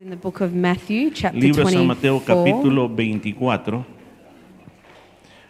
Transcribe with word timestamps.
In 0.00 0.10
the 0.10 0.16
book 0.16 0.40
of 0.42 0.52
Matthew, 0.52 1.10
chapter 1.10 1.40
Libro 1.40 1.64
de 1.64 1.72
San 1.72 1.84
24. 1.84 1.86
Mateo 1.88 2.22
capítulo 2.24 2.88
24. 2.88 3.84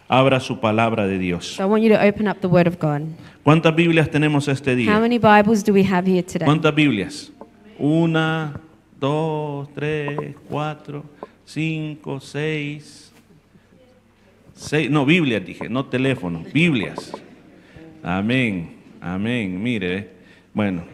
Abra 0.09 0.41
su 0.41 0.59
palabra 0.59 1.07
de 1.07 1.19
Dios. 1.19 1.49
So 1.49 1.63
I 1.63 1.67
want 1.67 1.83
you 1.83 1.91
to 1.91 2.03
open 2.03 2.27
up 2.27 2.41
the 2.41 2.49
Word 2.49 2.67
of 2.67 2.79
God. 2.79 3.03
¿Cuántas 3.45 3.77
Biblias 3.77 4.11
tenemos 4.11 4.49
este 4.49 4.71
How 4.71 4.77
día? 4.77 5.01
many 5.01 5.19
Bibles 5.19 5.63
do 5.63 5.75
we 5.75 5.85
have 5.85 6.07
here 6.07 6.23
today? 6.23 6.47
¿Cuántas 6.47 6.75
Biblias? 6.75 7.31
Una, 7.79 8.59
dos, 8.99 9.69
tres, 9.75 10.35
cuatro, 10.49 11.05
cinco, 11.45 12.19
seis. 12.19 13.13
Seis, 14.55 14.89
no, 14.89 15.05
Biblias 15.05 15.45
dije, 15.45 15.69
no 15.69 15.85
teléfono, 15.85 16.43
Biblias. 16.55 17.13
Amén, 18.03 18.77
amén. 19.03 19.63
Mire, 19.63 19.99
eh. 19.99 20.11
bueno, 20.55 20.85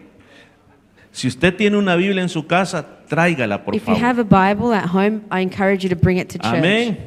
si 1.12 1.28
usted 1.28 1.54
tiene 1.54 1.76
una 1.76 1.94
Biblia 1.94 2.20
en 2.20 2.28
su 2.28 2.48
casa, 2.48 3.03
tráigala, 3.14 3.64
por 3.64 3.74
If 3.74 3.82
you 3.86 3.94
favor. 3.94 4.04
have 4.04 4.20
a 4.20 4.24
Bible 4.24 4.74
at 4.74 4.86
home, 4.92 5.22
I 5.30 5.40
encourage 5.42 5.84
you 5.84 5.88
to 5.90 5.96
bring 6.00 6.18
it 6.18 6.28
to 6.32 6.38
church. 6.38 6.58
Amén. 6.58 6.98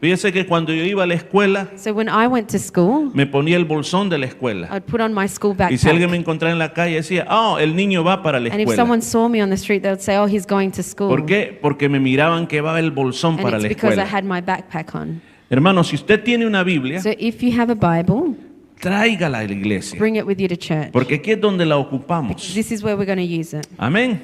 Fíjese 0.00 0.32
que 0.32 0.44
cuando 0.46 0.72
yo 0.74 0.84
iba 0.84 1.04
a 1.04 1.06
la 1.06 1.14
escuela, 1.14 1.68
So 1.76 1.92
when 1.94 2.08
I 2.08 2.26
went 2.26 2.48
to 2.50 2.58
school, 2.58 3.10
me 3.14 3.24
ponía 3.24 3.56
el 3.56 3.64
bolsón 3.64 4.10
de 4.10 4.18
la 4.18 4.26
escuela. 4.26 4.68
I'd 4.70 4.82
put 4.84 5.00
on 5.00 5.14
my 5.14 5.26
school 5.28 5.56
Y 5.70 5.78
si 5.78 5.88
alguien 5.88 6.10
me 6.10 6.18
backpack. 6.18 6.20
encontraba 6.20 6.52
en 6.52 6.58
la 6.58 6.72
calle, 6.74 6.96
decía, 6.96 7.26
oh, 7.30 7.58
el 7.58 7.74
niño 7.74 8.04
va 8.04 8.22
para 8.22 8.38
la 8.40 8.50
And 8.50 8.60
if 8.60 8.68
escuela. 8.68 8.76
someone 8.82 9.00
saw 9.00 9.28
me 9.28 9.42
on 9.42 9.48
the 9.48 9.56
street, 9.56 9.80
they 9.82 9.90
would 9.90 10.00
say, 10.02 10.16
"Oh, 10.16 10.26
he's 10.26 10.44
going 10.46 10.70
to 10.72 10.82
school." 10.82 11.08
¿Por 11.08 11.24
qué? 11.24 11.56
Porque 11.62 11.88
me 11.88 11.98
miraban 12.00 12.46
que 12.46 12.60
va 12.60 12.78
el 12.78 12.90
bolsón 12.90 13.34
And 13.34 13.42
para 13.42 13.56
it's 13.56 13.62
la 13.62 13.68
because 13.68 13.96
I 13.96 14.02
escuela. 14.02 14.18
had 14.18 14.24
my 14.24 14.40
backpack 14.42 14.94
on. 14.94 15.22
Hermano, 15.48 15.82
si 15.84 15.94
usted 15.96 16.22
tiene 16.22 16.46
una 16.46 16.62
Biblia, 16.64 17.00
So 17.00 17.10
if 17.18 17.40
you 17.42 17.58
have 17.58 17.70
a 17.72 17.76
Bible, 17.76 18.34
tráigala 18.80 19.38
a 19.38 19.44
la 19.46 19.52
iglesia. 19.52 19.98
bring 19.98 20.16
it 20.16 20.26
with 20.26 20.38
you 20.38 20.48
to 20.48 20.56
church. 20.56 20.90
Porque 20.92 21.14
aquí 21.14 21.30
es 21.30 21.40
donde 21.40 21.64
la 21.64 21.78
ocupamos. 21.78 22.52
This 22.52 22.70
is 22.72 22.82
where 22.82 22.96
we're 22.96 23.06
going 23.06 23.16
to 23.16 23.22
use 23.40 23.56
it. 23.56 23.66
Amén. 23.78 24.20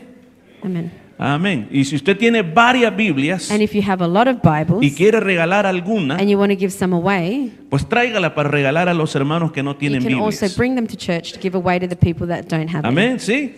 Amen. 0.62 0.90
Amén. 1.22 1.68
Y 1.70 1.84
si 1.84 1.96
usted 1.96 2.16
tiene 2.16 2.40
varias 2.40 2.96
Biblias 2.96 3.50
And 3.50 3.60
if 3.60 3.74
you 3.74 3.82
have 3.86 4.02
a 4.02 4.08
lot 4.08 4.26
of 4.26 4.38
y 4.42 4.64
Bibles 4.64 4.94
quiere 4.94 5.20
regalar 5.20 5.66
alguna, 5.66 6.16
and 6.16 6.30
you 6.30 6.38
want 6.38 6.50
to 6.50 6.58
give 6.58 6.70
some 6.72 6.96
away, 6.96 7.52
pues 7.68 7.86
tráigala 7.86 8.34
para 8.34 8.48
regalar 8.48 8.88
a 8.88 8.94
los 8.94 9.14
hermanos 9.14 9.52
que 9.52 9.62
no 9.62 9.72
you 9.72 9.78
tienen 9.78 10.02
can 10.02 10.14
also 10.14 10.30
Biblias. 10.30 10.56
bring 10.56 10.74
them 10.74 10.86
to 10.86 10.96
church 10.96 11.32
to 11.32 11.38
give 11.38 11.54
away 11.54 11.78
to 11.78 11.86
the 11.86 11.96
people 11.96 12.26
that 12.26 12.44
don't 12.48 12.68
have 12.68 12.82
them. 12.82 12.86
Amén, 12.86 13.20
sí. 13.20 13.54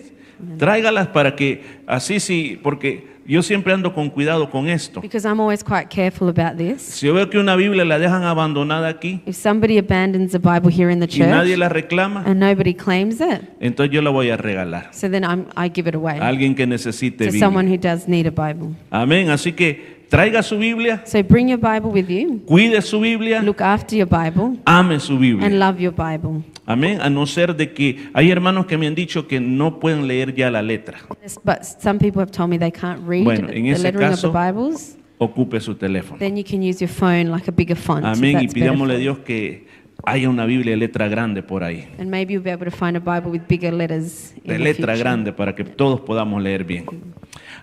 Tráigalas 0.59 1.06
para 1.09 1.36
que 1.36 1.62
así 1.86 2.19
sí, 2.19 2.59
porque 2.61 3.12
yo 3.27 3.42
siempre 3.42 3.73
ando 3.73 3.95
con 3.95 4.11
cuidado 4.11 4.51
con 4.51 4.69
esto. 4.69 5.01
Because 5.01 5.27
I'm 5.27 5.41
always 5.41 5.62
quite 5.62 5.89
careful 5.89 6.28
about 6.28 6.56
this. 6.56 6.83
Si 6.83 7.06
yo 7.06 7.15
veo 7.15 7.28
que 7.28 7.39
una 7.39 7.56
Biblia 7.56 7.84
la 7.84 7.98
dejan 7.98 8.25
abandonada 8.25 8.89
aquí 8.89 9.23
If 9.27 9.37
somebody 9.37 9.78
abandons 9.78 10.34
a 10.34 10.39
Bible 10.39 10.70
here 10.70 10.92
in 10.92 11.01
the 11.01 11.06
y 11.06 11.20
nadie 11.20 11.50
church 11.50 11.59
la 11.59 11.69
reclama, 11.69 12.25
and 12.27 12.41
nobody 12.41 12.75
claims 12.75 13.20
it, 13.20 13.43
entonces 13.61 13.95
yo 13.95 14.03
la 14.03 14.11
voy 14.11 14.31
a 14.31 14.37
regalar 14.37 14.93
so 14.93 15.09
then 15.09 15.25
I'm, 15.25 15.47
I 15.56 15.69
give 15.69 15.89
it 15.89 15.95
a 15.95 15.98
away 15.98 16.19
alguien 16.20 16.55
que 16.55 16.67
necesite 16.67 17.27
to 17.27 17.39
someone 17.39 17.69
who 17.69 17.77
does 17.77 18.09
need 18.09 18.27
a 18.27 18.31
Bible. 18.31 18.75
Amén. 18.91 19.31
Así 19.31 19.53
que 19.53 19.92
traiga 20.13 20.43
su 20.43 20.59
Biblia, 20.59 21.03
So 21.07 21.23
bring 21.23 21.49
your 21.49 21.59
Bible 21.59 21.91
with 21.91 22.09
you, 22.09 22.43
cuide 22.47 22.83
su 22.83 23.01
Biblia, 23.01 23.41
look 23.43 23.63
after 23.63 23.97
your 23.97 24.07
Bible, 24.09 24.59
ame 24.67 25.01
su 25.01 25.13
and 25.15 25.21
Biblia. 25.23 25.49
love 25.49 25.81
your 25.81 25.95
Bible. 25.95 26.43
Amén. 26.67 27.01
A 27.01 27.09
no 27.11 27.27
ser 27.27 27.57
de 27.57 27.73
que 27.73 28.11
hay 28.13 28.31
hermanos 28.31 28.67
que 28.67 28.77
me 28.77 28.87
han 28.87 28.95
dicho 28.95 29.27
que 29.27 29.41
no 29.41 29.81
pueden 29.81 30.07
leer 30.07 30.35
ya 30.35 30.51
la 30.51 30.61
letra. 30.63 30.99
But 31.45 31.63
some 31.65 31.99
people 31.99 32.21
have 32.21 32.31
told 32.31 32.51
me 32.51 32.59
they 32.59 32.71
can't 32.71 33.01
read 33.07 33.25
Bueno, 33.25 33.49
en 33.49 33.65
the 33.65 33.71
ese 33.71 33.83
lettering 33.83 34.13
of 34.13 34.21
the 34.21 34.29
caso- 34.29 34.33
Bibles. 34.33 34.99
Ocupe 35.19 35.61
su 35.61 35.75
teléfono. 35.77 36.19
Then 36.19 36.37
you 36.37 36.45
can 36.45 36.63
use 36.63 36.81
your 36.85 36.91
phone 36.91 37.31
like 37.31 37.49
a 37.49 37.53
bigger 37.53 37.77
font. 37.77 38.05
Amén. 38.05 38.41
Y 38.43 38.49
pidámosle 38.49 38.95
a. 38.95 38.99
Dios 38.99 39.19
que 39.21 39.67
haya 40.05 40.29
una 40.29 40.45
Biblia 40.47 40.73
de 40.73 40.77
letra 40.77 41.09
grande 41.09 41.43
por 41.43 41.65
ahí. 41.65 41.89
And 41.99 42.11
maybe 42.11 42.35
you'll 42.35 42.45
be 42.45 42.51
able 42.53 42.69
to 42.71 42.77
find 42.77 42.97
a 42.97 43.01
Bible 43.01 43.31
with 43.31 43.43
bigger 43.49 43.73
letters 43.73 44.35
De 44.45 44.59
letra 44.59 44.97
grande 44.97 45.33
para 45.33 45.55
que 45.55 45.65
todos 45.65 46.01
podamos 46.01 46.43
leer 46.43 46.65
bien. 46.65 46.85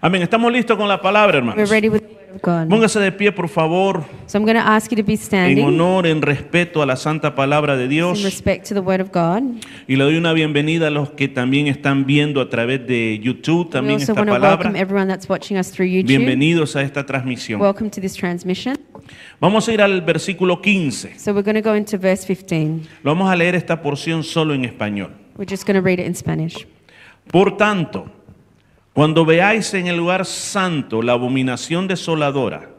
Amén. 0.01 0.21
Estamos 0.21 0.51
listos 0.51 0.77
con 0.77 0.87
la 0.87 1.01
palabra, 1.01 1.39
We're 1.39 1.49
hermanos. 1.51 1.69
ready 1.69 1.89
with 1.89 2.01
the 2.01 2.07
Word 2.07 2.35
of 2.35 2.41
God. 2.41 2.69
Póngase 2.69 2.99
de 2.99 3.11
pie, 3.11 3.31
por 3.31 3.49
favor, 3.49 4.03
So 4.27 4.37
I'm 4.37 4.45
going 4.45 4.55
to 4.55 4.61
ask 4.65 4.89
you 4.91 4.95
to 4.97 5.03
be 5.03 5.13
en 5.13 5.17
standing 5.17 5.65
honor, 5.65 6.07
en 6.07 6.21
respeto 6.21 6.81
a 6.81 6.85
la 6.85 6.95
santa 6.95 7.35
palabra 7.35 7.75
de 7.75 7.83
in 7.85 7.89
Dios. 7.89 8.23
respect 8.23 8.67
to 8.69 8.73
the 8.73 8.79
Word 8.81 9.01
of 9.01 9.11
God. 9.11 9.43
Y 9.87 9.95
le 9.97 10.03
doy 10.05 10.15
una 10.15 10.31
bienvenida 10.33 10.87
a 10.87 10.89
los 10.89 11.09
que 11.11 11.27
también 11.27 11.67
están 11.67 12.05
viendo 12.05 12.39
a 12.39 12.49
través 12.49 12.85
de 12.87 13.19
YouTube 13.21 13.65
We 13.65 13.71
también 13.71 13.99
also 13.99 14.11
esta 14.13 14.21
want 14.21 14.27
to 14.29 14.33
welcome 14.33 14.57
palabra. 14.63 14.79
everyone 14.79 15.07
that's 15.07 15.27
watching 15.27 15.57
us 15.57 15.71
through 15.71 15.87
YouTube. 15.89 16.07
Bienvenidos 16.07 16.75
a 16.75 16.81
esta 16.81 17.05
transmisión. 17.05 17.59
Welcome 17.59 17.89
to 17.89 17.99
this 17.99 18.15
transmission. 18.15 18.77
Vamos 19.41 19.67
a 19.67 19.73
ir 19.73 19.81
al 19.81 20.01
versículo 20.01 20.61
15. 20.61 21.19
So 21.19 21.33
we're 21.33 21.43
going 21.43 21.61
to 21.61 21.67
go 21.67 21.75
into 21.75 21.97
verse 21.97 22.25
15. 22.25 22.87
Lo 23.03 23.11
vamos 23.15 23.29
a 23.29 23.35
leer 23.35 23.55
esta 23.55 23.81
porción 23.81 24.23
solo 24.23 24.53
en 24.53 24.63
español. 24.65 25.11
We're 25.37 25.49
just 25.49 25.65
going 25.65 25.75
to 25.75 25.81
read 25.81 25.99
it 25.99 26.05
in 26.07 26.15
Spanish. 26.15 26.65
Por 27.31 27.57
tanto, 27.57 28.09
cuando 28.99 29.23
veáis 29.23 29.73
en 29.75 29.87
el 29.87 29.95
lugar 29.95 30.25
santo 30.25 31.01
la 31.01 31.13
abominación 31.13 31.87
desoladora 31.87 32.69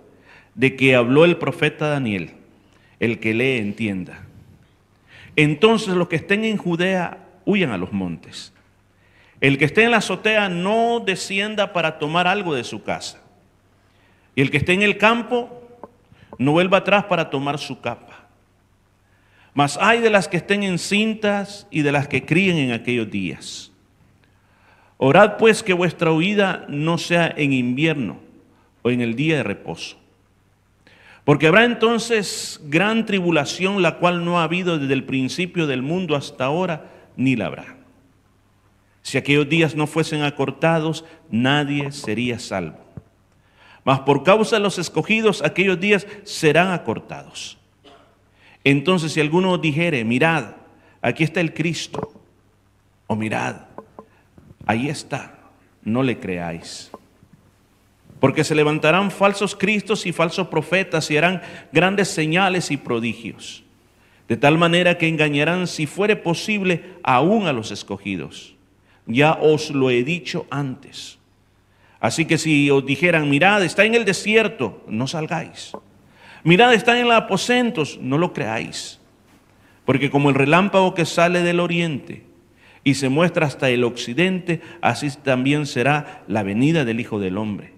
de 0.54 0.76
que 0.76 0.94
habló 0.94 1.24
el 1.24 1.38
profeta 1.38 1.88
Daniel, 1.88 2.32
el 2.98 3.20
que 3.20 3.32
lee 3.32 3.56
entienda. 3.56 4.26
Entonces 5.34 5.94
los 5.94 6.08
que 6.08 6.16
estén 6.16 6.44
en 6.44 6.58
Judea 6.58 7.26
huyan 7.46 7.70
a 7.70 7.78
los 7.78 7.94
montes. 7.94 8.52
El 9.40 9.56
que 9.56 9.64
esté 9.64 9.84
en 9.84 9.92
la 9.92 9.96
azotea 9.96 10.50
no 10.50 11.00
descienda 11.00 11.72
para 11.72 11.98
tomar 11.98 12.26
algo 12.26 12.54
de 12.54 12.64
su 12.64 12.82
casa. 12.82 13.22
Y 14.34 14.42
el 14.42 14.50
que 14.50 14.58
esté 14.58 14.74
en 14.74 14.82
el 14.82 14.98
campo 14.98 15.66
no 16.36 16.52
vuelva 16.52 16.76
atrás 16.76 17.04
para 17.04 17.30
tomar 17.30 17.58
su 17.58 17.80
capa. 17.80 18.28
Mas 19.54 19.78
hay 19.80 20.00
de 20.00 20.10
las 20.10 20.28
que 20.28 20.36
estén 20.36 20.64
encintas 20.64 21.66
y 21.70 21.80
de 21.80 21.92
las 21.92 22.08
que 22.08 22.26
críen 22.26 22.58
en 22.58 22.72
aquellos 22.72 23.10
días. 23.10 23.69
Orad 25.02 25.38
pues 25.38 25.62
que 25.62 25.72
vuestra 25.72 26.12
huida 26.12 26.66
no 26.68 26.98
sea 26.98 27.32
en 27.34 27.54
invierno 27.54 28.18
o 28.82 28.90
en 28.90 29.00
el 29.00 29.16
día 29.16 29.36
de 29.36 29.42
reposo. 29.42 29.96
Porque 31.24 31.46
habrá 31.46 31.64
entonces 31.64 32.60
gran 32.64 33.06
tribulación, 33.06 33.80
la 33.80 33.96
cual 33.96 34.26
no 34.26 34.38
ha 34.38 34.44
habido 34.44 34.78
desde 34.78 34.92
el 34.92 35.04
principio 35.04 35.66
del 35.66 35.80
mundo 35.80 36.16
hasta 36.16 36.44
ahora, 36.44 36.90
ni 37.16 37.34
la 37.34 37.46
habrá. 37.46 37.78
Si 39.00 39.16
aquellos 39.16 39.48
días 39.48 39.74
no 39.74 39.86
fuesen 39.86 40.20
acortados, 40.20 41.06
nadie 41.30 41.92
sería 41.92 42.38
salvo. 42.38 42.80
Mas 43.84 44.00
por 44.00 44.22
causa 44.22 44.56
de 44.56 44.62
los 44.62 44.78
escogidos, 44.78 45.42
aquellos 45.42 45.80
días 45.80 46.06
serán 46.24 46.72
acortados. 46.72 47.56
Entonces, 48.64 49.12
si 49.12 49.20
alguno 49.22 49.56
dijere, 49.56 50.04
mirad, 50.04 50.56
aquí 51.00 51.24
está 51.24 51.40
el 51.40 51.54
Cristo, 51.54 52.12
o 53.06 53.16
mirad, 53.16 53.62
ahí 54.70 54.88
está, 54.88 55.34
no 55.82 56.02
le 56.02 56.18
creáis. 56.18 56.90
Porque 58.20 58.44
se 58.44 58.54
levantarán 58.54 59.10
falsos 59.10 59.56
cristos 59.56 60.06
y 60.06 60.12
falsos 60.12 60.46
profetas 60.46 61.10
y 61.10 61.16
harán 61.16 61.42
grandes 61.72 62.08
señales 62.08 62.70
y 62.70 62.76
prodigios, 62.76 63.64
de 64.28 64.36
tal 64.36 64.58
manera 64.58 64.96
que 64.96 65.08
engañarán, 65.08 65.66
si 65.66 65.86
fuere 65.86 66.14
posible, 66.14 66.94
aún 67.02 67.48
a 67.48 67.52
los 67.52 67.72
escogidos. 67.72 68.54
Ya 69.06 69.32
os 69.32 69.70
lo 69.70 69.90
he 69.90 70.04
dicho 70.04 70.46
antes. 70.50 71.18
Así 71.98 72.24
que 72.24 72.38
si 72.38 72.70
os 72.70 72.86
dijeran, 72.86 73.28
mirad, 73.28 73.64
está 73.64 73.84
en 73.84 73.96
el 73.96 74.04
desierto, 74.04 74.84
no 74.86 75.08
salgáis. 75.08 75.72
Mirad, 76.44 76.74
está 76.74 76.98
en 76.98 77.08
los 77.08 77.16
aposentos, 77.16 77.98
no 78.00 78.18
lo 78.18 78.32
creáis. 78.32 79.00
Porque 79.84 80.10
como 80.10 80.28
el 80.28 80.36
relámpago 80.36 80.94
que 80.94 81.06
sale 81.06 81.42
del 81.42 81.58
oriente 81.58 82.29
y 82.84 82.94
se 82.94 83.08
muestra 83.08 83.46
hasta 83.46 83.68
el 83.70 83.84
occidente, 83.84 84.60
así 84.80 85.08
también 85.22 85.66
será 85.66 86.22
la 86.28 86.42
venida 86.42 86.84
del 86.84 87.00
Hijo 87.00 87.18
del 87.20 87.38
Hombre. 87.38 87.72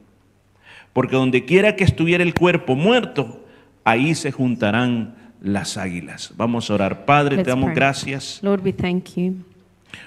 Porque 0.92 1.16
donde 1.16 1.44
quiera 1.44 1.74
que 1.76 1.84
estuviera 1.84 2.22
el 2.22 2.34
cuerpo 2.34 2.76
muerto, 2.76 3.44
ahí 3.84 4.14
se 4.14 4.30
juntarán 4.30 5.14
las 5.40 5.76
águilas. 5.76 6.32
Vamos 6.36 6.70
a 6.70 6.74
orar. 6.74 7.04
Padre, 7.04 7.36
Let's 7.36 7.44
te 7.44 7.50
damos 7.50 7.66
pray. 7.66 7.76
gracias 7.76 8.38
Lord, 8.42 8.62
we 8.64 8.72
thank 8.72 9.14
you 9.16 9.34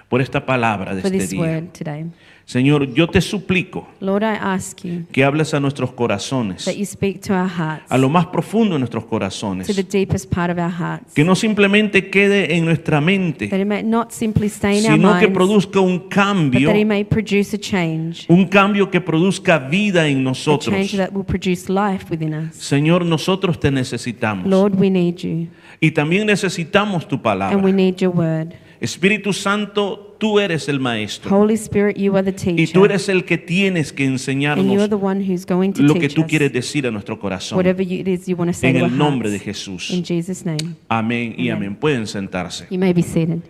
por 0.07 0.21
esta 0.21 0.45
palabra 0.45 0.95
de 0.95 1.01
for 1.01 1.11
este 1.11 1.19
this 1.19 1.29
día. 1.31 1.41
word 1.41 1.71
today. 1.71 2.05
Señor, 2.45 2.93
yo 2.93 3.07
te 3.07 3.21
suplico 3.21 3.87
Lord, 3.99 4.21
I 4.21 4.37
ask 4.39 4.83
you 4.83 5.05
que 5.11 5.23
hables 5.23 5.55
a 5.55 5.59
nuestros 5.59 5.91
corazones, 5.91 6.63
that 6.65 6.75
you 6.75 6.85
speak 6.85 7.19
to 7.21 7.33
our 7.33 7.49
hearts, 7.49 7.85
a 7.89 7.97
lo 7.97 8.07
más 8.07 8.27
profundo 8.27 8.75
de 8.75 8.79
nuestros 8.79 9.03
to 9.03 9.09
the 9.09 9.15
corazones. 9.15 9.89
deepest 9.89 10.29
part 10.31 10.51
of 10.51 10.59
our 10.59 10.71
hearts, 10.71 11.13
Que 11.15 11.23
no 11.23 11.33
simplemente 11.35 12.11
quede 12.11 12.55
en 12.55 12.65
nuestra 12.65 12.97
that 12.99 13.05
mente, 13.05 13.45
it 13.45 13.65
may 13.65 13.81
not 13.81 14.11
simply 14.11 14.47
stay 14.47 14.77
in 14.77 14.85
our 14.85 14.93
sino 14.95 15.19
que 15.19 15.27
produzca 15.27 15.79
un 15.79 15.97
but 15.97 16.09
cambio, 16.09 16.69
that 16.69 16.77
it 16.77 16.85
may 16.85 17.03
produce 17.03 17.55
a 17.55 17.59
change, 17.59 18.25
un 18.29 18.45
cambio 18.45 18.91
que 18.91 19.01
produzca 19.01 19.57
vida 19.57 20.07
en 20.07 20.19
a 20.19 20.21
nosotros. 20.21 20.73
change 20.73 20.97
that 20.97 21.11
will 21.13 21.25
produce 21.25 21.67
life 21.67 22.05
within 22.11 22.33
us. 22.35 22.55
Señor, 22.57 23.03
nosotros 23.05 23.59
te 23.59 23.71
necesitamos 23.71 24.45
Lord, 24.45 24.75
we 24.79 24.91
need 24.91 25.15
you, 25.15 25.47
y 25.81 25.89
también 25.89 26.27
necesitamos 26.27 27.07
tu 27.07 27.15
and 27.15 27.21
we 27.23 27.23
palabra. 27.23 27.71
need 27.71 27.95
your 27.99 28.15
word. 28.15 28.53
Espíritu 28.85 29.33
Santo, 29.33 30.15
tú 30.19 30.39
eres 30.39 30.69
el 30.69 30.79
maestro 30.79 31.35
Holy 31.35 31.55
Spirit, 31.55 31.97
you 31.97 32.15
are 32.15 32.23
the 32.23 32.31
y 32.31 32.55
teacher, 32.55 32.73
tú 32.73 32.85
eres 32.85 33.09
el 33.09 33.25
que 33.25 33.37
tienes 33.37 33.91
que 33.91 34.05
and 34.05 34.17
you 34.17 34.27
are 34.29 34.45
enseñarnos 34.55 34.89
the 34.89 34.95
one 34.95 35.21
who's 35.21 35.45
going 35.45 35.71
to 35.73 35.83
lo 35.83 35.93
que 35.95 36.01
teach 36.01 36.13
tú 36.15 36.21
us 36.21 36.27
quieres 36.27 36.53
decir 36.53 36.87
a 36.87 36.91
nuestro 36.91 37.19
corazón. 37.19 37.57
whatever 37.57 37.83
you, 37.85 37.99
it 37.99 38.07
is 38.07 38.27
you 38.27 38.35
want 38.35 38.49
to 38.49 38.53
say 38.57 38.69
En 38.69 38.77
el 38.77 38.97
nombre 38.97 39.29
de. 39.29 39.39
Jesús. 39.39 39.91
In 39.91 40.03
Jesus' 40.03 40.45
name, 40.45 40.75
Amén 40.87 41.35
y 41.37 41.49
Amén. 41.49 41.69
amén. 41.69 41.75
Pueden 41.75 42.07
sentarse. 42.07 42.65
you 42.69 42.79
may 42.79 42.93
be 42.93 43.01
seated. 43.01 43.41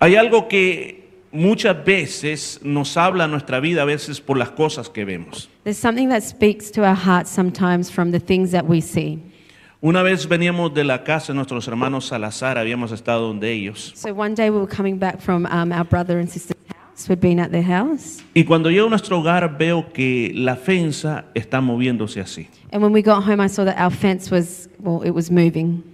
Hay 0.00 0.14
algo 0.14 0.46
que 0.48 1.08
muchas 1.32 1.84
veces 1.84 2.60
nos 2.62 2.96
habla 2.96 3.26
nuestra 3.26 3.60
vida, 3.60 3.82
a 3.82 3.84
veces 3.84 4.20
por 4.20 4.36
las 4.38 4.50
cosas 4.50 4.88
que 4.88 5.04
vemos. 5.04 5.48
There's 5.64 5.76
something 5.76 6.08
that 6.08 6.22
speaks 6.22 6.70
to 6.72 6.82
our 6.82 6.94
hearts 6.96 7.30
sometimes 7.30 7.90
from 7.90 8.12
the 8.12 8.20
things 8.20 8.52
that 8.52 8.66
we 8.66 8.80
see. 8.80 9.18
Una 9.80 10.02
vez 10.02 10.26
veníamos 10.26 10.74
de 10.74 10.82
la 10.82 11.04
casa 11.04 11.32
de 11.32 11.36
nuestros 11.36 11.68
hermanos 11.68 12.06
Salazar, 12.06 12.58
habíamos 12.58 12.90
estado 12.90 13.28
donde 13.28 13.52
ellos. 13.52 13.92
So 13.94 14.12
one 14.12 14.34
day 14.34 14.50
we 14.50 14.58
were 14.58 14.66
coming 14.66 14.98
back 14.98 15.20
from 15.20 15.46
um, 15.46 15.70
our 15.70 15.84
brother 15.84 16.18
and 16.18 16.28
sister's 16.28 16.56
house. 16.68 17.08
We'd 17.08 17.20
been 17.20 17.38
at 17.38 17.52
their 17.52 17.62
house. 17.62 18.20
Y 18.34 18.42
cuando 18.42 18.70
llego 18.70 18.88
a 18.88 18.90
nuestro 18.90 19.20
hogar 19.20 19.56
veo 19.56 19.92
que 19.92 20.32
la 20.34 20.56
fensa 20.56 21.26
está 21.32 21.60
moviéndose 21.60 22.20
así. 22.20 22.48
And 22.72 22.82
when 22.82 22.92
we 22.92 23.02
got 23.02 23.22
home, 23.22 23.40
I 23.40 23.48
saw 23.48 23.64
that 23.66 23.78
our 23.78 23.92
fence 23.92 24.32
was, 24.32 24.68
well, 24.80 25.04
it 25.04 25.12
was 25.12 25.30
moving. 25.30 25.84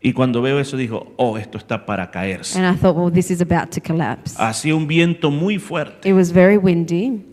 Y 0.00 0.12
cuando 0.12 0.40
veo 0.40 0.60
eso 0.60 0.76
digo, 0.76 1.14
oh, 1.16 1.36
esto 1.36 1.58
está 1.58 1.84
para 1.84 2.12
caerse. 2.12 2.56
And 2.56 2.64
I 2.64 2.78
thought, 2.78 2.94
well, 2.94 3.10
this 3.10 3.28
is 3.28 3.40
about 3.40 3.72
to 3.72 3.80
collapse. 3.80 4.36
Hacía 4.38 4.76
un 4.76 4.86
viento 4.86 5.32
muy 5.32 5.58
fuerte. 5.58 6.08
It 6.08 6.12
was 6.12 6.30
very 6.30 6.58
windy. 6.58 7.24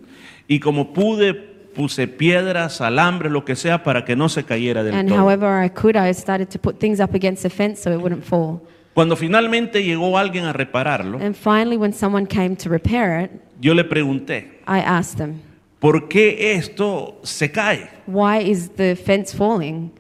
Y 0.48 0.60
como 0.60 0.92
pude, 0.92 1.51
puse 1.74 2.08
piedras, 2.08 2.82
alambres, 2.82 3.32
lo 3.32 3.44
que 3.46 3.56
sea, 3.56 3.84
para 3.84 4.06
que 4.06 4.16
no 4.16 4.30
se 4.30 4.44
cayera 4.44 4.84
del 4.84 4.94
And 4.96 5.10
todo. 5.10 5.20
however 5.20 5.64
I 5.66 5.70
could, 5.70 5.96
I 5.96 6.14
started 6.14 6.48
to 6.50 6.60
put 6.60 6.78
things 6.80 7.00
up 7.00 7.14
against 7.16 7.44
the 7.44 7.50
fence 7.50 7.82
so 7.82 7.92
it 7.92 8.00
wouldn't 8.02 8.24
fall. 8.24 8.62
Cuando 8.94 9.16
finalmente 9.16 9.84
llegó 9.84 10.18
alguien 10.18 10.46
a 10.46 10.54
repararlo, 10.54 11.18
And 11.22 11.34
finally, 11.36 11.78
when 11.78 11.94
someone 11.94 12.26
came 12.28 12.56
to 12.58 12.70
repair 12.70 13.22
it, 13.24 13.32
yo 13.62 13.74
le 13.74 13.84
pregunté, 13.86 14.60
I 14.68 14.80
asked 14.80 15.18
them, 15.18 15.40
¿por 15.80 16.10
qué 16.10 16.56
esto 16.56 17.20
se 17.24 17.52
cae? 17.52 17.90
why 18.06 18.40
is 18.40 18.70
the 18.76 18.96
fence 18.96 19.34
falling? 19.36 19.92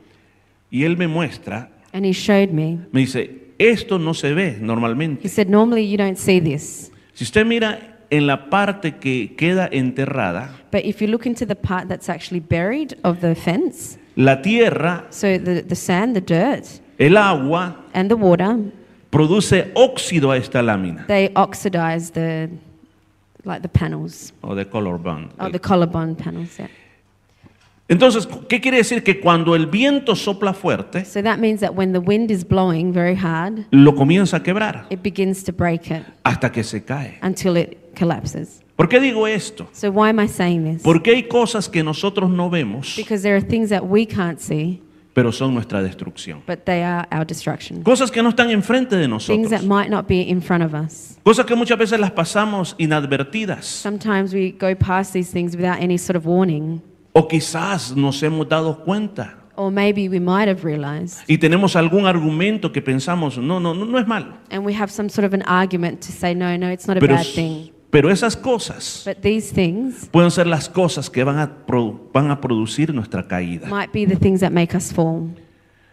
Y 0.69 0.83
él 0.83 0.97
me 0.97 1.07
muestra, 1.07 1.69
And 1.93 2.05
he 2.05 2.11
showed 2.13 2.49
me. 2.51 2.79
me 2.91 3.01
dice, 3.01 3.29
esto 3.57 3.97
no 3.97 4.13
se 4.13 4.33
ve 4.33 4.55
He 4.57 4.61
normalmente. 4.61 5.27
said, 5.29 5.47
normally 5.47 5.85
you 5.89 5.97
don't 5.97 6.17
see 6.17 6.39
this. 6.41 6.91
Si 7.13 7.23
usted 7.23 7.45
mira 7.45 7.90
en 8.11 8.27
la 8.27 8.49
parte 8.49 8.97
que 8.97 9.35
queda 9.35 9.67
enterrada, 9.71 10.49
But 10.71 10.81
if 10.85 11.01
you 11.01 11.07
look 11.07 11.25
into 11.25 11.45
the 11.45 11.55
part 11.55 11.87
that's 11.87 12.09
actually 12.09 12.41
buried 12.41 12.97
of 13.03 13.19
the 13.21 13.33
fence, 13.35 13.97
la 14.15 14.41
tierra, 14.41 15.05
so 15.09 15.37
the, 15.39 15.61
the 15.63 15.75
sand, 15.75 16.15
the 16.15 16.21
dirt, 16.21 16.65
el 16.99 17.17
agua, 17.17 17.75
and 17.93 18.09
the 18.09 18.15
water, 18.15 18.57
produce 19.09 19.71
óxido 19.75 20.31
a 20.31 20.37
esta 20.37 20.61
lámina, 20.61 21.05
they 21.07 21.29
oxidize 21.35 22.11
the, 22.11 22.49
like 23.43 23.61
the 23.61 23.69
panels, 23.69 24.33
o 24.43 24.53
de 24.55 24.65
color 24.65 24.97
bond. 24.97 25.31
or 25.39 25.49
the 25.51 25.59
collarbone 25.59 26.15
panels. 26.15 26.57
Yeah. 26.59 26.67
Entonces, 27.89 28.25
¿qué 28.47 28.61
quiere 28.61 28.77
decir? 28.77 29.03
Que 29.03 29.19
cuando 29.19 29.53
el 29.53 29.65
viento 29.65 30.15
sopla 30.15 30.53
fuerte, 30.53 31.03
So 31.03 31.21
that 31.23 31.39
means 31.39 31.59
that 31.59 31.75
when 31.75 31.91
the 31.91 31.99
wind 31.99 32.31
is 32.31 32.45
blowing 32.47 32.93
very 32.93 33.15
hard, 33.15 33.65
lo 33.71 33.93
comienza 33.95 34.37
a 34.37 34.43
quebrar 34.43 34.85
it 34.89 35.01
begins 35.03 35.43
to 35.43 35.51
break 35.51 35.91
it 35.91 36.03
hasta 36.23 36.49
que 36.53 36.63
se 36.63 36.81
cae. 36.85 37.17
until 37.21 37.57
it 37.57 37.77
collapses. 37.97 38.61
¿Por 38.75 38.89
qué 38.89 38.99
digo 38.99 39.27
esto? 39.27 39.67
So 39.73 39.91
why 39.91 40.09
am 40.09 40.19
I 40.19 40.27
saying 40.27 40.63
this? 40.63 40.81
Porque 40.83 41.11
hay 41.11 41.23
cosas 41.27 41.69
que 41.69 41.83
nosotros 41.83 42.29
no 42.29 42.49
vemos, 42.49 42.95
Because 42.95 43.21
there 43.21 43.35
are 43.35 43.45
things 43.45 43.69
that 43.69 43.83
we 43.83 44.05
can't 44.07 44.39
see, 44.39 44.81
pero 45.13 45.31
son 45.31 45.53
nuestra 45.53 45.83
destrucción. 45.83 46.41
but 46.47 46.65
they 46.65 46.81
are 46.83 47.07
our 47.11 47.25
destruction. 47.25 47.83
Cosas 47.83 48.09
que 48.09 48.23
no 48.23 48.29
están 48.29 48.49
enfrente 48.49 48.95
de 48.95 49.07
Things 49.07 49.49
that 49.49 49.61
nosotros. 49.61 49.65
might 49.65 49.89
not 49.89 50.07
be 50.07 50.21
in 50.21 50.41
front 50.41 50.63
of 50.63 50.73
us. 50.73 51.19
Cosas 51.23 51.45
que 51.45 51.55
muchas 51.55 51.77
veces 51.77 51.99
las 51.99 52.11
pasamos 52.11 52.75
inadvertidas. 52.79 53.65
Sometimes 53.65 54.33
we 54.33 54.51
go 54.51 54.73
past 54.75 55.13
these 55.13 55.31
things 55.31 55.55
without 55.55 55.79
any 55.79 55.97
sort 55.97 56.15
of 56.15 56.25
warning, 56.25 56.81
O 57.13 57.27
quizás 57.27 57.95
nos 57.95 58.23
hemos 58.23 58.47
dado 58.47 58.83
cuenta 58.83 59.37
or 59.57 59.69
maybe 59.69 60.07
we 60.09 60.19
might 60.19 60.47
have 60.47 60.63
realized. 60.63 61.19
y 61.27 61.37
tenemos 61.37 61.75
algún 61.75 62.05
argumento 62.07 62.71
que 62.71 62.81
pensamos, 62.81 63.37
no, 63.37 63.59
no, 63.59 63.73
no, 63.75 63.85
no 63.85 63.99
es 63.99 64.07
malo. 64.07 64.33
And 64.49 64.65
we 64.65 64.73
have 64.73 64.89
some 64.91 65.09
sort 65.09 65.25
of 65.25 65.33
an 65.33 65.43
argument 65.43 65.99
to 66.07 66.11
say, 66.11 66.33
no, 66.33 66.55
no, 66.57 66.69
it's 66.71 66.87
not 66.87 66.97
a 66.97 66.99
Pero, 67.01 67.15
bad 67.15 67.25
thing. 67.27 67.69
Pero 67.91 68.09
esas 68.09 68.35
cosas 68.35 69.03
But 69.05 69.17
these 69.21 69.53
things 69.53 70.07
pueden 70.11 70.31
ser 70.31 70.47
las 70.47 70.67
cosas 70.69 71.09
que 71.09 71.23
van 71.23 71.37
a, 71.37 71.65
pro- 71.65 72.09
van 72.13 72.31
a 72.31 72.41
producir 72.41 72.93
nuestra 72.93 73.27
caída. 73.27 73.67
might 73.67 73.91
be 73.93 74.05
the 74.07 74.15
things 74.15 74.39
that 74.39 74.51
make 74.51 74.75
us 74.75 74.91
fall. 74.91 75.29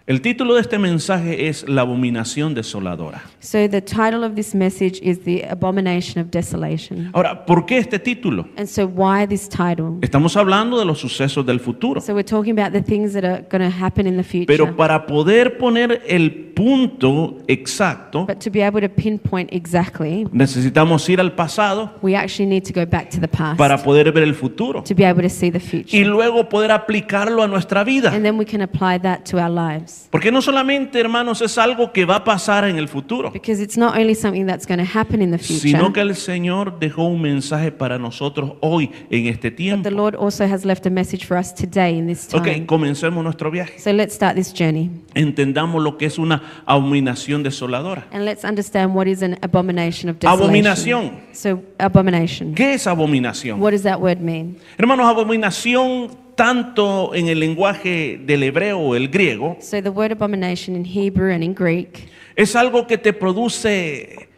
El 0.07 0.23
título 0.23 0.55
de 0.55 0.63
este 0.63 0.79
mensaje 0.79 1.49
es 1.49 1.69
La 1.69 1.83
abominación 1.83 2.55
desoladora. 2.55 3.21
So 3.41 3.69
the 3.69 3.83
title 3.83 4.25
of 4.25 4.37
this 4.37 4.55
message 4.55 4.99
is 5.03 5.21
The 5.21 5.47
Abomination 5.51 6.19
of 6.23 6.31
Desolation. 6.31 7.11
Ahora, 7.13 7.45
¿por 7.45 7.67
qué 7.67 7.77
este 7.77 7.99
título? 7.99 8.49
And 8.57 8.67
so 8.67 8.87
why 8.87 9.27
this 9.27 9.47
title? 9.51 9.99
Estamos 10.01 10.35
hablando 10.39 10.79
de 10.79 10.87
los 10.87 10.99
sucesos 10.99 11.45
del 11.45 11.61
futuro. 11.61 12.01
So 12.01 12.15
we're 12.15 12.25
talking 12.25 12.59
about 12.59 12.73
the 12.73 12.81
things 12.81 13.13
that 13.13 13.23
are 13.23 13.43
going 13.51 13.61
to 13.61 13.85
happen 13.85 14.07
in 14.07 14.17
the 14.17 14.25
future. 14.25 14.47
Pero 14.47 14.75
para 14.75 15.05
poder 15.05 15.59
poner 15.59 16.01
el 16.07 16.48
punto 16.59 17.39
exacto, 17.47 18.27
But 18.27 18.41
to 18.41 18.51
be 18.51 18.63
able 18.63 18.81
to 18.81 18.89
pinpoint 18.89 19.49
exactly, 19.53 20.27
necesitamos 20.33 21.09
ir 21.09 21.21
al 21.21 21.33
pasado 21.37 21.93
we 22.03 22.17
actually 22.17 22.47
need 22.49 22.65
to 22.65 22.73
go 22.73 22.85
back 22.85 23.11
to 23.11 23.21
the 23.21 23.29
past 23.29 23.57
para 23.57 23.79
poder 23.79 24.11
ver 24.13 24.25
el 24.25 24.35
futuro 24.35 24.83
to 24.83 24.93
be 24.95 25.05
able 25.05 25.23
to 25.23 25.29
see 25.29 25.51
the 25.53 25.59
y 25.59 25.61
future. 25.61 26.05
luego 26.05 26.49
poder 26.49 26.73
aplicarlo 26.73 27.43
a 27.45 27.47
nuestra 27.49 27.85
vida. 27.85 28.13
And 28.13 28.25
then 28.25 28.37
we 28.39 28.45
can 28.45 28.61
apply 28.61 28.99
that 29.03 29.21
to 29.31 29.39
our 29.39 29.49
lives. 29.51 30.09
Porque 30.11 30.33
no 30.33 30.43
solamente, 30.43 30.99
hermanos, 30.99 31.41
es 31.43 31.57
algo 31.59 31.93
que 31.93 32.05
va 32.05 32.17
a 32.17 32.25
pasar 32.25 32.65
en 32.65 32.77
el 32.77 32.89
futuro, 32.89 33.31
Because 33.31 33.63
it's 33.63 33.77
not 33.79 33.97
only 33.97 34.15
something 34.17 34.47
that's 34.47 34.67
going 34.67 34.79
to 34.85 34.99
happen 34.99 35.23
in 35.23 35.31
the 35.31 35.39
sino 35.39 35.61
future, 35.79 35.93
que 35.93 36.01
el 36.01 36.17
Señor 36.17 36.79
dejó 36.81 37.05
un 37.05 37.23
mensaje 37.23 37.71
para 37.71 37.99
nosotros 37.99 38.55
hoy 38.61 38.91
en 39.11 39.27
este 39.29 39.51
but 39.51 39.57
tiempo. 39.57 39.89
the 39.89 39.95
Lord 39.95 40.17
also 40.17 40.45
has 40.45 40.65
left 40.65 40.87
a 40.87 40.91
message 40.91 41.25
for 41.25 41.37
us 41.39 41.55
today 41.55 41.97
in 41.97 42.07
this 42.09 42.29
Ok, 42.35 42.45
time. 42.45 42.67
comencemos 42.67 43.23
nuestro 43.23 43.51
viaje. 43.51 43.79
So 43.79 43.93
let's 43.93 44.15
start 44.15 44.35
this 44.35 44.53
journey 44.53 44.91
Entendamos 45.15 45.83
lo 45.83 45.97
que 45.97 46.07
es 46.07 46.19
una 46.19 46.43
abominación 46.67 47.43
desoladora. 47.43 48.07
and 48.13 48.25
let's 48.25 48.45
understand 48.45 48.95
what 48.95 49.07
is 49.07 49.23
an 49.23 49.39
abomination 49.43 50.11
of 50.11 50.19
desolation. 50.19 50.51
Abominación. 50.51 51.21
So, 51.33 51.63
abomination. 51.79 52.55
¿Qué 52.55 52.75
es 52.75 52.87
abominación? 52.87 53.61
What 53.61 53.73
does 53.73 53.83
that 53.83 54.01
word 54.01 54.21
mean? 54.21 54.59
Hermanos, 54.79 55.07
abominación 55.07 56.17
tanto 56.39 57.15
en 57.15 57.27
el 57.27 57.41
lenguaje 57.41 58.21
del 58.25 58.45
hebreo 58.45 58.79
o 58.79 58.95
el 58.95 59.09
griego 59.09 59.57
So, 59.61 59.83
the 59.83 59.91
word 59.91 60.13
abomination 60.13 60.77
in 60.77 60.85
Hebrew 60.85 61.33
and 61.33 61.43
in 61.43 61.53
Greek, 61.53 62.09
es 62.37 62.55
algo 62.55 62.87
que 62.87 62.97
te 62.97 63.13
produce 63.13 64.29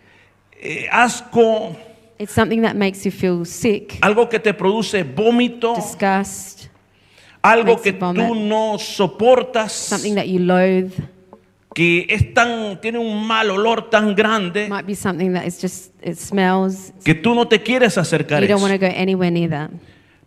eh, 0.53 0.89
asco, 0.91 1.77
it's 2.19 2.33
something 2.33 2.63
that 2.63 2.75
makes 2.75 3.05
you 3.05 3.11
feel 3.11 3.45
sick, 3.45 3.99
algo 4.01 4.29
que 4.31 4.39
te 4.39 4.55
produce 4.55 5.03
vómito, 5.03 5.75
disgust, 5.75 6.69
algo 7.43 7.81
que 7.81 7.93
tú 7.93 8.35
no 8.35 8.79
soportas, 8.79 9.73
something 9.73 10.15
that 10.15 10.27
you 10.27 10.39
loathe. 10.39 10.93
Que 11.75 12.07
es 12.09 12.35
tan, 12.35 12.81
tiene 12.81 12.99
un 12.99 13.27
mal 13.27 13.49
olor 13.51 13.91
tan 13.91 14.15
grande 14.15 14.69
Might 14.69 14.87
be 14.87 14.95
something 14.95 15.33
that 15.33 15.45
is 15.47 15.61
just, 15.61 15.93
it 16.03 16.17
smells. 16.17 16.93
que 17.05 17.15
tú 17.15 17.35
no 17.35 17.47
te 17.49 17.61
quieres 17.63 17.97
acercar 17.99 18.43
You 18.43 18.49
don't 18.49 18.59
eso. 18.59 18.67
want 18.69 18.81
to 18.81 18.87
go 18.87 18.93
anywhere 18.95 19.31
near 19.31 19.51
that. 19.51 19.71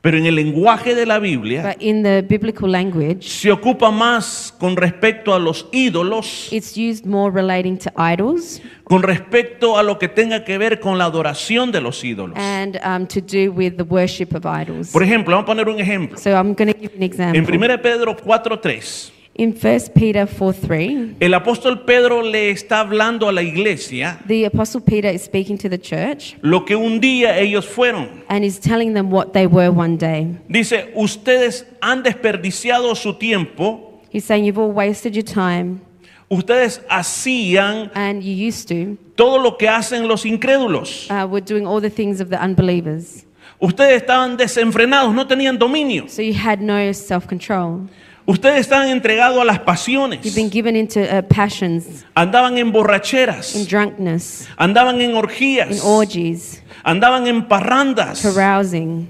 Pero 0.01 0.17
en 0.17 0.25
el 0.25 0.35
lenguaje 0.35 0.95
de 0.95 1.05
la 1.05 1.17
Biblia 1.17 1.63
But 1.63 1.81
in 1.81 2.03
the 2.03 2.21
biblical 2.23 2.69
language, 2.69 3.21
se 3.25 3.49
ocupa 3.53 3.89
más 3.89 4.53
con 4.59 4.75
respecto 4.75 5.33
a 5.33 5.39
los 5.39 5.67
ídolos, 5.71 6.51
it's 6.51 6.75
used 6.77 7.05
more 7.05 7.31
relating 7.33 7.77
to 7.77 7.89
idols 7.97 8.61
con 8.83 9.01
respecto 9.01 9.77
a 9.77 9.83
lo 9.83 9.97
que 9.99 10.09
tenga 10.09 10.43
que 10.43 10.57
ver 10.57 10.81
con 10.81 10.97
la 10.97 11.05
adoración 11.05 11.71
de 11.71 11.79
los 11.79 12.03
ídolos. 12.03 12.37
and 12.37 12.79
um, 12.85 13.07
to 13.07 13.21
do 13.21 13.49
with 13.53 13.77
the 13.77 13.83
worship 13.83 14.33
of 14.35 14.45
idols. 14.45 14.91
Por 14.91 15.03
ejemplo, 15.03 15.35
vamos 15.35 15.43
a 15.43 15.45
poner 15.47 15.69
un 15.69 15.79
ejemplo. 15.79 16.17
So 16.17 16.31
I'm 16.31 16.53
going 16.53 16.73
to 16.73 16.77
give 16.77 16.91
you 16.91 16.97
an 16.97 17.03
En 17.03 17.03
example. 17.03 17.57
1 17.57 17.81
Pedro 17.81 18.17
4:3, 18.17 19.09
In 19.35 19.53
1 19.53 19.93
Peter 19.95 20.27
4 20.27 20.53
3, 20.53 21.15
el 21.19 21.33
apóstol 21.33 21.85
Pedro 21.85 22.21
le 22.21 22.51
está 22.51 22.81
hablando 22.81 23.27
a 23.27 23.31
la 23.31 23.41
iglesia 23.41 24.19
the 24.27 24.45
Apostle 24.45 24.79
Peter 24.81 25.09
is 25.11 25.23
speaking 25.23 25.57
to 25.57 25.67
the 25.67 25.79
church 25.79 26.35
lo 26.41 26.63
que 26.65 26.75
un 26.75 26.99
día 26.99 27.39
ellos 27.39 27.65
fueron. 27.65 28.23
and 28.29 28.45
is 28.45 28.59
telling 28.59 28.93
them 28.93 29.09
what 29.09 29.33
they 29.33 29.47
were 29.47 29.71
one 29.71 29.97
day. 29.97 30.27
Dice, 30.47 30.91
ustedes 30.95 31.65
han 31.81 32.03
desperdiciado 32.03 32.95
su 32.95 33.13
tiempo, 33.13 34.01
He's 34.11 34.23
saying, 34.23 34.45
You've 34.45 34.59
all 34.59 34.71
wasted 34.71 35.15
your 35.15 35.25
time 35.25 35.81
ustedes 36.29 36.81
hacían 36.89 37.91
and 37.95 38.23
you 38.23 38.33
used 38.33 38.67
to. 38.67 38.97
todo 39.15 39.39
lo 39.39 39.57
que 39.57 39.67
hacen 39.67 40.07
los 40.07 40.25
incrédulos. 40.25 41.09
Uh, 41.09 41.27
were 41.27 41.41
doing 41.41 41.65
all 41.65 41.81
the 41.81 41.89
things 41.89 42.21
of 42.21 42.29
the 42.29 42.37
unbelievers. 42.39 43.25
Ustedes 43.59 44.01
estaban 44.01 44.37
desenfrenados, 44.37 45.13
no 45.13 45.25
tenían 45.25 45.57
dominio. 45.57 46.09
So 46.09 46.21
you 46.21 46.33
had 46.33 46.61
no 46.61 46.91
self 46.91 47.27
control. 47.27 47.87
Ustedes 48.25 48.61
estaban 48.61 48.87
entregados 48.89 49.39
a 49.41 49.43
las 49.43 49.57
You've 49.57 49.65
pasiones. 49.65 50.35
been 50.35 50.49
given 50.49 50.75
into 50.77 51.01
uh, 51.01 51.21
passions, 51.27 52.05
Andaban 52.15 52.53
en 52.57 52.67
in 52.67 52.71
borracheras, 52.73 53.53
drunkenness, 53.67 54.47
andaban 54.57 55.01
en 55.01 55.09
in 55.11 55.15
orgías, 55.17 55.81
orgies, 55.83 56.63
andaban 56.83 57.27
en 57.27 57.45
parrandas. 57.47 58.21
carousing. 58.21 59.09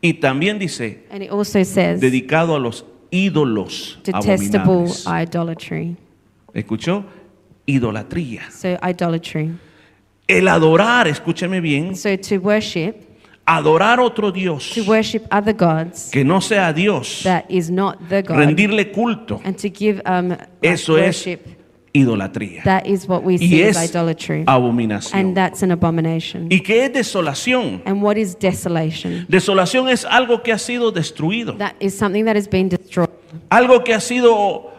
Y 0.00 0.14
también 0.14 0.58
dice, 0.58 1.04
And 1.10 1.22
it 1.22 1.30
also 1.30 1.62
says 1.64 2.00
dedicado 2.00 2.54
a 2.56 2.58
los 2.58 2.84
ídolos 3.10 3.98
detestable 4.02 4.90
idolatry. 5.06 5.96
¿Escuchó? 6.54 7.04
Idolatría. 7.66 8.50
So, 8.50 8.78
idolatry. 8.82 9.52
El 10.26 10.48
adorar, 10.48 11.06
escúcheme 11.06 11.60
bien, 11.60 11.94
So, 11.96 12.16
to 12.16 12.38
worship, 12.38 12.94
adorar 13.46 14.00
otro 14.00 14.32
Dios 14.32 14.70
to 14.74 14.82
worship 14.84 15.22
other 15.30 15.54
gods 15.54 16.08
que 16.10 16.24
no 16.24 16.40
sea 16.40 16.72
Dios, 16.72 17.20
that 17.24 17.44
is 17.48 17.70
not 17.70 17.98
the 18.08 18.22
God, 18.22 18.38
rendirle 18.38 18.90
culto, 18.90 19.40
and 19.44 19.56
to 19.56 19.68
give 19.68 20.00
um, 20.06 20.30
like 20.30 20.48
Eso 20.62 20.96
es 20.96 21.26
worship, 21.26 21.40
idolatría. 21.92 22.62
That 22.64 22.86
is 22.86 23.06
what 23.06 23.22
we 23.22 23.34
Y 23.34 23.38
see 23.38 23.62
as 23.64 23.76
es 23.76 23.90
idolatry. 23.90 24.44
abominación. 24.46 25.14
And 25.20 25.36
that's 25.36 25.62
an 25.62 25.70
abomination. 25.72 26.48
¿Y 26.50 26.60
qué 26.60 26.86
es 26.86 26.92
desolación? 26.92 27.82
And 27.84 28.02
what 28.02 28.16
is 28.16 28.34
desolation? 28.38 29.26
Desolación 29.28 29.88
es 29.88 30.04
algo 30.04 30.42
que 30.42 30.50
ha 30.52 30.58
sido 30.58 30.90
destruido, 30.90 31.56
That 31.58 31.74
is 31.80 31.94
something 31.96 32.24
that 32.24 32.36
has 32.36 32.48
been 32.48 32.68
destroyed. 32.68 33.10
algo 33.50 33.84
que 33.84 33.92
ha 33.94 34.00
sido 34.00 34.70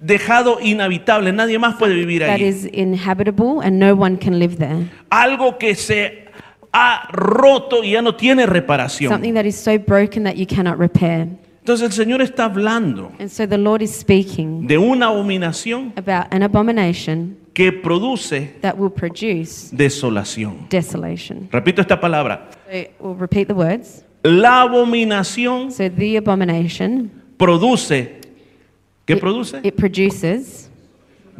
dejado 0.00 0.60
inhabitable, 0.60 1.32
nadie 1.32 1.58
más 1.58 1.74
puede 1.76 1.94
vivir 1.94 2.22
That 2.22 2.36
ahí. 2.38 2.44
is 2.44 2.64
inhabitable 2.72 3.60
and 3.62 3.78
no 3.78 3.94
one 3.94 4.16
can 4.16 4.38
live 4.38 4.56
there. 4.56 4.88
Algo 5.10 5.58
que 5.58 5.74
se 5.74 6.27
ha 6.72 7.08
roto 7.12 7.82
y 7.82 7.92
ya 7.92 8.02
no 8.02 8.14
tiene 8.14 8.46
reparación. 8.46 9.10
Something 9.10 9.34
that 9.34 9.44
is 9.46 9.56
so 9.56 9.78
broken 9.78 10.24
that 10.24 10.34
you 10.36 10.46
cannot 10.46 10.78
repair. 10.78 11.28
Entonces 11.60 11.86
el 11.86 11.92
Señor 11.92 12.22
está 12.22 12.46
hablando 12.46 13.12
And 13.18 13.28
so 13.28 13.46
the 13.46 13.58
Lord 13.58 13.82
is 13.82 13.90
speaking 13.94 14.66
de 14.66 14.78
una 14.78 15.08
abominación 15.08 15.92
about 15.96 16.26
an 16.32 16.42
abomination 16.42 17.36
que 17.52 17.72
produce 17.72 18.54
that 18.62 18.74
will 18.78 18.90
produce 18.90 19.68
desolación. 19.72 20.66
desolation. 20.70 21.48
Repito 21.52 21.82
esta 21.82 22.00
palabra. 22.00 22.48
So 22.70 22.86
we'll 23.00 23.16
repeat 23.18 23.48
the 23.48 23.54
words. 23.54 24.02
La 24.22 24.62
abominación 24.62 25.70
So 25.70 25.90
the 25.90 26.16
abomination, 26.16 27.10
produce, 27.36 28.18
¿qué 29.06 29.14
it, 29.14 29.20
produce? 29.20 29.60
it 29.62 29.76
produces 29.76 30.67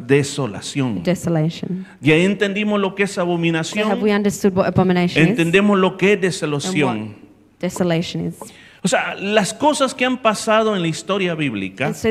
Desolación. 0.07 1.03
desolation. 1.03 1.85
Ya 2.01 2.15
entendimos 2.15 2.79
lo 2.79 2.95
que 2.95 3.03
es 3.03 3.17
have 3.17 3.21
abominación, 3.29 4.01
we 4.01 4.13
understood 4.13 4.53
what 4.55 4.67
abomination 4.67 5.23
is 5.23 5.29
entendemos 5.29 5.77
lo 5.77 5.97
que 5.97 6.13
es 6.13 6.21
desolación. 6.21 7.15
desolation 7.59 8.27
is? 8.27 8.35
O 8.81 8.87
sea, 8.87 9.13
las 9.15 9.53
cosas 9.53 9.93
que 9.93 10.05
han 10.05 10.17
pasado 10.17 10.73
en 10.75 10.81
la 10.81 10.87
historia 10.87 11.35
bíblica 11.35 11.93
so 11.93 12.07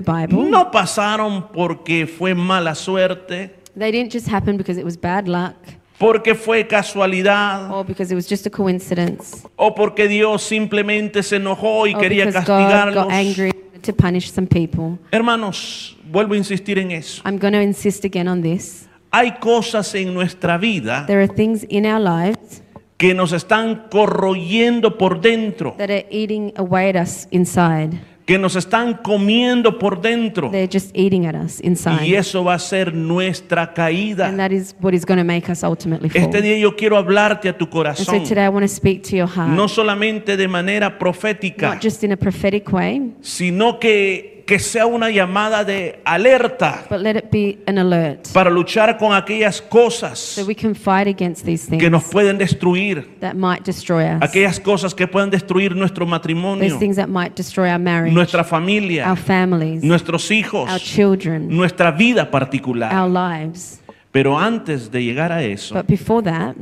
Bible, 0.00 0.50
no 0.50 0.70
pasaron 0.70 1.48
porque 1.52 2.06
fue 2.06 2.34
mala 2.34 2.74
suerte, 2.74 3.54
they 3.78 3.92
didn't 3.92 4.12
just 4.12 4.28
happen 4.28 4.56
because 4.56 4.78
it 4.78 4.84
was 4.84 4.96
bad 5.00 5.28
luck 5.28 5.54
porque 5.98 6.34
fue 6.34 6.66
casualidad 6.66 7.70
or 7.70 7.84
because 7.86 8.10
it 8.12 8.16
was 8.16 8.28
just 8.28 8.46
a 8.46 8.50
coincidence 8.50 9.46
o 9.56 9.72
porque 9.74 10.08
Dios 10.08 10.42
simplemente 10.42 11.22
se 11.22 11.36
enojó 11.36 11.86
y 11.86 11.94
or 11.94 12.00
quería 12.00 12.24
God 12.24 12.32
castigarlos. 12.34 13.04
got 13.04 13.12
angry 13.12 13.52
to 13.82 13.92
punish 13.92 14.32
some 14.32 14.46
people. 14.48 14.98
Hermanos, 15.12 15.93
vuelvo 16.10 16.34
a 16.34 16.36
insistir 16.36 16.78
en 16.78 16.90
eso. 16.90 17.22
I'm 17.24 17.38
going 17.38 17.52
to 17.52 17.62
insist 17.62 18.04
again 18.04 18.28
on 18.28 18.42
this. 18.42 18.88
Hay 19.10 19.32
cosas 19.40 19.94
en 19.94 20.12
nuestra 20.12 20.58
vida 20.58 21.04
There 21.06 21.22
are 21.22 21.32
things 21.32 21.64
in 21.68 21.86
our 21.86 22.00
lives 22.00 22.62
que 22.96 23.14
nos 23.14 23.32
están 23.32 23.86
corroyendo 23.90 24.98
por 24.98 25.20
dentro, 25.20 25.74
that 25.78 25.90
are 25.90 26.06
eating 26.10 26.52
away 26.56 26.88
at 26.90 26.96
us 26.96 27.28
inside. 27.30 28.00
que 28.26 28.38
nos 28.38 28.56
están 28.56 28.94
comiendo 29.02 29.78
por 29.78 30.00
dentro. 30.00 30.50
They're 30.50 30.70
just 30.72 30.96
eating 30.96 31.26
at 31.26 31.34
us 31.34 31.60
inside. 31.60 32.06
Y 32.06 32.14
eso 32.14 32.42
va 32.42 32.54
a 32.54 32.58
ser 32.58 32.94
nuestra 32.94 33.64
And 33.64 33.74
caída. 33.74 34.34
that 34.36 34.50
is 34.50 34.74
what 34.80 34.94
is 34.94 35.04
going 35.04 35.18
to 35.18 35.24
make 35.24 35.50
us 35.50 35.62
ultimately 35.62 36.08
fall. 36.08 36.22
Este 36.22 36.40
día 36.40 36.56
yo 36.58 36.74
quiero 36.74 36.96
hablarte 36.96 37.48
a 37.48 37.58
tu 37.58 37.64
And 37.64 37.70
so 37.70 37.76
corazón, 37.76 38.24
today 38.24 38.46
I 38.46 38.48
want 38.48 38.64
to 38.64 38.74
speak 38.74 39.02
to 39.10 39.16
your 39.16 39.28
heart, 39.28 39.50
no 39.50 39.68
solamente 39.68 40.36
de 40.36 40.48
manera 40.48 40.98
profética, 40.98 41.74
not 41.74 41.82
just 41.82 42.02
in 42.02 42.12
a 42.12 42.16
prophetic 42.16 42.72
way, 42.72 43.12
sino 43.20 43.78
que, 43.78 44.33
que 44.46 44.58
sea 44.58 44.86
una 44.86 45.10
llamada 45.10 45.64
de 45.64 46.00
alerta 46.04 46.84
but 46.90 47.00
let 47.00 47.16
it 47.16 47.30
be 47.30 47.58
an 47.66 47.78
alert 47.78 48.28
para 48.32 48.50
luchar 48.50 48.96
con 48.98 49.14
aquellas 49.14 49.60
cosas 49.62 50.18
so 50.18 50.46
que 50.46 51.90
nos 51.90 52.04
pueden 52.04 52.38
destruir, 52.38 53.18
that 53.20 53.34
might 53.34 53.64
destroy 53.64 54.04
us. 54.04 54.22
aquellas 54.22 54.60
cosas 54.60 54.94
que 54.94 55.06
pueden 55.06 55.30
destruir 55.30 55.74
nuestro 55.74 56.04
Those 56.04 56.10
matrimonio, 56.10 56.78
things 56.78 56.96
that 56.96 57.08
might 57.08 57.34
destroy 57.34 57.70
our 57.70 57.78
marriage, 57.78 58.14
nuestra 58.14 58.44
familia, 58.44 59.08
our 59.08 59.16
families, 59.18 59.82
nuestros 59.82 60.30
hijos, 60.30 60.70
our 60.70 60.80
children, 60.80 61.48
nuestra 61.48 61.90
vida 61.90 62.30
particular. 62.30 62.92
our 62.92 63.10
lives. 63.10 63.80
Pero 64.12 64.38
antes 64.38 64.90
de 64.92 65.02
llegar 65.02 65.32
a 65.32 65.42
eso, 65.42 65.74
But 65.74 65.86
before 65.88 66.22
that, 66.22 66.54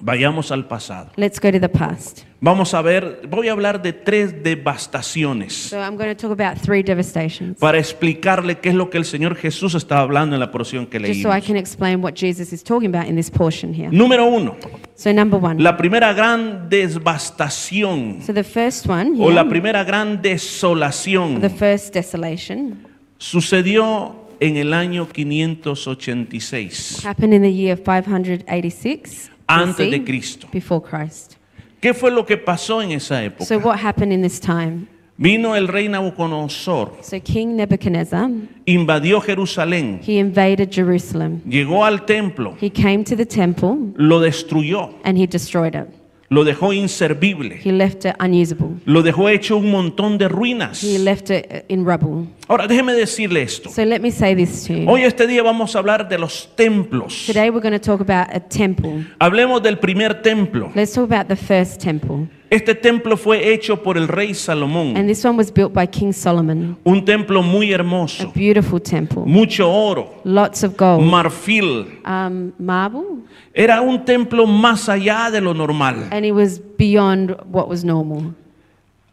vayamos 0.00 0.50
al 0.50 0.66
pasado. 0.66 1.10
let's 1.16 1.38
go 1.40 1.50
to 1.52 1.60
the 1.60 1.68
past. 1.68 2.22
Vamos 2.42 2.72
a 2.72 2.80
ver, 2.80 3.20
voy 3.28 3.48
a 3.48 3.52
hablar 3.52 3.82
de 3.82 3.92
tres 3.92 4.42
devastaciones 4.42 5.52
So 5.52 5.76
I'm 5.78 5.96
going 5.98 6.08
to 6.08 6.14
talk 6.14 6.30
about 6.32 6.58
three 6.58 6.82
devastations, 6.82 7.58
para 7.58 7.78
explicarle 7.78 8.58
qué 8.60 8.70
es 8.70 8.74
lo 8.74 8.88
que 8.88 8.96
el 8.98 9.04
Señor 9.04 9.34
Jesús 9.36 9.74
estaba 9.74 10.00
hablando 10.00 10.36
en 10.36 10.40
la 10.40 10.50
porción 10.50 10.86
que 10.86 10.98
just 10.98 11.20
so 11.22 11.28
I 11.28 11.32
leímos. 11.40 11.46
can 11.46 11.56
explain 11.56 12.02
what 12.02 12.14
Jesus 12.14 12.52
is 12.52 12.62
talking 12.64 12.88
about 12.94 13.06
in 13.08 13.16
this 13.16 13.30
portion 13.30 13.74
here. 13.74 13.90
Número 13.90 14.24
uno, 14.24 14.56
So 14.94 15.12
number 15.12 15.38
one. 15.42 15.62
la 15.62 15.76
primera 15.76 16.12
gran 16.14 16.68
devastación 16.70 18.22
So 18.22 18.32
the 18.32 18.44
first 18.44 18.86
one 18.86 19.12
o 19.18 19.30
la 19.30 19.42
here, 19.42 19.50
primera 19.50 19.84
gran 19.84 20.22
desolación 20.22 21.40
the 21.42 21.50
first 21.50 21.92
desolation, 21.94 22.86
sucedió 23.18 24.16
en 24.40 24.56
el 24.56 24.72
año 24.72 25.04
586 25.06 27.04
happened 27.04 27.34
in 27.34 27.42
the 27.42 27.52
year 27.52 27.76
586 27.76 29.29
antes 29.54 29.90
de 29.90 30.04
Cristo. 30.04 30.48
before 30.52 30.80
Christ. 30.82 31.34
¿Qué 31.80 31.94
fue 31.94 32.10
lo 32.10 32.24
que 32.26 32.36
pasó 32.36 32.82
en 32.82 32.92
esa 32.92 33.16
So 33.38 33.54
época? 33.54 33.56
what 33.66 33.78
happened 33.78 34.12
in 34.12 34.22
this 34.22 34.38
time? 34.40 34.86
Vino 35.16 35.54
el 35.54 35.68
rey 35.68 35.86
Nabucodonosor, 35.88 36.92
So 37.02 37.20
King 37.20 37.54
Nebuchadnezzar, 37.56 38.30
invadió 38.64 39.20
Jerusalén, 39.20 40.00
he 40.02 40.18
invaded 40.18 40.70
Jerusalem. 40.72 41.42
llegó 41.46 41.84
al 41.84 42.06
templo, 42.06 42.56
He 42.60 42.70
came 42.70 43.04
to 43.04 43.14
the 43.16 43.26
temple 43.26 43.92
lo 43.96 44.18
destruyó, 44.20 44.94
and 45.04 45.18
he 45.18 45.26
destroyed 45.26 45.74
it. 45.74 45.88
Lo 46.30 46.44
dejó 46.44 46.72
inservible, 46.72 47.60
He 47.62 47.72
left 47.72 48.04
it 48.04 48.14
unusable. 48.20 48.68
lo 48.84 49.02
dejó 49.02 49.28
hecho 49.28 49.56
un 49.56 49.70
montón 49.70 50.16
de 50.16 50.28
ruinas. 50.28 50.82
He 50.84 50.96
left 50.98 51.28
it 51.30 51.64
in 51.68 51.84
rubble. 51.84 52.28
Ahora 52.46 52.68
déjeme 52.68 52.92
decirle 52.94 53.42
esto. 53.42 53.68
So 53.68 53.84
let 53.84 53.98
me 54.00 54.12
say 54.12 54.34
this 54.36 54.64
to 54.66 54.72
you. 54.74 54.88
Hoy 54.88 55.02
este 55.02 55.26
día 55.26 55.42
vamos 55.42 55.74
a 55.74 55.80
hablar 55.80 56.08
de 56.08 56.18
los 56.18 56.48
templos. 56.56 57.24
Today 57.26 57.50
we're 57.50 57.60
going 57.60 57.78
to 57.78 57.80
talk 57.80 58.00
about 58.00 58.32
a 58.34 58.40
temple. 58.40 59.04
Hablemos 59.18 59.60
del 59.60 59.78
primer 59.78 60.22
templo. 60.22 60.70
Let's 60.74 60.92
talk 60.92 61.10
about 61.10 61.26
the 61.26 61.36
first 61.36 61.80
temple. 61.82 62.28
Este 62.50 62.74
templo 62.74 63.16
fue 63.16 63.52
hecho 63.54 63.80
por 63.80 63.96
el 63.96 64.08
rey 64.08 64.34
Salomón, 64.34 64.96
And 64.96 65.06
this 65.08 65.24
one 65.24 65.36
was 65.38 65.52
built 65.52 65.72
by 65.72 65.86
King 65.86 66.12
Solomon. 66.12 66.76
un 66.84 67.04
templo 67.04 67.42
muy 67.42 67.70
A 67.72 67.76
hermoso, 67.76 68.32
beautiful 68.34 68.80
temple. 68.82 69.22
mucho 69.24 69.70
oro, 69.70 70.20
Lots 70.24 70.64
of 70.64 70.76
gold. 70.76 71.04
marfil. 71.04 72.00
Um, 72.04 72.50
marble. 72.58 73.22
Era 73.54 73.80
un 73.80 74.04
templo 74.04 74.46
más 74.46 74.88
allá 74.88 75.30
de 75.30 75.40
lo 75.40 75.54
normal. 75.54 76.08
And 76.10 76.24
it 76.26 76.32
was 76.32 76.60
beyond 76.76 77.36
what 77.52 77.68
was 77.68 77.84
normal. 77.84 78.34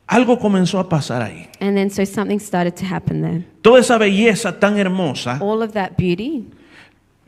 Algo 0.08 0.40
comenzó 0.40 0.80
a 0.80 0.90
pasar 0.90 1.22
ahí. 1.22 1.48
And 1.60 1.76
then 1.76 1.90
so 1.92 2.04
something 2.06 2.40
started 2.40 2.76
to 2.78 2.86
happen 2.86 3.22
there. 3.22 3.46
Toda 3.62 3.82
esa 3.82 3.98
belleza 4.00 4.60
tan 4.60 4.78
hermosa, 4.78 5.38
All 5.42 5.62
of 5.62 5.74
that 5.74 5.92
beauty, 5.98 6.46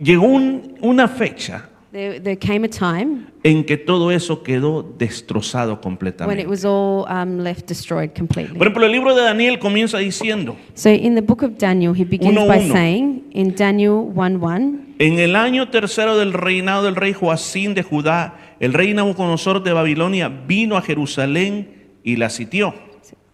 llegó 0.01 0.23
un- 0.25 0.75
una 0.81 1.07
fecha 1.07 1.69
there, 1.91 2.19
there 2.19 2.35
came 2.37 2.63
a 2.65 2.69
time 2.69 3.27
en 3.43 3.63
que 3.63 3.77
todo 3.77 4.11
eso 4.11 4.43
quedó 4.43 4.83
destrozado 4.97 5.71
when 5.73 5.77
it 5.77 5.81
completamente. 5.83 6.47
was 6.47 6.65
all 6.65 7.05
um, 7.09 7.39
left 7.39 7.67
destroyed 7.67 8.09
Por 8.09 8.27
completely. 8.27 8.57
ejemplo, 8.59 8.85
el 8.85 8.91
libro 8.91 9.15
de 9.15 9.23
Daniel 9.23 9.59
comienza 9.59 9.97
diciendo, 9.99 10.55
So 10.75 10.89
in 10.89 11.15
the 11.15 11.21
book 11.21 11.41
of 11.43 11.57
Daniel, 11.57 11.93
he 11.93 12.03
begins 12.03 12.31
Uno, 12.31 12.47
by 12.47 12.59
uno. 12.59 12.73
saying 12.73 13.23
in 13.31 13.55
Daniel 13.55 14.03
1 14.13 14.39
1, 14.39 14.79
en 14.99 15.19
el 15.19 15.35
año 15.35 15.69
tercero 15.69 16.17
del 16.17 16.33
reinado 16.33 16.83
del 16.83 16.95
rey 16.95 17.13
Joacín 17.13 17.73
de 17.73 17.83
Judá, 17.83 18.35
el 18.59 18.73
rey 18.73 18.93
Nabucodonosor 18.93 19.63
de 19.63 19.71
Babilonia 19.73 20.27
vino 20.27 20.75
a 20.75 20.81
Jerusalén 20.81 21.69
y 22.03 22.17
la 22.17 22.29
sitió. 22.29 22.73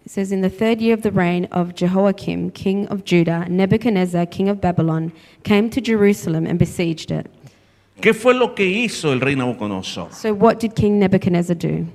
it 0.06 0.12
says, 0.12 0.32
In 0.32 0.42
the 0.42 0.52
third 0.52 0.80
year 0.82 0.94
of 0.94 1.02
the 1.02 1.10
reign 1.10 1.48
of 1.52 1.74
Jehoiakim, 1.74 2.52
king 2.52 2.86
of 2.90 3.04
Judah, 3.06 3.48
Nebuchadnezzar, 3.50 4.28
king 4.28 4.48
of 4.50 4.62
Babylon, 4.62 5.12
came 5.44 5.68
to 5.72 5.82
Jerusalem 5.82 6.46
and 6.46 6.60
besieged 6.60 7.10
it. 7.10 7.26
¿Qué 8.00 8.14
fue 8.14 8.34
lo 8.34 8.54
que 8.54 8.66
hizo 8.66 9.14
el 9.14 9.22
rey 9.22 9.36
Nabucodonosor? 9.36 10.14
So 10.14 10.34
what 10.34 10.58
did 10.58 10.74
King 10.74 11.00
Nebuchadnezzar 11.00 11.58
do? 11.58 11.86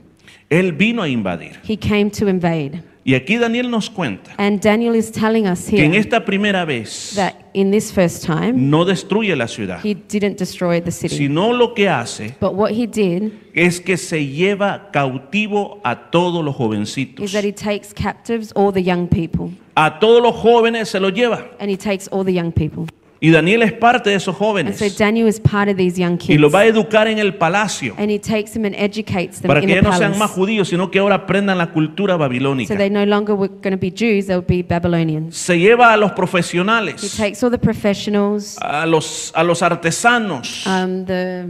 Él 0.48 0.72
vino 0.72 1.02
a 1.02 1.08
invadir. 1.08 1.60
He 1.68 1.76
came 1.76 2.10
to 2.10 2.28
invade. 2.28 2.82
Y 3.02 3.14
aquí 3.14 3.38
Daniel 3.38 3.70
nos 3.70 3.88
cuenta 3.88 4.32
And 4.36 4.60
Daniel 4.60 4.94
is 4.94 5.10
telling 5.10 5.46
us 5.46 5.68
que 5.70 5.82
en 5.82 5.92
here 5.92 6.00
esta 6.00 6.24
primera 6.24 6.66
vez 6.66 7.12
that 7.16 7.34
in 7.54 7.70
this 7.70 7.90
first 7.90 8.24
time, 8.26 8.52
no 8.54 8.84
destruye 8.84 9.34
la 9.36 9.48
ciudad, 9.48 9.80
he 9.82 9.94
didn't 9.94 10.36
destroy 10.38 10.82
the 10.82 10.90
city. 10.90 11.16
sino 11.16 11.52
lo 11.54 11.72
que 11.72 11.88
hace 11.88 12.34
But 12.38 12.52
what 12.54 12.72
he 12.72 12.86
did 12.86 13.32
es 13.54 13.80
que 13.80 13.96
se 13.96 14.26
lleva 14.26 14.90
cautivo 14.92 15.80
a 15.82 16.10
todos 16.10 16.44
los 16.44 16.54
is 16.54 16.58
jovencitos. 16.58 17.32
that 17.32 17.44
he 17.44 17.52
takes 17.52 17.94
captives 17.94 18.52
all 18.54 18.70
the 18.70 18.82
young 18.82 19.08
people. 19.08 19.50
A 19.76 19.98
todos 19.98 20.22
los 20.22 20.34
jóvenes 20.34 20.90
se 20.90 21.00
los 21.00 21.12
lleva. 21.12 21.46
And 21.58 21.70
he 21.70 21.78
takes 21.78 22.06
all 22.08 22.22
the 22.24 22.34
young 22.34 22.52
people. 22.52 22.86
Y 23.22 23.30
Daniel 23.30 23.62
es 23.62 23.72
parte 23.74 24.08
de 24.08 24.16
esos 24.16 24.34
so 24.34 24.44
jóvenes. 24.44 24.96
Daniel 24.96 25.28
is 25.28 25.38
part 25.38 25.68
of 25.68 25.76
these 25.76 26.00
young 26.00 26.14
Y 26.14 26.18
kids. 26.18 26.40
los 26.40 26.54
va 26.54 26.60
a 26.60 26.64
educar 26.64 27.06
en 27.06 27.18
el 27.18 27.34
palacio. 27.34 27.94
And 27.98 28.10
he 28.10 28.18
takes 28.18 28.52
them 28.52 28.64
and 28.64 28.74
educates 28.74 29.40
them 29.40 29.48
Para 29.48 29.60
que 29.60 29.74
ya 29.74 29.82
no 29.82 29.92
sean 29.94 30.16
más 30.18 30.30
judíos, 30.30 30.68
sino 30.68 30.90
que 30.90 30.98
ahora 31.00 31.16
aprendan 31.16 31.58
la 31.58 31.70
cultura 31.70 32.14
So 32.14 32.18
babilónica. 32.18 32.76
they 32.78 32.88
no 32.88 33.04
longer 33.04 33.34
were 33.34 33.52
going 33.62 33.72
to 33.72 33.76
be 33.76 33.90
Jews, 33.90 34.26
they 34.26 34.36
would 34.36 34.46
be 34.46 34.62
Babylonians. 34.62 35.36
Se 35.36 35.58
lleva 35.58 35.92
a 35.92 35.98
los 35.98 36.12
He 36.12 36.14
profesionales, 36.14 37.14
takes 37.14 37.42
all 37.42 37.50
the 37.50 37.58
professionals, 37.58 38.56
a 38.62 38.86
los, 38.86 39.32
a 39.34 39.44
los 39.44 39.62
artesanos, 39.62 40.66
um, 40.66 41.04
the 41.04 41.48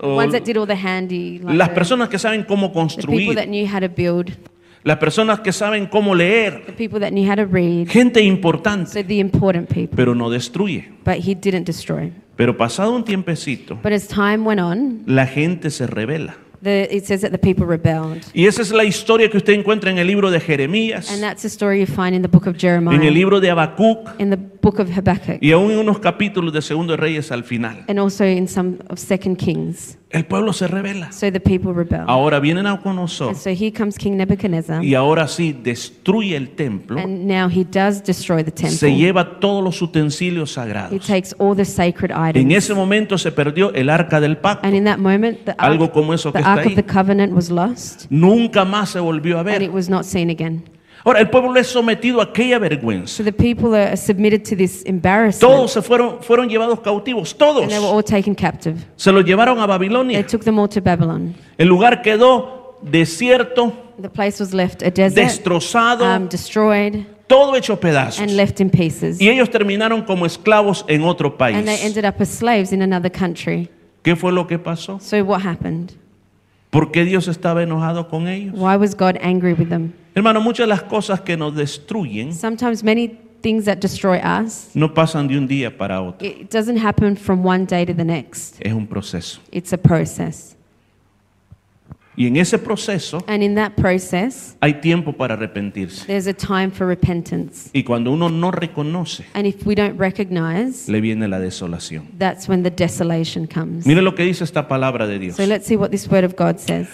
o 0.00 0.14
ones 0.16 0.32
that 0.32 0.44
did 0.44 0.56
all 0.56 0.66
the 0.66 0.74
handy, 0.74 1.40
like 1.40 1.58
las 1.58 1.68
the, 1.68 1.74
personas 1.74 2.08
que 2.08 2.18
saben 2.18 2.42
cómo 2.44 2.72
construir, 2.72 3.36
las 4.86 4.98
personas 4.98 5.40
que 5.40 5.52
saben 5.52 5.86
cómo 5.86 6.12
the 6.12 6.18
leer, 6.18 6.74
people 6.76 7.00
that 7.00 7.10
knew 7.10 7.28
how 7.28 7.34
to 7.34 7.44
read, 7.44 7.88
gente 7.88 8.22
importante, 8.22 8.90
so 8.92 9.04
the 9.06 9.18
important 9.18 9.68
people. 9.68 9.96
pero 9.96 10.14
no 10.14 10.30
destruye. 10.30 10.88
But 11.04 11.16
he 11.16 11.34
didn't 11.34 11.64
destroy. 11.66 12.12
Pero 12.36 12.56
pasado 12.56 12.94
un 12.94 13.04
tiempecito, 13.04 13.78
But 13.82 13.92
as 13.92 14.06
time 14.06 14.38
went 14.46 14.60
on, 14.60 15.02
la 15.06 15.26
gente 15.26 15.70
se 15.70 15.86
revela. 15.86 16.36
the, 16.62 16.88
it 16.90 17.04
says 17.04 17.20
that 17.22 17.30
the 17.32 17.38
people 17.38 17.66
rebelled. 17.66 18.22
Y 18.32 18.46
esa 18.46 18.62
es 18.62 18.70
la 18.72 18.84
historia 18.84 19.28
que 19.30 19.36
usted 19.38 19.52
encuentra 19.54 19.90
en 19.90 19.98
el 19.98 20.06
libro 20.06 20.30
de 20.30 20.38
Jeremías, 20.40 21.10
And 21.10 21.20
that's 21.20 21.44
a 21.44 21.48
story 21.48 21.80
you 21.80 21.86
find 21.86 22.14
in 22.14 22.22
the 22.22 22.28
book 22.28 22.46
of 22.46 22.54
en 22.54 22.54
el 22.54 22.60
Jeremiah, 22.60 23.10
libro 23.10 23.40
de 23.40 23.50
Habacuc 23.50 24.20
in 24.20 24.30
the 24.30 24.36
book 24.36 24.78
of 24.80 24.88
Habakkuk, 24.96 25.38
y 25.42 25.50
aún 25.52 25.70
en 25.72 25.78
unos 25.78 25.98
capítulos 25.98 26.52
de 26.52 26.62
Segundo 26.62 26.92
de 26.92 26.96
Reyes 26.98 27.32
al 27.32 27.42
final. 27.44 27.84
and 27.88 27.98
also 27.98 28.24
in 28.24 28.46
some 28.46 28.78
of 28.88 28.98
Second 28.98 29.36
Kings. 29.36 29.98
El 30.08 30.24
pueblo 30.24 30.52
se 30.52 30.68
revela. 30.68 31.10
So 31.10 31.32
the 31.32 31.40
people 31.40 31.72
rebel. 31.72 32.04
Ahora 32.06 32.38
viene 32.38 32.62
Nabucodonosor 32.62 33.30
And 33.30 33.36
so 33.36 33.50
here 33.50 33.72
comes 33.72 33.98
King 33.98 34.12
Nebuchadnezzar, 34.16 34.84
y 34.84 34.94
ahora 34.94 35.26
sí 35.26 35.52
destruye 35.52 36.36
el 36.36 36.50
templo, 36.50 36.98
and 37.00 37.26
now 37.26 37.48
he 37.50 37.64
does 37.64 38.04
destroy 38.04 38.44
the 38.44 38.52
se 38.54 38.68
temple. 38.68 38.96
lleva 38.96 39.40
todos 39.40 39.64
los 39.64 39.82
utensilios 39.82 40.52
He 40.52 40.54
sagrados. 40.54 41.06
takes 41.06 41.34
all 41.38 41.56
the 41.56 41.64
sacred 41.64 42.12
En 42.12 42.28
items. 42.28 42.54
ese 42.54 42.74
momento 42.74 43.18
se 43.18 43.32
perdió 43.32 43.74
el 43.74 43.90
arca 43.90 44.20
del 44.20 44.36
pacto. 44.38 44.64
And 44.66 44.76
in 44.76 44.84
that 44.84 44.98
moment, 44.98 45.44
the 45.44 45.52
Algo 45.58 45.84
ark, 45.86 45.92
como 45.92 46.14
eso 46.14 46.32
que 46.32 46.38
está 46.38 46.52
ark 46.52 46.60
of 46.66 46.72
ahí. 46.72 46.74
the 46.76 46.84
covenant 46.84 47.32
was 47.34 47.50
lost, 47.50 48.06
Nunca 48.08 48.64
más 48.64 48.90
se 48.90 49.00
volvió 49.00 49.38
a 49.38 49.40
and 49.40 49.50
it 49.50 49.58
ver. 49.62 49.70
was 49.70 49.90
not 49.90 50.04
seen 50.04 50.30
again. 50.30 50.62
Ahora, 51.06 51.20
el 51.20 51.30
pueblo 51.30 51.54
es 51.56 51.68
sometido 51.68 52.20
a 52.20 52.24
aquella 52.24 52.58
vergüenza. 52.58 53.06
So 53.18 53.22
the 53.22 53.32
people 53.32 53.76
are 53.76 53.96
submitted 53.96 54.42
to 54.50 54.56
this 54.56 54.82
Todos 54.82 54.88
embarrassment, 54.88 55.68
se 55.68 55.80
fueron, 55.80 56.20
fueron 56.20 56.48
llevados 56.48 56.80
cautivos, 56.80 57.30
and 57.30 57.38
todos. 57.38 57.68
they 57.68 57.78
were 57.78 57.86
all 57.86 58.02
taken 58.02 58.34
captive. 58.34 58.84
Se 58.96 59.12
los 59.12 59.24
llevaron 59.24 59.58
a 59.60 59.66
They 59.68 59.68
Babilonia. 59.68 60.26
took 60.26 60.42
them 60.42 60.58
all 60.58 60.68
to 60.68 60.80
Babylon. 60.80 61.36
El 61.58 61.68
lugar 61.68 62.02
quedó 62.02 62.76
desierto, 62.82 63.72
The 64.02 64.08
place 64.10 64.40
was 64.40 64.52
left 64.52 64.82
a 64.82 64.90
desert, 64.90 65.14
destrozado, 65.28 66.04
um, 66.04 66.26
destroyed, 66.28 67.06
todo 67.28 67.54
hecho 67.54 67.76
pedazos. 67.78 68.20
and 68.20 68.32
left 68.36 68.60
in 68.60 68.68
pieces. 68.68 69.20
Y 69.20 69.28
ellos 69.28 69.48
terminaron 69.48 70.02
como 70.04 70.26
esclavos 70.26 70.84
en 70.88 71.04
otro 71.04 71.36
And 71.38 71.64
they 71.66 71.76
país. 71.76 71.84
ended 71.84 72.04
up 72.04 72.20
as 72.20 72.28
slaves 72.28 72.72
in 72.72 72.82
another 72.82 73.12
country. 73.12 73.70
¿Qué 74.02 74.16
fue 74.16 74.32
lo 74.32 74.48
que 74.48 74.58
pasó? 74.58 75.00
So 75.00 75.22
what 75.22 75.42
happened? 75.46 75.92
¿Por 76.70 76.90
qué 76.90 77.04
Dios 77.04 77.28
estaba 77.28 77.62
enojado 77.62 78.08
con 78.08 78.26
ellos? 78.26 78.54
Why 78.56 78.76
was 78.76 78.94
God 78.96 79.16
angry 79.22 79.52
with 79.54 79.68
them? 79.68 79.92
Hermano, 80.16 80.40
muchas 80.40 80.64
de 80.64 80.68
las 80.68 80.82
cosas 80.82 81.20
que 81.20 81.36
nos 81.36 81.54
destruyen 81.54 82.32
Sometimes 82.32 82.82
many 82.82 83.06
things 83.42 83.66
that 83.66 83.76
destroy 83.76 84.18
us, 84.18 84.70
no 84.74 84.92
pasan 84.94 85.28
de 85.28 85.36
un 85.36 85.46
día 85.46 85.76
para 85.76 86.00
otro. 86.00 86.26
it 86.26 86.50
doesn't 86.50 86.78
happen 86.78 87.14
from 87.14 87.44
one 87.44 87.66
day 87.66 87.84
to 87.84 87.92
the 87.94 88.02
next. 88.04 88.56
Es 88.60 88.72
un 88.72 88.86
proceso. 88.86 89.40
It's 89.52 89.74
a 89.74 89.78
process. 89.78 90.54
Y 92.18 92.26
en 92.28 92.38
ese 92.38 92.58
proceso 92.58 93.22
And 93.28 93.42
in 93.42 93.56
that 93.56 93.72
process, 93.76 94.56
hay 94.62 94.80
tiempo 94.80 95.12
para 95.12 95.34
arrepentirse. 95.36 96.06
there's 96.06 96.26
a 96.26 96.32
time 96.32 96.70
for 96.70 96.86
repentance. 96.86 97.68
Y 97.74 97.82
cuando 97.82 98.10
uno 98.10 98.30
no 98.30 98.50
reconoce, 98.50 99.26
And 99.34 99.46
if 99.46 99.66
we 99.66 99.74
don't 99.74 99.98
recognize, 100.00 100.90
le 100.90 101.02
viene 101.02 101.28
la 101.28 101.38
desolación. 101.38 102.06
that's 102.18 102.48
when 102.48 102.62
the 102.62 102.70
desolation 102.70 103.46
comes. 103.46 103.86
Mire 103.86 104.00
lo 104.00 104.14
que 104.14 104.24
dice 104.24 104.44
esta 104.44 104.66
palabra 104.66 105.06
de 105.06 105.18
Dios. 105.18 105.36
So 105.36 105.44
let's 105.44 105.66
see 105.66 105.76
what 105.76 105.90
this 105.90 106.08
word 106.08 106.24
of 106.24 106.34
God 106.36 106.58
says. 106.58 106.88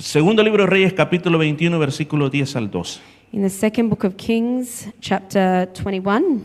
Segundo 0.00 0.42
libro 0.42 0.64
de 0.64 0.70
Reyes, 0.70 0.92
capítulo 0.94 1.36
21, 1.38 1.78
versículo 1.78 2.30
10 2.30 2.56
al 2.56 2.70
12. 2.70 3.00
In 3.32 3.42
the 3.42 3.50
second 3.50 3.90
book 3.90 4.04
of 4.04 4.14
Kings, 4.16 4.88
chapter 5.00 5.68
21, 5.72 6.40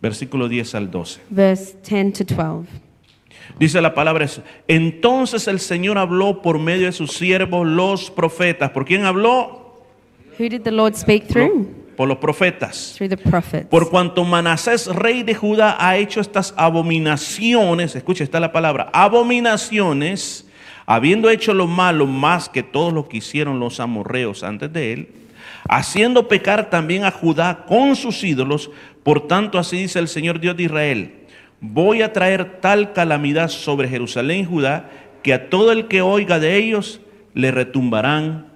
Versículo 0.00 0.48
10 0.48 0.74
al 0.74 0.90
12. 0.90 1.20
verse 1.30 1.76
10 1.82 2.12
to 2.12 2.24
12. 2.24 2.68
Dice 3.58 3.80
la 3.80 3.94
palabra 3.94 4.24
eso. 4.24 4.42
Entonces 4.68 5.48
el 5.48 5.58
Señor 5.58 5.98
habló 5.98 6.42
por 6.42 6.58
medio 6.60 6.86
de 6.86 6.92
sus 6.92 7.12
siervos 7.12 7.66
los 7.66 8.10
profetas. 8.10 8.70
¿Por 8.70 8.84
quién 8.84 9.04
habló? 9.04 9.74
Who 10.38 10.48
did 10.48 10.62
the 10.62 10.70
Lord 10.70 10.94
speak 10.94 11.26
through? 11.26 11.66
Por 11.96 12.06
los 12.06 12.18
profetas. 12.18 12.94
Through 12.96 13.08
the 13.08 13.16
prophets. 13.16 13.66
Por 13.68 13.88
cuanto 13.90 14.22
Manasés, 14.24 14.86
rey 14.86 15.22
de 15.22 15.34
Judá, 15.34 15.76
ha 15.80 15.96
hecho 15.96 16.20
estas 16.20 16.54
abominaciones, 16.56 17.96
escucha, 17.96 18.22
está 18.22 18.38
la 18.38 18.52
palabra, 18.52 18.90
abominaciones, 18.92 20.45
habiendo 20.86 21.28
hecho 21.28 21.52
lo 21.52 21.66
malo 21.66 22.06
más 22.06 22.48
que 22.48 22.62
todos 22.62 22.92
lo 22.92 23.08
que 23.08 23.18
hicieron 23.18 23.60
los 23.60 23.80
amorreos 23.80 24.42
antes 24.42 24.72
de 24.72 24.92
él, 24.92 25.08
haciendo 25.68 26.28
pecar 26.28 26.70
también 26.70 27.04
a 27.04 27.10
Judá 27.10 27.66
con 27.66 27.96
sus 27.96 28.22
ídolos, 28.22 28.70
por 29.02 29.26
tanto 29.26 29.58
así 29.58 29.78
dice 29.78 29.98
el 29.98 30.08
Señor 30.08 30.40
Dios 30.40 30.56
de 30.56 30.64
Israel, 30.64 31.14
voy 31.60 32.02
a 32.02 32.12
traer 32.12 32.60
tal 32.60 32.92
calamidad 32.92 33.48
sobre 33.48 33.88
Jerusalén 33.88 34.40
y 34.40 34.44
Judá, 34.44 34.90
que 35.22 35.34
a 35.34 35.50
todo 35.50 35.72
el 35.72 35.88
que 35.88 36.02
oiga 36.02 36.38
de 36.38 36.56
ellos 36.56 37.00
le 37.34 37.50
retumbarán 37.50 38.46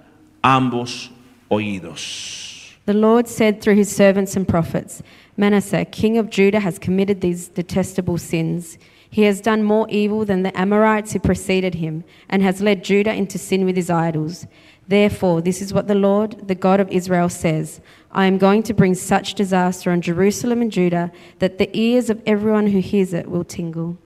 ambos 0.41 1.11
oídos. 1.49 2.77
The 2.85 2.93
Lord 2.93 3.27
said 3.27 3.61
through 3.61 3.77
his 3.77 3.89
servants 3.89 4.35
and 4.35 4.47
prophets 4.47 5.03
Manasseh, 5.37 5.85
king 5.85 6.17
of 6.17 6.29
Judah, 6.29 6.59
has 6.59 6.77
committed 6.79 7.21
these 7.21 7.47
detestable 7.47 8.17
sins. 8.17 8.77
He 9.11 9.23
has 9.23 9.41
done 9.41 9.61
more 9.61 9.87
evil 9.89 10.23
than 10.23 10.43
the 10.43 10.57
Amorites 10.57 11.11
who 11.11 11.19
preceded 11.19 11.75
him, 11.75 12.05
and 12.29 12.41
has 12.41 12.61
led 12.61 12.81
Judah 12.81 13.13
into 13.13 13.37
sin 13.37 13.65
with 13.65 13.75
his 13.75 13.89
idols. 13.89 14.47
Therefore, 14.87 15.41
this 15.41 15.61
is 15.61 15.73
what 15.73 15.87
the 15.87 15.95
Lord, 15.95 16.47
the 16.47 16.55
God 16.55 16.79
of 16.79 16.89
Israel, 16.89 17.27
says 17.29 17.81
I 18.11 18.25
am 18.25 18.37
going 18.37 18.63
to 18.63 18.73
bring 18.73 18.95
such 18.95 19.35
disaster 19.35 19.91
on 19.91 20.01
Jerusalem 20.01 20.61
and 20.61 20.71
Judah 20.71 21.11
that 21.39 21.57
the 21.57 21.69
ears 21.77 22.09
of 22.09 22.21
everyone 22.25 22.67
who 22.67 22.79
hears 22.79 23.13
it 23.13 23.29
will 23.29 23.43
tingle. 23.43 23.97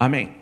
Amén. 0.00 0.34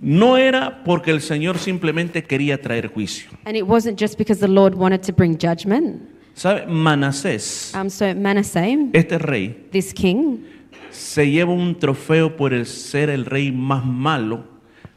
No 0.00 0.36
era 0.36 0.82
porque 0.84 1.08
el 1.08 1.20
Señor 1.20 1.58
simplemente 1.58 2.22
quería 2.26 2.60
traer 2.60 2.88
juicio. 2.88 3.30
And 3.44 3.56
it 3.56 3.66
wasn't 3.66 3.98
just 3.98 4.16
because 4.18 4.40
the 4.40 4.48
Lord 4.48 4.74
wanted 4.74 5.02
to 5.04 5.12
bring 5.12 5.36
judgment. 5.38 6.02
¿Sabe? 6.34 6.66
Manasés, 6.66 7.74
Um, 7.74 7.88
so, 7.88 8.12
Manasseh, 8.14 8.90
este 8.92 9.18
rey, 9.20 9.54
this 9.72 9.94
king, 9.94 10.44
se 10.90 11.30
lleva 11.30 11.52
un 11.52 11.78
trofeo 11.78 12.36
por 12.36 12.52
el 12.52 12.66
ser 12.66 13.10
el 13.10 13.24
rey 13.24 13.52
más 13.52 13.84
malo 13.84 14.44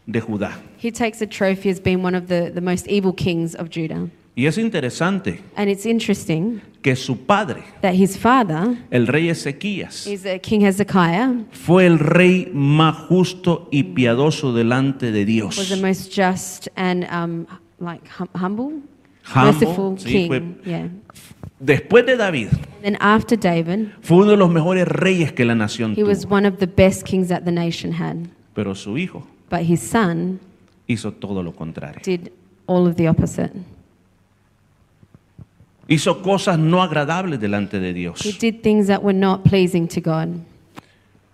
de 0.06 0.22
Judá. 0.22 0.60
He 0.82 0.92
takes 0.92 1.22
a 1.22 1.28
trophy 1.28 1.70
as 1.70 1.80
being 1.82 2.04
one 2.04 2.16
of 2.18 2.28
the, 2.28 2.52
the 2.52 2.62
most 2.62 2.88
evil 2.88 3.14
kings 3.14 3.56
of 3.56 3.70
Judah. 3.70 4.10
Y 4.36 4.46
es 4.46 4.58
interesante 4.58 5.42
And 5.58 5.70
it's 5.70 5.86
interesting 5.86 6.62
que 6.82 6.96
su 6.96 7.18
padre, 7.26 7.62
that 7.82 7.94
his 7.94 8.18
father 8.18 8.78
el 8.90 9.06
rey 9.06 9.30
Ezequías, 9.30 10.08
is 10.08 10.26
uh, 10.26 10.40
King 10.42 10.62
Hezekiah, 10.62 11.46
fue 11.52 11.86
el 11.86 12.00
rey 12.00 12.50
más 12.54 12.96
justo 13.10 13.68
y 13.70 13.84
piadoso 13.84 14.54
delante 14.54 15.12
de 15.12 15.20
was 15.44 15.58
the 15.58 15.76
Dios. 15.76 15.82
most 15.82 16.12
just 16.16 16.70
and 16.78 17.06
um, 17.12 17.46
like 17.82 18.08
hum- 18.08 18.30
humble, 18.34 18.72
Humble, 19.34 19.52
merciful 19.68 19.98
sí, 20.00 20.28
fue- 20.28 20.44
Yeah. 20.66 20.90
Después 21.60 22.06
de 22.06 22.16
David, 22.16 22.48
Then 22.82 22.98
after 23.02 23.38
David, 23.38 23.90
fue 24.02 24.18
uno 24.18 24.32
de 24.32 24.38
los 24.38 24.50
mejores 24.50 24.88
reyes 24.88 25.34
que 25.34 25.44
la 25.44 25.56
nación 25.56 25.94
he 25.98 26.04
was 26.04 26.22
tuvo. 26.22 26.36
one 26.36 26.48
of 26.48 26.58
the 26.60 26.68
best 26.68 27.04
kings 27.04 27.28
that 27.28 27.44
the 27.44 27.52
nation 27.52 27.92
had. 27.94 28.16
Pero 28.54 28.74
su 28.76 28.98
hijo 28.98 29.28
But 29.50 29.62
his 29.62 29.82
son 29.82 30.40
hizo 30.88 31.12
todo 31.12 31.44
lo 31.44 31.54
contrario. 31.54 32.02
did 32.04 32.32
all 32.66 32.88
of 32.88 32.96
the 32.96 33.10
opposite. 33.10 33.52
Hizo 35.88 36.22
cosas 36.22 36.60
no 36.60 36.82
agradables 36.84 37.40
delante 37.40 37.80
de 37.80 37.90
He 37.90 37.94
Dios. 37.94 38.38
did 38.40 38.62
things 38.62 38.88
that 38.88 39.02
were 39.04 39.18
not 39.18 39.44
pleasing 39.44 39.88
to 39.88 40.00
God. 40.02 40.30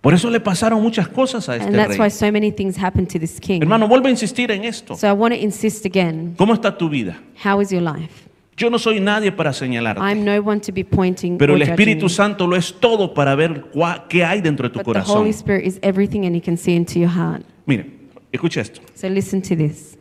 Por 0.06 0.14
eso 0.14 0.30
le 0.30 0.38
pasaron 0.38 0.80
muchas 0.80 1.08
cosas 1.08 1.48
a 1.48 1.54
And 1.54 1.62
este 1.62 1.76
that's 1.76 1.98
why 1.98 2.04
rey. 2.04 2.10
so 2.10 2.30
many 2.30 2.52
things 2.52 2.78
happened 2.78 3.08
to 3.08 3.18
this 3.18 3.40
king. 3.40 3.60
Hermano, 3.60 3.88
vuelvo 3.88 4.06
a 4.06 4.10
insistir 4.10 4.52
en 4.52 4.64
esto. 4.64 4.94
So 4.94 5.08
I 5.08 5.10
want 5.10 5.34
to 5.34 5.40
insist 5.40 5.84
again 5.84 6.36
¿Cómo 6.38 6.54
está 6.54 6.78
tu 6.78 6.88
vida? 6.88 7.20
how 7.44 7.60
is 7.60 7.72
your 7.72 7.82
life? 7.82 8.28
Yo 8.56 8.70
no 8.70 8.78
soy 8.78 9.00
nadie 9.00 9.32
para 9.32 9.52
señalarte, 9.52 10.00
I'm 10.00 10.24
no 10.24 10.40
one 10.40 10.60
to 10.60 10.72
be 10.72 10.84
pointing 10.84 11.36
pero 11.36 11.54
or 11.54 11.56
el 11.56 11.62
judging 11.66 11.72
Espíritu 11.72 12.02
you. 12.02 12.08
Santo 12.08 12.46
lo 12.46 12.54
es 12.54 12.72
todo 12.78 13.14
para 13.14 13.34
ver 13.34 13.64
qué 14.08 14.24
hay 14.24 14.40
dentro 14.40 14.68
de 14.68 14.74
tu 14.74 14.78
But 14.78 14.84
the 14.84 14.92
corazón. 14.92 15.22
Holy 15.22 15.30
Spirit 15.30 15.66
is 15.66 15.80
everything 15.82 16.24
and 16.24 16.36
He 16.36 16.40
can 16.40 16.56
see 16.56 16.76
into 16.76 17.00
your 17.00 17.10
heart. 17.10 17.44
Mire, 17.66 17.90
escucha 18.30 18.60
esto. 18.60 18.82
So 18.94 19.08
listen 19.08 19.42
to 19.42 19.56
this. 19.56 19.98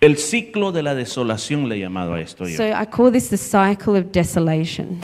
El 0.00 0.16
ciclo 0.16 0.70
de 0.70 0.84
la 0.84 0.94
desolación 0.94 1.68
le 1.68 1.74
he 1.74 1.80
llamado 1.80 2.14
a 2.14 2.20
esto 2.20 2.46
yo. 2.46 2.56
So 2.56 2.62
I 2.62 2.86
call 2.86 3.10
this 3.10 3.30
the 3.30 3.36
cycle 3.36 3.96
of 3.96 4.12
desolation 4.12 5.00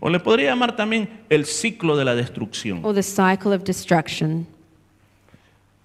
O 0.00 0.10
le 0.10 0.20
podría 0.20 0.50
llamar 0.50 0.76
también 0.76 1.08
el 1.30 1.46
ciclo 1.46 1.96
de 1.96 2.04
la 2.04 2.14
destrucción. 2.14 2.84
or 2.84 2.94
the 2.94 3.02
cycle 3.02 3.54
of 3.54 3.64
destruction. 3.64 4.46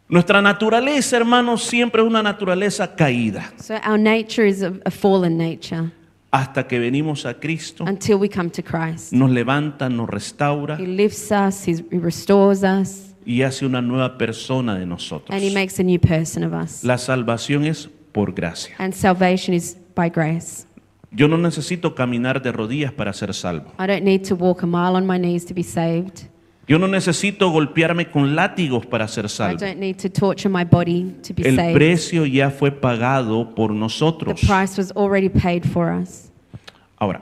Nuestra 0.10 0.42
naturaleza, 0.42 1.16
hermanos, 1.16 1.64
siempre 1.64 2.02
es 2.02 2.08
una 2.08 2.22
naturaleza 2.22 2.96
caída. 2.96 3.54
So 3.58 3.76
our 3.88 3.98
nature 3.98 4.46
is 4.48 4.62
a, 4.62 4.74
a 4.86 4.92
fallen 4.92 5.38
nature 5.38 5.90
Hasta 6.34 6.68
que 6.68 6.80
venimos 6.80 7.26
a 7.26 7.34
Cristo, 7.34 7.86
until 7.86 8.16
we 8.16 8.28
come 8.30 8.50
to 8.50 8.62
Christ. 8.62 9.14
nos 9.14 9.30
levanta, 9.32 9.90
nos 9.90 10.10
restaura 10.10 10.78
He 10.78 10.86
lifts 10.88 11.32
us, 11.32 11.66
He 11.68 11.82
restores 12.00 12.64
us, 12.64 13.14
y 13.26 13.42
hace 13.44 13.66
una 13.66 13.82
nueva 13.82 14.18
persona 14.18 14.76
de 14.78 14.86
nosotros. 14.86 15.30
and 15.30 15.42
He 15.44 15.54
makes 15.54 15.80
a 15.80 15.84
new 15.84 16.00
person 16.00 16.44
of 16.44 16.54
us. 16.54 16.84
La 16.84 16.98
salvación 16.98 17.66
es 17.66 17.90
por 18.12 18.34
gracia. 18.34 18.76
And 18.80 18.94
salvation 18.94 19.54
is 19.54 19.78
by 19.96 20.10
grace. 20.10 20.66
Yo 21.12 21.28
no 21.28 21.38
necesito 21.38 21.94
caminar 21.94 22.42
de 22.42 22.52
rodillas 22.52 22.94
para 22.94 23.12
ser 23.14 23.34
salvo. 23.34 23.74
I 23.78 23.86
don't 23.88 24.04
need 24.04 24.24
to 24.30 24.36
walk 24.36 24.64
a 24.64 24.66
mile 24.68 24.96
on 24.96 25.06
my 25.06 25.18
knees 25.20 25.46
to 25.46 25.54
be 25.54 25.64
saved. 25.64 26.28
Yo 26.68 26.78
no 26.80 26.88
necesito 26.88 27.52
golpearme 27.52 28.10
con 28.10 28.34
látigos 28.36 28.86
para 28.86 29.08
ser 29.10 29.26
I 29.26 29.30
salvo. 29.30 29.58
don't 29.60 29.80
need 29.80 29.98
to 29.98 30.10
torture 30.10 30.48
my 30.50 30.64
body 30.64 31.14
to 31.28 31.34
be 31.34 31.44
El 31.48 31.56
saved. 31.58 31.74
precio 31.74 32.26
ya 32.26 32.50
fue 32.50 32.72
pagado 32.72 33.54
por 33.56 33.72
The 33.72 33.78
nosotros. 33.80 34.40
price 34.42 34.78
was 34.78 34.92
already 34.96 35.28
paid 35.28 35.66
for 35.66 35.92
us. 35.92 36.32
Ahora, 36.98 37.22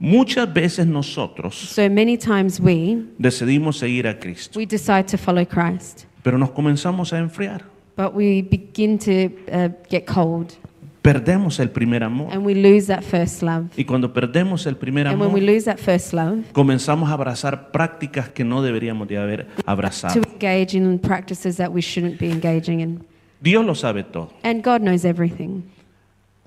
muchas 0.00 0.52
veces 0.52 0.86
nosotros 0.86 1.54
So 1.54 1.88
many 1.88 2.16
times 2.16 2.58
we 2.58 3.04
decidimos 3.18 3.76
seguir 3.78 4.08
a 4.08 4.18
Cristo, 4.18 4.58
we 4.58 4.66
decide 4.66 5.04
to 5.06 5.16
follow 5.18 5.44
Christ, 5.46 6.06
pero 6.24 6.38
nos 6.38 6.50
comenzamos 6.50 7.12
a 7.12 7.18
enfriar. 7.18 7.62
but 7.94 8.14
we 8.14 8.40
begin 8.42 8.98
to 8.98 9.30
uh, 9.52 9.68
get 9.88 10.06
cold 10.06 10.54
Perdemos 11.02 11.58
el 11.60 11.70
primer 11.70 12.02
amor. 12.04 12.28
and 12.32 12.44
we 12.44 12.54
lose 12.54 12.86
that 12.88 13.02
first 13.02 13.42
love. 13.42 13.66
Y 13.76 13.84
cuando 13.84 14.12
perdemos 14.12 14.66
el 14.66 14.76
primer 14.76 15.06
And 15.06 15.18
when 15.18 15.30
amor, 15.30 15.40
we 15.40 15.46
lose 15.46 15.64
that 15.64 15.78
first 15.78 16.12
love, 16.12 16.44
comenzamos 16.52 17.08
a 17.08 17.14
abrazar 17.14 17.70
prácticas 17.72 18.28
que 18.28 18.44
no 18.44 18.60
deberíamos 18.62 19.08
de 19.08 19.16
haber 19.16 19.46
to 19.46 19.62
abrazado. 19.66 20.20
engage 20.34 20.76
in 20.76 20.98
practices 20.98 21.56
that 21.56 21.70
we 21.70 21.80
shouldn't 21.80 22.18
be 22.20 22.30
engaging 22.30 22.80
in. 22.80 23.04
Dios 23.40 23.64
lo 23.64 23.74
sabe 23.74 24.04
todo. 24.04 24.30
And 24.42 24.62
God 24.62 24.80
knows 24.82 25.04
everything. 25.06 25.62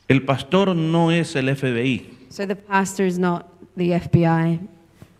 El 0.08 0.24
pastor 0.24 0.76
no 0.76 1.10
es 1.12 1.36
el 1.36 1.48
FBI 1.56 2.06
So 2.30 2.46
the 2.46 2.56
pastor 2.56 3.06
is 3.08 3.18
not 3.18 3.48
the 3.76 4.00
FBI 4.00 4.60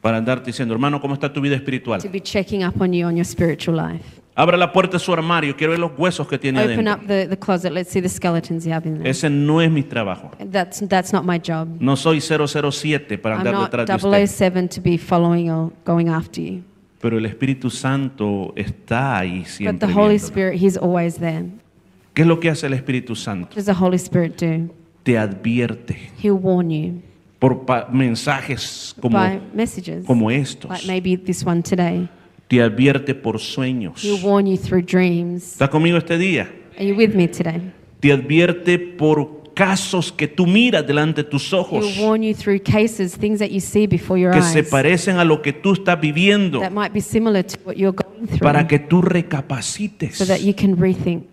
para 0.02 0.18
andarte 0.18 0.48
diciendo, 0.48 0.74
hermano, 0.74 1.00
¿cómo 1.00 1.14
está 1.14 1.32
tu 1.32 1.40
vida 1.42 1.56
espiritual? 1.56 2.02
to 2.02 2.10
be 2.10 2.20
checking 2.22 2.64
up 2.64 2.80
on 2.82 2.94
you 2.94 3.08
on 3.08 3.16
your 3.16 3.26
spiritual 3.26 3.78
life. 3.78 4.22
Abra 4.36 4.58
la 4.58 4.72
puerta 4.74 4.94
de 4.98 5.00
su 5.00 5.14
armario, 5.14 5.56
quiero 5.56 5.72
ver 5.72 5.80
los 5.80 5.92
huesos 5.98 6.28
que 6.28 6.40
tiene 6.40 6.60
Open 6.64 6.88
adentro. 6.88 7.04
up 7.04 7.08
the, 7.08 7.28
the 7.28 7.38
closet. 7.38 7.72
Let's 7.72 7.92
see 7.92 8.02
the 8.02 8.10
skeletons 8.10 8.66
you 8.66 8.72
have 8.74 8.88
in 8.88 8.98
there. 8.98 9.10
Ese 9.10 9.30
no 9.30 9.62
es 9.62 9.70
mi 9.70 9.84
trabajo. 9.84 10.32
That's, 10.52 10.80
that's 10.90 11.14
not 11.14 11.24
my 11.24 11.38
job. 11.40 11.68
No 11.80 11.96
soy 11.96 12.20
007 12.20 13.18
para 13.20 13.36
I'm 13.36 13.42
andar 13.42 13.54
not 13.54 13.72
detrás 13.72 13.86
de 13.88 13.94
usted. 13.96 14.28
007 14.28 14.70
to 14.70 14.82
be 14.82 14.98
following 14.98 15.52
or 15.52 15.72
going 15.86 16.08
after 16.10 16.42
you. 16.42 16.64
Pero 17.00 17.18
el 17.20 17.26
Espíritu 17.26 17.70
Santo 17.70 18.54
está 18.56 19.18
ahí 19.20 19.40
But 19.40 19.48
siempre. 19.48 19.88
the 19.88 19.94
Holy 19.94 20.16
viéndolo. 20.16 20.28
Spirit, 20.28 20.62
He's 20.62 20.78
always 20.78 21.18
there. 21.18 21.46
¿Qué 22.16 22.22
es 22.24 22.28
lo 22.28 22.40
que 22.40 22.50
hace 22.50 22.66
el 22.66 22.74
Espíritu 22.74 23.16
Santo? 23.16 23.48
What 23.50 23.56
does 23.56 23.66
the 23.66 23.74
Holy 23.74 23.98
Spirit 23.98 24.40
do? 24.42 24.74
Te 25.04 25.18
advierte 25.18 25.98
He'll 26.24 26.40
warn 26.42 26.72
you 26.72 27.02
por 27.40 27.66
pa- 27.66 27.88
mensajes 27.92 28.96
como, 29.02 29.18
by 29.18 29.40
messages, 29.54 30.06
como 30.06 30.32
estos. 30.32 30.72
like 30.72 30.88
maybe 30.88 31.18
this 31.18 31.46
one 31.46 31.62
today. 31.62 32.08
Te 32.54 32.62
advierte 32.62 33.16
por 33.16 33.40
sueños. 33.40 34.04
He'll 34.04 34.24
warn 34.24 34.46
you 34.46 34.58
through 34.58 34.86
dreams. 34.86 35.54
¿Está 35.54 35.68
conmigo 35.68 35.98
este 35.98 36.20
día? 36.20 36.54
Are 36.78 36.86
you 36.86 36.96
with 36.96 37.16
me 37.16 37.28
today? 37.28 37.60
Te 38.00 38.12
advierte 38.12 38.78
por 38.78 39.42
casos 39.56 40.12
que 40.12 40.28
tú 40.28 40.46
miras 40.46 40.86
delante 40.86 41.24
de 41.24 41.30
tus 41.32 41.52
ojos, 41.52 41.84
He'll 41.84 42.06
warn 42.06 42.22
you 42.22 42.36
through 42.36 42.62
cases, 42.62 43.18
things 43.18 43.40
that 43.40 43.50
you 43.50 43.60
see 43.60 43.88
before 43.88 44.22
your 44.22 44.32
que 44.32 44.44
se 44.44 44.62
parecen 44.62 45.18
a 45.18 45.24
lo 45.24 45.42
que 45.42 45.52
tú 45.52 45.74
estás 45.74 46.00
viviendo, 46.00 46.60
that 46.60 46.70
might 46.72 46.94
be 46.94 47.02
similar 47.02 47.44
to 47.44 47.58
what 47.66 47.74
you're 47.76 47.96
going 47.96 48.28
through, 48.28 48.40
para 48.40 48.68
que 48.68 48.78
tú 48.78 49.02
recapacites. 49.02 50.16
so 50.16 50.26
that 50.28 50.42
you 50.42 50.54
can 50.54 50.78
rethink. 50.78 51.26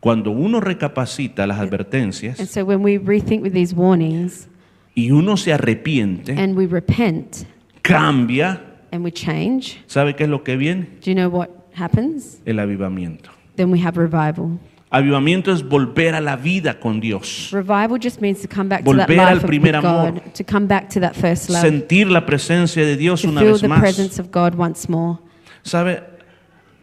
Cuando 0.00 0.30
uno 0.30 0.60
recapacita 0.60 1.46
las 1.46 1.58
And 1.58 1.68
advertencias 1.68 2.38
so 2.48 2.64
when 2.64 2.82
we 2.82 2.98
rethink 2.98 3.42
with 3.42 3.52
these 3.52 3.74
warnings 3.74 4.48
y 4.94 5.10
uno 5.10 5.36
se 5.36 5.52
arrepiente, 5.52 6.32
and 6.34 6.56
we 6.56 6.66
repent 6.66 7.44
cambia, 7.82 8.71
and 8.92 9.04
we 9.04 9.10
change, 9.10 9.78
¿sabe 9.86 10.14
qué 10.14 10.24
es 10.24 10.28
lo 10.30 10.44
que 10.44 10.56
viene? 10.56 10.86
do 11.02 11.10
you 11.10 11.14
know 11.14 11.28
what 11.28 11.48
happens? 11.74 12.40
El 12.46 12.58
avivamiento. 12.58 13.30
Then 13.56 13.70
we 13.72 13.80
have 13.84 13.96
revival. 13.98 14.58
Avivamiento 14.90 15.50
es 15.52 15.62
volver 15.66 16.14
a 16.14 16.20
la 16.20 16.36
vida 16.36 16.78
con 16.78 17.00
Dios, 17.00 17.48
Revival 17.50 17.98
just 17.98 18.20
means 18.20 18.42
to 18.42 18.48
come 18.48 18.68
back 18.68 18.84
to 18.84 18.92
that 18.94 19.08
Volver 19.08 19.18
al 19.20 19.34
life 19.36 19.44
of, 19.44 19.46
primer 19.48 19.72
with 19.72 19.74
amor. 19.76 20.12
God, 20.12 20.34
to 20.34 20.44
come 20.44 20.66
back 20.66 20.90
to 20.90 21.00
that 21.00 21.14
first 21.16 21.48
love, 21.48 21.62
sentir 21.62 22.08
la 22.10 22.26
presencia 22.26 22.84
de 22.84 22.96
Dios 22.96 23.22
to 23.22 23.28
una 23.28 23.40
feel 23.40 23.52
vez 23.52 23.62
the 23.62 23.68
más. 23.68 23.80
presence 23.80 24.20
of 24.20 24.30
God 24.30 24.54
once 24.54 24.88
more. 24.90 25.18
¿Sabe? 25.62 26.02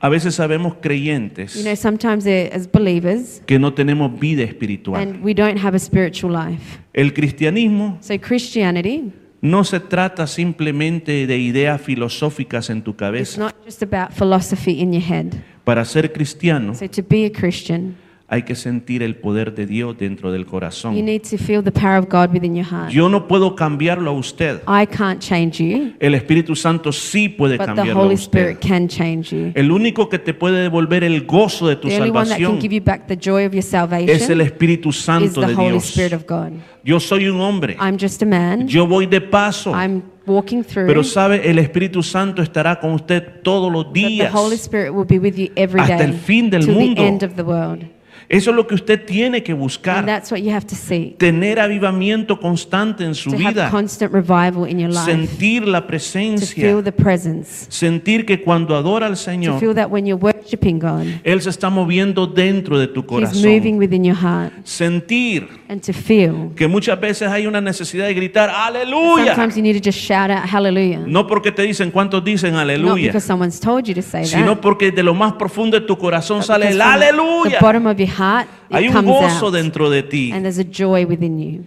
A 0.02 0.08
veces 0.10 0.34
sabemos 0.36 0.76
creyentes 0.82 1.56
You 1.56 1.64
know, 1.64 1.76
sometimes 1.76 2.26
eh, 2.26 2.50
as 2.54 2.66
believers, 2.72 3.42
que 3.46 3.60
no 3.60 3.74
tenemos 3.74 4.18
vida 4.18 4.44
espiritual. 4.44 5.00
and 5.00 5.22
we 5.24 5.34
don't 5.36 5.58
have 5.58 5.76
a 5.76 5.80
spiritual 5.80 6.32
life. 6.32 6.80
El 6.94 7.12
cristianismo 7.14 7.98
So 8.02 8.18
Christianity, 8.18 9.12
no 9.42 9.64
se 9.64 9.80
trata 9.80 10.28
simplemente 10.28 11.26
de 11.28 11.38
ideas 11.38 11.82
filosóficas 11.82 12.70
en 12.70 12.82
tu 12.84 12.92
it's 12.92 12.98
cabeza. 13.00 13.40
not 13.40 13.56
just 13.66 13.82
about 13.84 14.12
philosophy 14.14 14.82
in 14.82 14.94
your 14.94 15.04
head. 15.04 15.34
Para 15.64 15.86
ser 15.86 16.12
cristiano 16.12 16.74
So 16.74 16.88
to 16.90 17.04
be 17.08 17.26
a 17.26 17.32
Christian, 17.32 17.96
hay 18.32 18.44
que 18.44 18.54
sentir 18.54 19.02
el 19.02 19.16
poder 19.16 19.56
de 19.56 19.66
Dios 19.66 19.98
dentro 19.98 20.32
del 20.32 20.44
you 20.44 20.50
corazón. 20.50 20.94
need 21.04 21.24
to 21.24 21.38
feel 21.38 21.64
the 21.64 21.72
power 21.72 21.98
of 21.98 22.08
God 22.10 22.32
within 22.32 22.56
your 22.56 22.66
heart. 22.66 22.92
Yo 22.92 23.10
no 23.10 23.28
puedo 23.28 23.56
cambiarlo 23.56 24.12
a 24.12 24.14
usted. 24.14 24.62
I 24.68 24.86
can't 24.86 25.20
change 25.20 25.60
you, 25.60 25.94
El 26.00 26.14
Espíritu 26.14 26.56
Santo 26.56 26.92
sí 26.92 27.28
puede 27.30 27.58
but 27.58 27.66
the 27.66 27.74
cambiarlo 27.74 28.02
a 28.02 28.06
Holy 28.06 28.16
usted. 28.16 28.40
Spirit 28.40 28.60
can 28.60 28.88
change 28.88 29.32
you. 29.32 29.52
El 29.56 29.72
único 29.72 30.10
que 30.10 30.20
te 30.20 30.34
puede 30.34 30.62
devolver 30.62 31.04
el 31.04 31.26
gozo 31.26 31.68
de 31.68 31.76
tu 31.76 31.88
The 31.88 31.96
only 31.98 32.10
one 32.12 32.30
that 32.30 32.38
can 32.38 32.46
salvación 32.46 32.62
give 32.62 32.76
you 32.76 32.82
back 32.82 33.08
the 33.08 33.18
joy 33.18 33.46
of 33.46 33.54
your 33.54 33.64
es 34.08 34.30
el 34.30 34.42
Espíritu 34.42 34.90
is 34.90 34.96
Santo 34.98 35.42
the 35.42 35.48
de 35.48 35.54
Holy 35.56 35.70
Dios. 35.72 35.90
Spirit 35.90 36.14
of 36.14 36.26
God. 36.28 36.52
Yo 36.84 37.00
soy 37.00 37.28
un 37.28 37.40
hombre. 37.42 37.78
I'm 37.80 37.98
just 38.00 38.22
a 38.22 38.26
man. 38.26 38.68
Yo 38.68 38.86
voy 38.86 39.06
de 39.06 39.22
paso. 39.22 39.72
I'm 39.74 40.04
walking 40.26 40.64
through. 40.64 40.88
Pero 40.88 41.04
sabe, 41.04 41.50
el 41.50 41.58
Espíritu 41.60 42.04
Santo 42.04 42.42
estará 42.42 42.80
con 42.80 42.92
usted 42.92 43.42
todos 43.44 43.72
los 43.72 43.86
But 43.86 43.94
the 43.94 44.00
días. 44.08 44.34
Holy 44.34 44.56
Spirit 44.56 44.92
will 44.94 45.06
be 45.08 45.20
with 45.20 45.36
you 45.36 45.50
every 45.56 45.82
Hasta 45.82 45.98
day 45.98 46.06
el 46.06 46.14
fin 46.14 46.50
del 46.50 46.68
mundo. 46.68 47.02
the 47.02 47.08
end 47.08 47.24
of 47.24 47.36
the 47.36 47.44
world. 47.44 47.84
Eso 48.30 48.52
es 48.52 48.56
lo 48.56 48.68
que 48.68 48.76
usted 48.76 49.04
tiene 49.06 49.42
que 49.42 49.54
buscar. 49.54 50.06
That's 50.06 50.32
what 50.32 50.40
you 50.42 50.52
have 50.52 50.66
to 50.68 50.76
seek. 50.76 51.18
Tener 51.18 51.60
avivamiento 51.60 52.40
constante 52.40 53.04
en 53.04 53.16
su 53.16 53.32
To 53.32 53.38
have 53.38 53.50
vida. 53.54 53.70
constant 53.72 54.14
revival 54.14 54.70
in 54.70 54.80
your 54.80 54.92
life. 54.92 55.06
Sentir 55.06 55.68
la 55.68 55.82
To 55.82 55.88
presencia. 55.88 56.64
feel 56.64 56.84
the 56.84 56.92
presence. 56.92 57.66
Sentir 57.70 58.28
que 58.28 58.42
cuando 58.44 58.76
adora 58.76 59.08
al 59.08 59.14
To 59.14 59.18
Señor, 59.18 59.60
feel 59.60 59.74
that 59.74 59.90
when 59.90 60.06
you're 60.06 60.22
worshiping 60.22 60.78
God, 60.78 61.06
Él 61.24 61.42
se 61.42 61.50
está 61.50 61.72
moviendo 61.72 62.28
dentro 62.28 62.78
de 62.78 62.86
tu 62.88 63.00
He's 63.00 63.08
corazón. 63.08 63.42
moving 63.42 63.80
within 63.80 64.04
your 64.04 64.16
heart. 64.16 64.54
Sentir 64.64 65.48
And 65.68 65.82
to 65.82 65.92
feel. 65.94 66.52
que 66.56 66.68
muchas 66.68 67.00
veces 67.00 67.28
hay 67.30 67.48
una 67.48 67.62
necesidad 67.62 68.06
de 68.06 68.14
gritar 68.14 68.50
aleluya. 68.52 69.34
Sometimes 69.34 69.56
you 69.56 69.64
need 69.64 69.76
to 69.82 69.84
just 69.84 69.98
shout 70.00 70.30
out 70.30 70.46
hallelujah. 70.48 71.00
No 71.08 71.26
porque 71.26 71.52
te 71.52 71.64
dicen 71.64 71.90
cuántos 71.92 72.24
dicen 72.24 72.52
Not 72.54 72.62
aleluya, 72.62 73.08
because 73.08 73.26
someone's 73.26 73.60
told 73.60 73.86
you 73.86 73.96
to 73.96 74.02
say 74.04 74.26
sino 74.26 74.54
that. 74.54 74.62
porque 74.62 74.92
de 74.92 75.02
lo 75.04 75.14
más 75.16 75.34
profundo 75.34 75.80
de 75.80 75.86
tu 75.88 75.98
corazón 75.98 76.40
but 76.40 76.46
sale 76.48 76.70
el 76.70 76.80
aleluya. 76.82 77.58
The 77.60 77.66
bottom 77.66 77.88
of 77.88 77.98
your 77.98 78.10
heart, 78.20 78.48
Hay 78.72 78.88
un 78.88 78.94
comes 78.94 79.12
gozo 79.12 79.46
out. 79.48 79.54
dentro 79.54 79.90
de 79.90 80.04
ti. 80.04 80.32
And 80.34 80.44
there's 80.44 80.60
a 80.60 80.64
joy 80.64 81.06
within 81.06 81.40
you. 81.40 81.64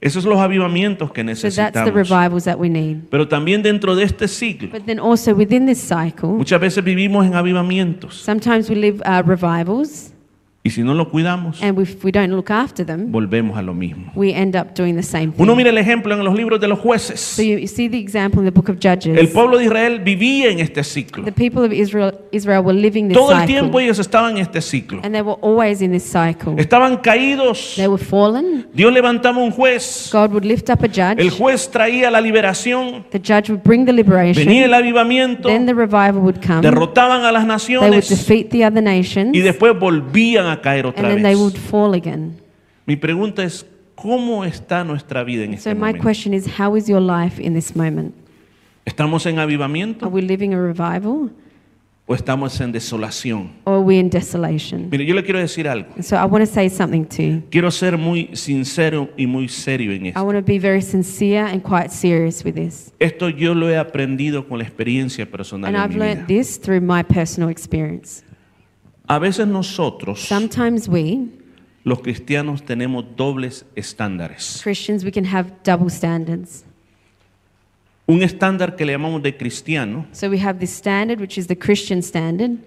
Esos 0.00 0.22
son 0.22 0.32
los 0.32 0.40
avivamientos 0.40 1.10
que 1.12 1.22
So 1.22 1.26
that's 1.26 1.40
the 1.40 1.48
necesitamos. 1.48 1.94
revivals 1.94 2.44
that 2.44 2.58
we 2.58 2.68
need. 2.68 3.08
Pero 3.10 3.26
también 3.26 3.62
dentro 3.62 3.94
de 3.96 4.04
este 4.04 4.28
siglo, 4.28 4.68
But 4.70 4.84
then 4.84 4.98
also 4.98 5.34
within 5.34 5.64
this 5.66 5.78
cycle, 5.78 6.30
muchas 6.30 6.60
veces 6.60 6.84
vivimos 6.84 7.24
en 7.24 7.34
avivamientos. 7.34 8.14
sometimes 8.14 8.68
we 8.68 8.76
live 8.76 9.00
uh, 9.06 9.22
revivals, 9.24 10.12
Y 10.66 10.70
si 10.70 10.82
no 10.82 10.94
lo 10.94 11.10
cuidamos, 11.10 11.62
and 11.62 11.78
if 11.78 12.02
we 12.02 12.10
don't 12.10 12.30
look 12.30 12.50
after 12.50 12.86
them, 12.86 13.12
volvemos 13.12 13.58
a 13.58 13.60
lo 13.60 13.74
mismo. 13.74 14.10
we 14.14 14.32
end 14.32 14.56
up 14.56 14.74
doing 14.74 14.96
the 14.96 15.02
same 15.02 15.30
thing. 15.30 15.42
Uno 15.42 15.54
mira 15.54 15.68
el 15.68 15.76
ejemplo 15.76 16.14
en 16.14 16.24
los 16.24 16.34
libros 16.34 16.58
de 16.58 16.66
los 16.68 16.78
jueces. 16.78 17.20
So 17.20 17.42
you, 17.42 17.66
see 17.66 17.86
the 17.86 17.98
example 17.98 18.40
in 18.40 18.46
the 18.46 18.50
book 18.50 18.70
of 18.70 18.78
Judges. 18.80 19.18
El 19.18 19.28
pueblo 19.28 19.58
de 19.58 19.64
Israel 19.64 20.00
vivía 20.00 20.50
en 20.50 20.60
este 20.60 20.82
ciclo. 20.82 21.22
the 21.22 21.32
people 21.32 21.62
of 21.62 21.70
Israel, 21.70 22.14
Israel 22.32 22.62
were 22.64 22.72
living 22.72 23.08
this 23.08 23.18
Todo 23.18 23.32
el 23.32 23.40
cycle, 23.40 23.54
tiempo 23.54 23.78
ellos 23.78 23.98
estaban 23.98 24.38
en 24.38 24.38
este 24.38 24.62
ciclo. 24.62 25.00
and 25.02 25.14
they 25.14 25.20
were 25.20 25.36
always 25.42 25.82
in 25.82 25.92
this 25.92 26.02
cycle. 26.02 26.54
Estaban 26.56 26.96
caídos. 26.96 27.74
They 27.76 27.86
were 27.86 28.02
fallen. 28.02 28.66
Dios 28.72 28.90
levantaba 28.90 29.36
un 29.36 29.50
juez. 29.50 30.08
God 30.10 30.32
would 30.32 30.46
lift 30.46 30.70
up 30.70 30.82
a 30.82 30.88
judge. 30.88 31.20
El 31.20 31.28
juez 31.28 31.70
traía 31.70 32.10
la 32.10 32.22
liberación. 32.22 33.04
the 33.10 33.18
judge 33.18 33.50
would 33.50 33.62
bring 33.62 33.84
the 33.84 33.92
liberation. 33.92 34.46
Venía 34.46 34.64
el 34.64 34.72
avivamiento. 34.72 35.46
then 35.46 35.66
the 35.66 35.74
revival 35.74 36.22
would 36.22 36.40
come. 36.40 36.62
Derrotaban 36.62 37.22
a 37.22 37.30
las 37.30 37.42
they 37.66 37.76
would 37.76 37.90
naciones. 37.90 38.08
defeat 38.08 38.48
the 38.48 38.64
other 38.64 38.82
nations, 38.82 39.36
Y 39.36 39.40
después 39.40 39.78
volvían 39.78 40.46
a 40.46 40.53
caer 40.60 40.86
otra 40.86 41.00
and 41.08 41.08
then 41.14 41.22
they 41.22 41.34
vez. 41.34 41.40
would 41.40 41.56
fall 41.56 41.94
again. 41.94 42.36
Mi 42.86 42.96
pregunta 42.96 43.42
es, 43.44 43.64
¿cómo 43.94 44.44
está 44.44 44.84
nuestra 44.84 45.24
vida 45.24 45.44
en 45.44 45.54
este 45.54 45.70
So 45.70 45.74
my 45.74 45.80
momento? 45.92 46.02
question 46.02 46.34
is, 46.34 46.46
how 46.58 46.76
is 46.76 46.86
your 46.88 47.00
life 47.00 47.40
in 47.42 47.54
this 47.54 47.74
moment? 47.76 48.14
¿Estamos 48.84 49.24
en 49.26 49.36
Are 49.38 49.44
avivamiento 49.44 50.08
we 50.08 50.20
living 50.20 50.52
a 50.52 50.60
revival, 50.60 51.30
o 52.06 52.14
estamos 52.14 52.60
en 52.60 52.70
desolación? 52.70 53.52
or 53.64 53.76
are 53.76 53.82
we 53.82 53.98
in 53.98 54.10
desolation? 54.10 54.90
Mire, 54.90 55.06
yo 55.06 55.14
le 55.14 55.22
quiero 55.22 55.38
decir 55.38 55.66
algo. 55.66 55.88
And 55.94 56.04
so 56.04 56.16
I 56.16 56.26
want 56.26 56.44
to 56.44 56.52
say 56.52 56.68
something 56.68 57.06
to 57.06 57.22
you. 57.22 57.42
Quiero 57.50 57.70
ser 57.70 57.96
muy 57.96 58.28
sincero 58.34 59.08
y 59.16 59.26
muy 59.26 59.48
serio 59.48 59.92
en 59.92 60.04
I 60.04 60.08
esto. 60.10 60.22
want 60.22 60.36
to 60.36 60.42
be 60.44 60.58
very 60.58 60.82
sincere 60.82 61.38
and 61.50 61.62
quite 61.62 61.90
serious 61.90 62.44
with 62.44 62.56
this. 62.56 62.92
Esto 62.98 63.30
yo 63.30 63.54
lo 63.54 63.70
he 63.70 63.78
aprendido 63.78 64.46
con 64.46 64.58
la 64.58 64.64
experiencia 64.64 65.24
personal 65.24 65.68
And 65.68 65.76
en 65.76 65.82
I've 65.82 65.94
mi 65.98 66.04
vida. 66.14 66.26
this 66.26 66.58
through 66.60 66.82
my 66.82 67.02
personal 67.02 67.48
experience. 67.48 68.22
A 69.06 69.18
veces 69.18 69.46
nosotros, 69.46 70.20
Sometimes 70.20 70.88
we, 70.88 71.26
los 71.84 72.00
cristianos, 72.00 72.64
tenemos 72.64 73.04
dobles 73.16 73.66
estándares. 73.76 74.60
Christians, 74.62 75.04
we 75.04 75.12
can 75.12 75.26
have 75.26 75.52
double 75.62 75.90
standards. 75.90 76.64
Un 78.06 78.22
estándar 78.22 78.76
que 78.76 78.84
le 78.84 78.92
llamamos 78.92 79.22
de 79.22 79.34
cristiano, 79.36 80.06
So 80.12 80.28
we 80.28 80.38
have 80.38 80.58
this 80.58 80.70
standard, 80.70 81.20
which 81.20 81.38
is 81.38 81.46
the 81.46 81.56
Christian 81.56 82.02
standard, 82.02 82.58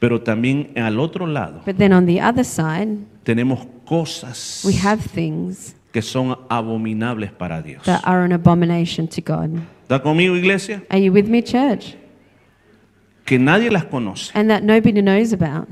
pero 0.00 0.20
también 0.22 0.72
al 0.76 0.98
otro 0.98 1.26
lado 1.26 1.62
but 1.64 1.76
then 1.76 1.92
on 1.92 2.06
the 2.06 2.20
other 2.20 2.44
side, 2.44 2.98
tenemos 3.24 3.66
cosas 3.86 4.62
we 4.66 4.74
have 4.74 5.00
things 5.00 5.74
que 5.92 6.02
son 6.02 6.36
abominables 6.48 7.30
para 7.32 7.62
Dios. 7.62 7.84
that 7.84 8.02
are 8.04 8.24
an 8.24 8.32
abomination 8.32 9.06
to 9.06 9.20
God. 9.22 9.50
¿Está 9.82 10.02
conmigo, 10.02 10.34
iglesia? 10.36 10.82
Are 10.90 11.00
you 11.00 11.12
with 11.12 11.26
me, 11.26 11.42
church? 11.42 11.94
Que 13.24 13.38
nadie 13.38 13.70
las 13.70 13.84
conoce. 13.84 14.30
And 14.34 14.50
that 14.50 14.62
nobody 14.62 15.00
knows 15.00 15.32
about. 15.32 15.68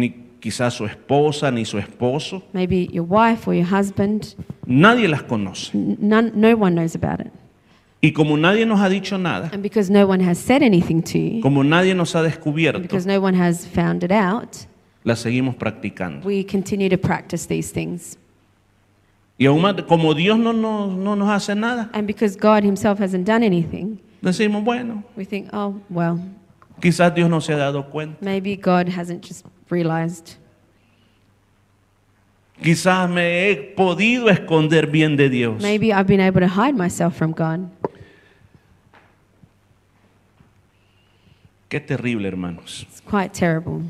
Ni 0.00 0.10
quizás 0.40 0.72
su 0.74 0.86
esposa, 0.86 1.50
ni 1.50 1.64
su 1.66 1.76
esposo. 1.78 2.42
Maybe 2.54 2.86
your 2.90 3.06
wife 3.06 3.46
or 3.46 3.54
your 3.54 3.66
husband. 3.66 4.34
Nadie 4.66 5.06
las 5.08 5.22
conoce. 5.22 5.70
None, 5.74 6.32
no 6.34 6.56
one 6.56 6.74
knows 6.74 6.94
about 6.96 7.20
it. 7.20 7.30
Y 8.02 8.12
como 8.12 8.38
nadie 8.38 8.64
nos 8.64 8.80
ha 8.80 8.88
dicho 8.88 9.18
nada, 9.18 9.50
And 9.52 9.62
because 9.62 9.90
no 9.92 10.06
one 10.06 10.24
has 10.24 10.38
said 10.38 10.62
anything 10.62 11.02
to 11.02 11.18
you, 11.18 11.40
como 11.42 11.62
nadie 11.62 11.94
nos 11.94 12.14
ha 12.14 12.22
descubierto, 12.22 12.80
because 12.80 13.06
no 13.06 13.20
one 13.20 13.34
has 13.36 13.66
found 13.66 14.02
it 14.02 14.10
out, 14.10 14.56
las 15.04 15.18
seguimos 15.20 15.54
practicando. 15.56 16.24
we 16.24 16.42
continue 16.42 16.88
to 16.88 16.96
practice 16.96 17.46
these 17.46 17.70
things. 17.70 18.16
Y 19.36 19.44
aún 19.44 19.60
más, 19.60 19.74
como 19.86 20.14
Dios 20.14 20.38
no, 20.38 20.54
nos- 20.54 20.94
no 20.96 21.14
nos 21.14 21.28
hace 21.28 21.54
nada, 21.54 21.90
And 21.92 22.06
because 22.06 22.38
God 22.38 22.62
Himself 22.64 23.00
hasn't 23.00 23.26
done 23.26 23.44
anything, 23.44 23.98
decimos, 24.22 24.64
bueno, 24.64 25.04
we 25.14 25.26
think, 25.26 25.48
oh, 25.52 25.74
well, 25.90 26.18
quizás 26.80 27.14
Dios 27.14 27.28
no 27.28 27.40
se 27.42 27.52
ha 27.52 27.58
dado 27.58 27.90
cuenta. 27.90 28.16
maybe 28.22 28.56
God 28.56 28.88
hasn't 28.88 29.22
just 29.22 29.44
realized. 29.70 30.36
Quizás 32.62 33.08
me 33.08 33.50
he 33.50 33.56
podido 33.74 34.28
esconder 34.28 34.90
bien 34.90 35.16
de 35.16 35.30
Dios. 35.30 35.62
Maybe 35.62 35.92
I've 35.92 36.06
been 36.06 36.20
able 36.20 36.40
to 36.40 36.48
hide 36.48 36.74
myself 36.74 37.16
from 37.16 37.32
God. 37.32 37.70
Qué 41.70 41.80
terrible, 41.80 42.26
hermanos. 42.26 42.84
It's 42.90 43.00
quite 43.00 43.32
terrible 43.32 43.82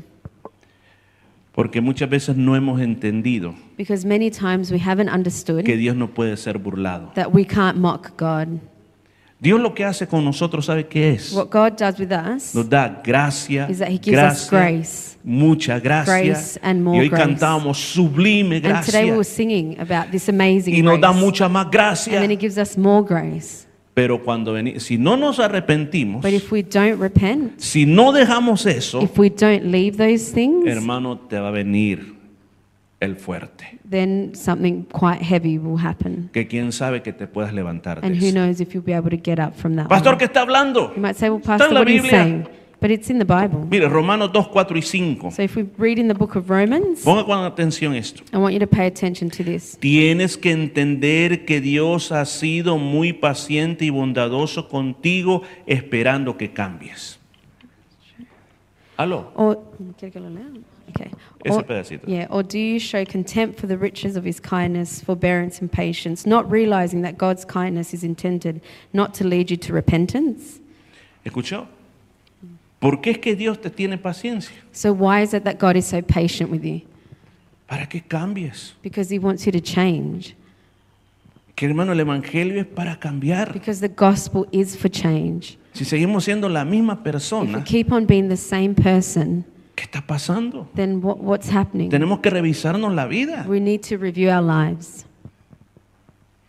Porque 1.53 1.81
muchas 1.81 2.09
veces 2.09 2.37
no 2.37 2.55
hemos 2.55 2.79
entendido 2.79 3.55
because 3.75 4.05
many 4.05 4.29
times 4.31 4.71
we 4.71 4.79
haven't 4.79 5.09
understood 5.09 5.65
que 5.65 5.75
Dios 5.75 5.97
no 5.97 6.07
puede 6.07 6.37
ser 6.37 6.57
burlado. 6.59 7.11
that 7.15 7.33
we 7.33 7.43
can't 7.43 7.77
mock 7.77 8.15
God. 8.15 8.59
Dios 9.41 9.59
lo 9.59 9.73
que 9.73 9.83
hace 9.83 10.05
con 10.05 10.23
nosotros, 10.23 10.67
¿sabe 10.67 10.85
qué 10.85 11.13
es? 11.13 11.33
What 11.33 11.47
God 11.49 11.71
does 11.75 11.99
with 11.99 12.11
us 12.11 12.53
Nos 12.53 12.69
da 12.69 13.01
gracia, 13.03 13.67
is 13.67 13.79
that 13.79 13.87
He 13.89 13.97
gives 13.97 14.19
us 14.19 14.47
gracia, 14.47 14.59
grace. 14.59 15.17
mucha 15.23 15.79
gracia. 15.79 16.13
Grace 16.13 16.59
and 16.61 16.83
more 16.83 16.95
y 16.97 17.01
hoy 17.01 17.09
grace. 17.09 17.23
cantábamos 17.23 17.77
sublime 17.79 18.57
And 18.57 18.63
today 18.85 19.05
we 19.05 19.09
gracia. 19.09 19.13
were 19.15 19.23
singing 19.23 19.79
about 19.79 20.11
this 20.11 20.29
amazing 20.29 20.75
Y 20.75 20.83
nos 20.83 21.01
da 21.01 21.09
grace. 21.11 21.25
mucha 21.25 21.49
más 21.49 21.71
gracia. 21.71 22.13
And 22.13 22.21
then 22.21 22.29
He 22.31 22.37
gives 22.37 22.59
us 22.59 22.77
more 22.77 23.03
grace. 23.03 23.65
Pero 23.95 24.23
cuando 24.23 24.53
veni- 24.53 24.79
si 24.79 24.97
no 24.99 25.17
nos 25.17 25.39
arrepentimos, 25.39 26.21
But 26.21 26.33
if 26.33 26.51
we 26.51 26.61
don't 26.61 26.99
repent, 27.01 27.59
si 27.59 27.87
no 27.87 28.11
dejamos 28.11 28.65
eso, 28.67 29.01
if 29.01 29.17
we 29.17 29.29
don't 29.31 29.63
leave 29.65 29.97
those 29.97 30.31
things, 30.33 30.65
hermano, 30.67 31.17
te 31.17 31.39
va 31.39 31.47
a 31.47 31.51
venir 31.51 32.13
el 33.01 33.17
fuerte. 33.17 33.79
then 33.89 34.33
something 34.33 34.83
quite 34.85 35.21
heavy 35.21 35.57
will 35.57 35.77
happen. 35.77 36.29
Que 36.31 36.47
quién 36.47 36.71
sabe 36.71 37.01
que 37.01 37.11
te 37.11 37.27
puedas 37.27 37.53
levantar 37.53 37.99
de 37.99 38.07
And 38.07 38.15
who 38.15 38.27
eso. 38.27 38.35
knows 38.35 38.61
if 38.61 38.73
you'll 38.73 38.85
be 38.85 38.93
able 38.93 39.09
to 39.09 39.17
get 39.21 39.39
up 39.39 39.53
from 39.55 39.75
that. 39.75 39.89
Pastor, 39.89 40.13
one. 40.13 40.17
¿qué 40.19 40.25
está 40.25 40.41
hablando? 40.41 40.93
You 40.95 41.01
might 41.01 41.15
say, 41.17 41.29
well, 41.29 41.39
Está 41.41 41.57
Pastor, 41.57 41.67
en 41.67 41.73
la 41.73 41.79
what 41.81 41.87
are 41.87 41.95
you 41.95 42.01
Biblia. 42.03 42.23
saying? 42.23 42.47
But 42.79 42.89
it's 42.89 43.11
in 43.11 43.19
the 43.19 43.25
Bible. 43.25 43.67
Mire, 43.69 43.87
Romanos 43.89 44.31
2, 44.33 44.47
4 44.51 44.75
y 44.77 44.81
5. 44.81 45.31
So 45.31 45.43
if 45.43 45.55
we 45.55 45.67
read 45.77 45.99
in 45.99 46.07
the 46.07 46.15
book 46.15 46.35
of 46.35 46.49
Romans, 46.49 47.03
Ponga 47.03 47.23
con 47.25 47.43
atención 47.45 47.93
esto. 47.93 48.23
I 48.33 48.37
want 48.37 48.53
you 48.53 48.59
to 48.59 48.65
pay 48.65 48.87
attention 48.87 49.29
to 49.29 49.43
this. 49.43 49.77
Tienes 49.79 50.35
que 50.35 50.51
entender 50.51 51.45
que 51.45 51.61
Dios 51.61 52.11
ha 52.11 52.25
sido 52.25 52.79
muy 52.79 53.13
paciente 53.13 53.85
y 53.85 53.91
bondadoso 53.91 54.67
contigo, 54.67 55.43
esperando 55.67 56.37
que 56.37 56.53
cambies. 56.53 57.19
Aló. 58.97 59.31
Or, 59.35 59.59
¿Quiere 59.97 60.11
que 60.11 60.19
lo 60.19 60.29
lea? 60.31 60.45
Okay. 60.95 61.11
Or-. 61.49 61.63
Yeah, 62.05 62.27
or 62.29 62.43
do 62.43 62.59
you 62.59 62.79
show 62.79 63.03
contempt 63.05 63.59
for 63.59 63.67
the 63.67 63.77
riches 63.77 64.15
of 64.15 64.23
his 64.23 64.39
kindness, 64.39 65.01
forbearance, 65.01 65.59
and 65.59 65.71
patience, 65.71 66.25
not 66.25 66.49
realizing 66.51 67.01
that 67.01 67.17
God's 67.17 67.45
kindness 67.45 67.93
is 67.93 68.03
intended 68.03 68.61
not 68.93 69.13
to 69.15 69.23
lead 69.23 69.49
you 69.49 69.57
to 69.57 69.73
repentance? 69.73 70.59
¿Escuchó? 71.25 71.67
¿Por 72.79 73.01
qué 73.01 73.11
es 73.11 73.17
que 73.19 73.35
Dios 73.35 73.59
te 73.59 73.69
tiene 73.69 73.97
paciencia? 73.97 74.55
So, 74.71 74.91
why 74.91 75.21
is 75.21 75.33
it 75.33 75.43
that 75.43 75.59
God 75.59 75.75
is 75.75 75.85
so 75.85 76.01
patient 76.01 76.49
with 76.49 76.63
you? 76.63 76.81
Para 77.67 77.85
que 77.85 78.01
cambies. 78.01 78.73
Because 78.81 79.09
he 79.09 79.19
wants 79.19 79.45
you 79.45 79.51
to 79.51 79.61
change. 79.61 80.35
Que 81.55 81.67
hermano, 81.67 81.91
el 81.91 81.99
Evangelio 81.99 82.59
es 82.59 82.65
para 82.65 82.97
cambiar. 82.97 83.53
Because 83.53 83.81
the 83.81 83.87
gospel 83.87 84.47
is 84.51 84.75
for 84.75 84.89
change. 84.89 85.57
Si 85.73 85.85
seguimos 85.85 86.25
siendo 86.25 86.49
la 86.49 86.65
misma 86.65 86.93
If 86.93 87.05
we 87.05 87.11
persona, 87.11 87.63
keep 87.63 87.91
on 87.91 88.05
being 88.05 88.29
the 88.29 88.37
same 88.37 88.73
person, 88.73 89.45
¿qué 89.81 89.85
está 89.85 90.01
pasando? 90.05 90.67
then 90.75 91.01
what, 91.03 91.17
what's 91.17 91.49
happening? 91.51 91.89
Tenemos 91.89 92.19
que 92.19 92.29
revisarnos 92.29 92.93
la 92.93 93.07
vida. 93.07 93.45
We 93.47 93.59
need 93.59 93.81
to 93.89 93.97
review 93.97 94.29
our 94.29 94.43
lives. 94.43 95.05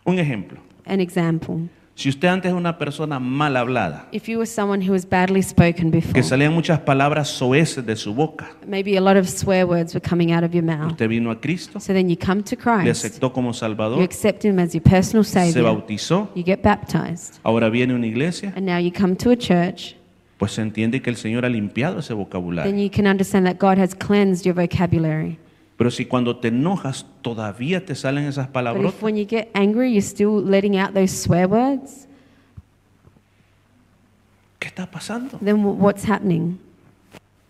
Un 0.05 0.19
ejemplo. 0.19 0.59
An 0.85 0.99
example. 0.99 1.67
Si 1.95 2.09
usted 2.09 2.27
antes 2.27 2.51
es 2.51 2.57
una 2.57 2.77
persona 2.77 3.19
mal 3.19 3.55
hablada, 3.55 4.07
If 4.11 4.27
you 4.27 4.37
were 4.39 4.47
someone 4.47 4.83
who 4.87 4.93
was 4.93 5.07
badly 5.07 5.41
spoken 5.43 5.89
before, 5.91 6.13
que 6.13 6.23
salían 6.23 6.53
muchas 6.53 6.79
palabras 6.79 7.27
soeces 7.29 7.85
de 7.85 7.95
su 7.95 8.13
boca, 8.13 8.49
maybe 8.67 8.97
a 8.97 9.01
lot 9.01 9.15
of 9.17 9.27
swear 9.27 9.65
words 9.65 9.93
were 9.93 10.01
coming 10.01 10.31
out 10.31 10.43
of 10.43 10.53
your 10.53 10.63
mouth. 10.63 10.91
usted 10.91 11.07
vino 11.07 11.29
a 11.31 11.39
Cristo, 11.39 11.79
So 11.79 11.93
then 11.93 12.09
you 12.09 12.17
come 12.17 12.43
to 12.43 12.55
le 12.55 12.61
Christ, 12.61 13.05
aceptó 13.05 13.31
como 13.31 13.49
you 13.49 13.53
Salvador, 13.53 14.01
accept 14.03 14.43
Him 14.43 14.59
as 14.59 14.73
your 14.73 14.83
personal 14.83 15.23
se 15.23 15.51
Savior, 15.51 15.63
bautizó, 15.65 16.29
you 16.35 16.43
get 16.43 16.61
baptized, 16.63 17.39
ahora 17.43 17.69
viene 17.69 17.93
a 17.93 17.95
una 17.95 18.07
iglesia, 18.07 18.53
and 18.55 18.65
now 18.65 18.77
you 18.77 18.91
come 18.91 19.15
to 19.15 19.29
a 19.31 19.37
church, 19.37 19.95
pues 20.37 20.51
se 20.53 20.61
entiende 20.61 21.01
que 21.01 21.09
el 21.09 21.15
Señor 21.15 21.45
ha 21.45 21.49
limpiado 21.49 21.99
ese 21.99 22.09
then 22.09 22.17
vocabulario. 22.17 22.75
you 22.75 22.89
can 22.89 23.07
understand 23.07 23.45
that 23.45 23.57
God 23.59 23.77
has 23.77 23.95
cleansed 23.95 24.45
your 24.45 24.55
vocabulary. 24.55 25.37
Pero 25.77 25.89
si 25.89 26.05
cuando 26.05 26.37
te 26.37 26.49
enojas 26.49 27.05
todavía 27.21 27.83
te 27.85 27.95
salen 27.95 28.25
esas 28.25 28.47
But 28.47 28.53
palabras, 28.53 28.93
if 28.93 29.01
when 29.01 29.15
you 29.17 29.25
get 29.25 29.49
angry, 29.53 29.91
you're 29.91 30.01
still 30.01 30.41
letting 30.43 30.77
out 30.77 30.93
those 30.93 31.11
swear 31.11 31.47
words, 31.47 32.07
¿qué 34.59 34.67
está 34.67 34.89
pasando? 34.89 35.37
then 35.43 35.57
wh- 35.63 35.77
what's 35.79 36.03
happening? 36.07 36.59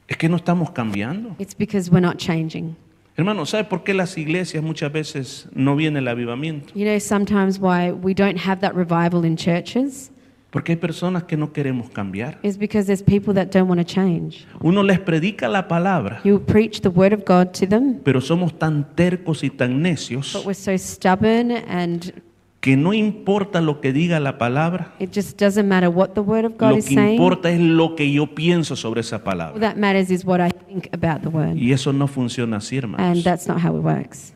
Es 0.07 0.17
que 0.17 0.27
no 0.29 0.37
estamos 0.37 0.71
cambiando. 0.71 1.35
It's 1.39 1.55
because 1.55 1.89
we're 1.89 2.01
not 2.05 2.17
changing. 2.17 2.75
Hermano, 3.15 3.45
¿sabe 3.45 3.65
por 3.65 3.83
qué 3.83 3.93
las 3.93 4.17
iglesias 4.17 4.63
muchas 4.63 4.91
veces 4.91 5.47
no 5.53 5.75
viene 5.75 5.99
el 5.99 6.07
avivamiento? 6.07 6.73
You 6.73 6.85
know, 6.85 6.99
sometimes 6.99 7.59
why 7.59 7.91
we 7.91 8.13
don't 8.13 8.37
have 8.39 8.59
that 8.61 8.73
revival 8.75 9.23
in 9.23 9.35
churches 9.37 10.09
Porque 10.53 10.73
hay 10.73 10.75
personas 10.77 11.23
que 11.23 11.35
no 11.35 11.51
queremos 11.51 11.89
cambiar. 11.89 12.37
is 12.43 12.59
because 12.59 12.85
there's 12.85 13.01
people 13.01 13.33
that 13.33 13.47
don't 13.51 13.67
want 13.67 13.81
to 13.81 13.83
change. 13.85 14.45
Uno 14.61 14.83
les 14.83 14.99
predica 14.99 15.49
la 15.49 15.67
palabra, 15.67 16.21
You 16.23 16.39
preach 16.39 16.79
the 16.81 16.89
word 16.89 17.11
of 17.11 17.23
God 17.25 17.47
to 17.59 17.65
them, 17.67 17.95
pero 18.03 18.21
somos 18.21 18.53
tan 18.59 18.85
tercos 18.95 19.43
y 19.43 19.49
tan 19.49 19.81
necios 19.81 20.31
but 20.33 20.45
we're 20.45 20.53
so 20.53 20.77
stubborn 20.77 21.51
and 21.51 22.13
que 22.61 22.77
no 22.77 22.93
importa 22.93 23.59
lo 23.61 23.81
que 23.81 23.91
diga 23.91 24.19
la 24.21 24.37
palabra, 24.37 24.93
it 24.99 25.09
just 25.11 25.37
doesn't 25.41 25.67
matter 25.67 25.89
what 25.89 26.09
the 26.13 26.21
word 26.21 26.45
of 26.45 26.53
God 26.57 26.69
lo 26.73 26.77
is 26.77 26.85
que 26.85 26.93
saying. 26.95 27.15
importa 27.15 27.49
es 27.49 27.59
lo 27.59 27.95
que 27.95 28.09
yo 28.11 28.27
pienso 28.35 28.75
sobre 28.75 29.01
esa 29.01 29.17
All 29.17 29.23
palabra. 29.23 29.59
that 29.59 29.75
matters 29.75 30.11
is 30.11 30.23
what 30.23 30.39
I 30.39 30.49
think 30.51 30.87
about 30.93 31.23
the 31.23 31.29
word. 31.29 31.57
Y 31.57 31.73
eso 31.73 31.91
no 31.91 32.07
funciona 32.07 32.57
así, 32.57 32.77
And 32.77 32.83
hermanos. 32.93 33.23
that's 33.23 33.47
not 33.47 33.59
how 33.59 33.75
it 33.75 33.83
works. 33.83 34.33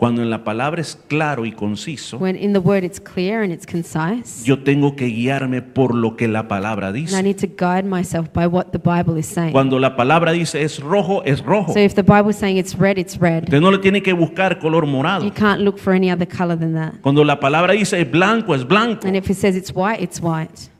Cuando 0.00 0.22
en 0.22 0.30
la 0.30 0.44
palabra 0.44 0.80
es 0.80 0.98
claro 1.08 1.44
y 1.44 1.52
conciso, 1.52 2.16
When 2.16 2.34
in 2.34 2.54
the 2.54 2.58
word 2.58 2.84
it's 2.84 2.98
clear 2.98 3.42
and 3.42 3.52
it's 3.52 3.66
concise, 3.66 4.42
yo 4.46 4.62
tengo 4.64 4.96
que 4.96 5.06
guiarme 5.08 5.60
por 5.60 5.94
lo 5.94 6.16
que 6.16 6.26
la 6.26 6.48
palabra 6.48 6.88
and 6.88 6.96
I 6.96 7.00
dice. 7.02 7.22
need 7.22 7.36
to 7.36 7.46
guide 7.46 7.84
myself 7.84 8.32
by 8.32 8.46
what 8.46 8.72
the 8.72 8.78
Bible 8.78 9.18
is 9.18 9.26
saying. 9.26 9.52
Cuando 9.52 9.78
la 9.78 9.94
palabra 9.96 10.32
dice 10.32 10.62
es 10.62 10.80
rojo, 10.80 11.22
es 11.24 11.44
rojo. 11.44 11.74
So 11.74 11.80
if 11.80 11.94
the 11.94 12.02
Bible 12.02 12.30
is 12.30 12.36
saying 12.36 12.56
it's 12.56 12.74
red, 12.78 12.96
it's 12.98 13.18
red. 13.20 13.44
Usted 13.44 13.60
no 13.60 13.70
le 13.70 13.76
tiene 13.78 14.02
que 14.02 14.14
buscar 14.14 14.58
color 14.58 14.84
You 14.86 14.90
morado. 14.90 15.34
can't 15.34 15.60
look 15.60 15.78
for 15.78 15.92
any 15.92 16.10
other 16.10 16.26
color 16.26 16.56
than 16.58 16.72
that. 16.72 16.94
Cuando 17.02 17.22
la 17.22 17.38
palabra 17.38 17.74
dice 17.74 18.00
es 18.00 18.10
blanco, 18.10 18.54
es 18.54 18.64
blanco. 18.66 19.06
And 19.06 19.16
if 19.16 19.28
it 19.28 19.36
says 19.36 19.54
it's 19.54 19.70
white, 19.70 20.00
it's 20.02 20.18
white. 20.18 20.70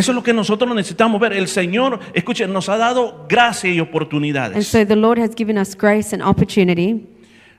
Eso 0.00 0.12
es 0.12 0.16
lo 0.16 0.22
que 0.22 0.32
nosotros 0.32 0.74
necesitamos 0.74 1.20
ver. 1.20 1.34
El 1.34 1.46
Señor, 1.46 2.00
escuchen, 2.14 2.50
nos 2.54 2.70
ha 2.70 2.78
dado 2.78 3.26
gracia 3.28 3.68
y 3.68 3.78
And 3.78 3.88
oportunidades. 3.88 4.66
so 4.66 4.86
the 4.86 4.96
Lord 4.96 5.18
has 5.18 5.34
given 5.36 5.58
us 5.58 5.76
grace 5.76 6.14
and 6.14 6.22
opportunity. 6.22 7.04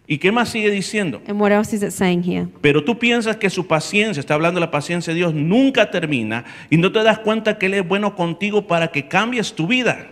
¿Y 0.08 0.18
qué 0.18 0.32
más 0.32 0.50
sigue 0.50 0.72
diciendo? 0.72 1.22
And 1.28 1.40
what 1.40 1.52
else 1.52 1.76
is 1.76 1.84
it 1.84 1.92
saying 1.92 2.24
here? 2.24 2.48
Pero 2.60 2.84
tú 2.84 2.98
piensas 2.98 3.38
que 3.38 3.52
su 3.52 3.68
paciencia, 3.68 4.20
está 4.20 4.34
hablando 4.34 4.60
de 4.60 4.66
la 4.66 4.72
paciencia 4.72 5.14
de 5.14 5.20
Dios, 5.20 5.36
nunca 5.36 5.92
termina 5.92 6.44
y 6.72 6.78
no 6.78 6.92
te 6.92 7.04
das 7.04 7.20
cuenta 7.20 7.60
que 7.60 7.68
Él 7.68 7.76
es 7.76 7.88
bueno 7.88 8.16
contigo 8.16 8.66
para 8.66 8.88
que 8.88 9.08
cambies 9.08 9.54
tu 9.54 9.68
vida. 9.68 10.08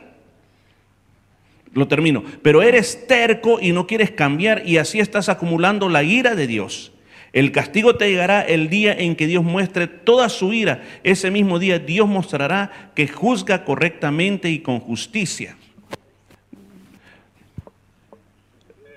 Lo 1.73 1.87
termino. 1.87 2.23
Pero 2.43 2.61
eres 2.61 3.07
terco 3.07 3.57
y 3.59 3.71
no 3.71 3.87
quieres 3.87 4.11
cambiar 4.11 4.61
y 4.67 4.77
así 4.77 4.99
estás 4.99 5.29
acumulando 5.29 5.89
la 5.89 6.03
ira 6.03 6.35
de 6.35 6.45
Dios. 6.45 6.91
El 7.31 7.51
castigo 7.51 7.95
te 7.95 8.09
llegará 8.09 8.41
el 8.41 8.69
día 8.69 8.93
en 8.93 9.15
que 9.15 9.27
Dios 9.27 9.43
muestre 9.43 9.87
toda 9.87 10.29
su 10.29 10.53
ira. 10.53 10.83
Ese 11.03 11.29
mismo 11.29 11.59
día 11.59 11.77
Dios 11.79 12.07
mostrará 12.07 12.91
que 12.95 13.07
juzga 13.07 13.65
correctamente 13.65 14.49
y 14.49 14.59
con 14.59 14.79
justicia. 14.79 15.55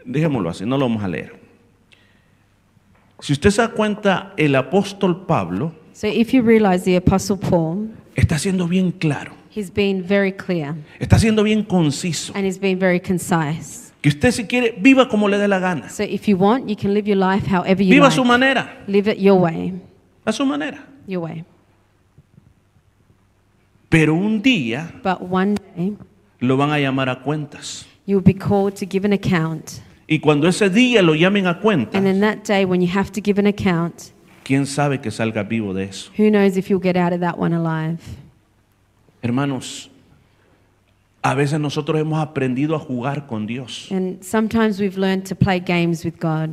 Dejémoslo 0.05 0.51
así, 0.51 0.65
no 0.65 0.79
lo 0.79 0.89
vamos 0.89 1.05
a 1.05 1.09
leer. 1.09 1.35
Si 3.21 3.33
usted 3.33 3.51
se 3.51 3.63
da 3.63 3.69
cuenta, 3.69 4.33
el 4.37 4.55
apóstol 4.57 5.27
Pablo 5.27 5.75
So 5.93 6.07
if 6.09 6.33
you 6.33 6.43
realize 6.43 6.85
the 6.85 6.97
Apostle 6.97 7.37
Paul, 7.37 7.91
está 8.17 8.39
siendo 8.39 8.67
bien 8.67 8.91
claro, 8.93 9.33
he's 9.55 9.71
been 9.73 10.03
very 10.03 10.33
clear 10.33 10.75
está 10.99 11.19
siendo 11.19 11.43
bien 11.43 11.63
conciso. 11.63 12.33
and 12.35 12.47
he's 12.47 12.59
been 12.59 12.79
very 12.79 12.99
concise. 12.99 13.82
Que 14.03 14.09
usted 14.11 14.33
si 14.33 14.45
quiere, 14.47 14.75
viva 14.79 15.09
como 15.09 15.29
le 15.29 15.39
dé 15.39 15.47
la 15.49 15.59
gana. 15.61 15.89
So 15.89 16.03
if 16.03 16.27
you 16.29 16.37
want, 16.37 16.69
you 16.69 16.77
can 16.77 16.93
live 16.93 17.07
your 17.09 17.17
life 17.19 17.47
however 17.47 17.83
you 17.83 17.91
Viva 17.91 18.09
a 18.09 18.11
su 18.11 18.25
manera, 18.25 18.83
Live 18.87 19.09
it 19.13 19.19
your 19.19 19.41
way. 19.41 19.73
a 20.27 20.33
su 20.33 20.45
manera. 20.45 20.85
Your 21.07 21.23
way. 21.23 21.45
Pero 23.89 24.15
un 24.15 24.43
día 24.43 24.91
But 25.03 25.21
one 25.23 25.55
day, 25.77 25.97
lo 26.41 26.57
van 26.57 26.71
a 26.71 26.79
llamar 26.79 27.09
a 27.09 27.23
cuentas. 27.23 27.87
you 28.07 28.17
will 28.17 28.25
be 28.25 28.35
called 28.35 28.75
to 28.77 28.87
give 28.87 29.05
an 29.07 29.13
account. 29.13 29.81
Y 30.09 30.19
cuando 30.19 30.49
ese 30.49 30.69
día 30.69 31.01
lo 31.03 31.15
llamen 31.15 31.47
a 31.47 31.61
cuentas, 31.61 31.95
And 31.95 32.05
then 32.05 32.21
that 32.21 32.45
day, 32.45 32.65
when 32.65 32.81
you 32.83 32.89
have 32.93 33.13
to 33.13 33.21
give 33.23 33.39
an 33.39 33.47
account, 33.47 34.11
¿quién 34.45 34.67
sabe 34.67 35.01
que 35.01 35.11
salga 35.11 35.43
vivo 35.45 35.73
de 35.75 35.85
eso? 35.85 36.11
who 36.19 36.29
knows 36.31 36.57
if 36.57 36.69
you'll 36.69 36.83
get 36.83 36.97
out 36.97 37.13
of 37.13 37.21
that 37.21 37.39
one 37.39 37.55
alive? 37.55 38.01
Hermanos, 39.23 39.89
a 41.23 41.35
veces 41.35 41.61
nosotros 41.61 42.01
hemos 42.01 42.21
aprendido 42.21 42.75
a 42.75 42.79
jugar 42.79 43.27
con 43.27 43.47
Dios. 43.47 43.89
And 43.91 44.23
sometimes 44.23 44.81
we've 44.81 44.99
learned 44.99 45.25
to 45.29 45.37
play 45.37 45.61
games 45.61 46.05
with 46.05 46.15
God. 46.21 46.51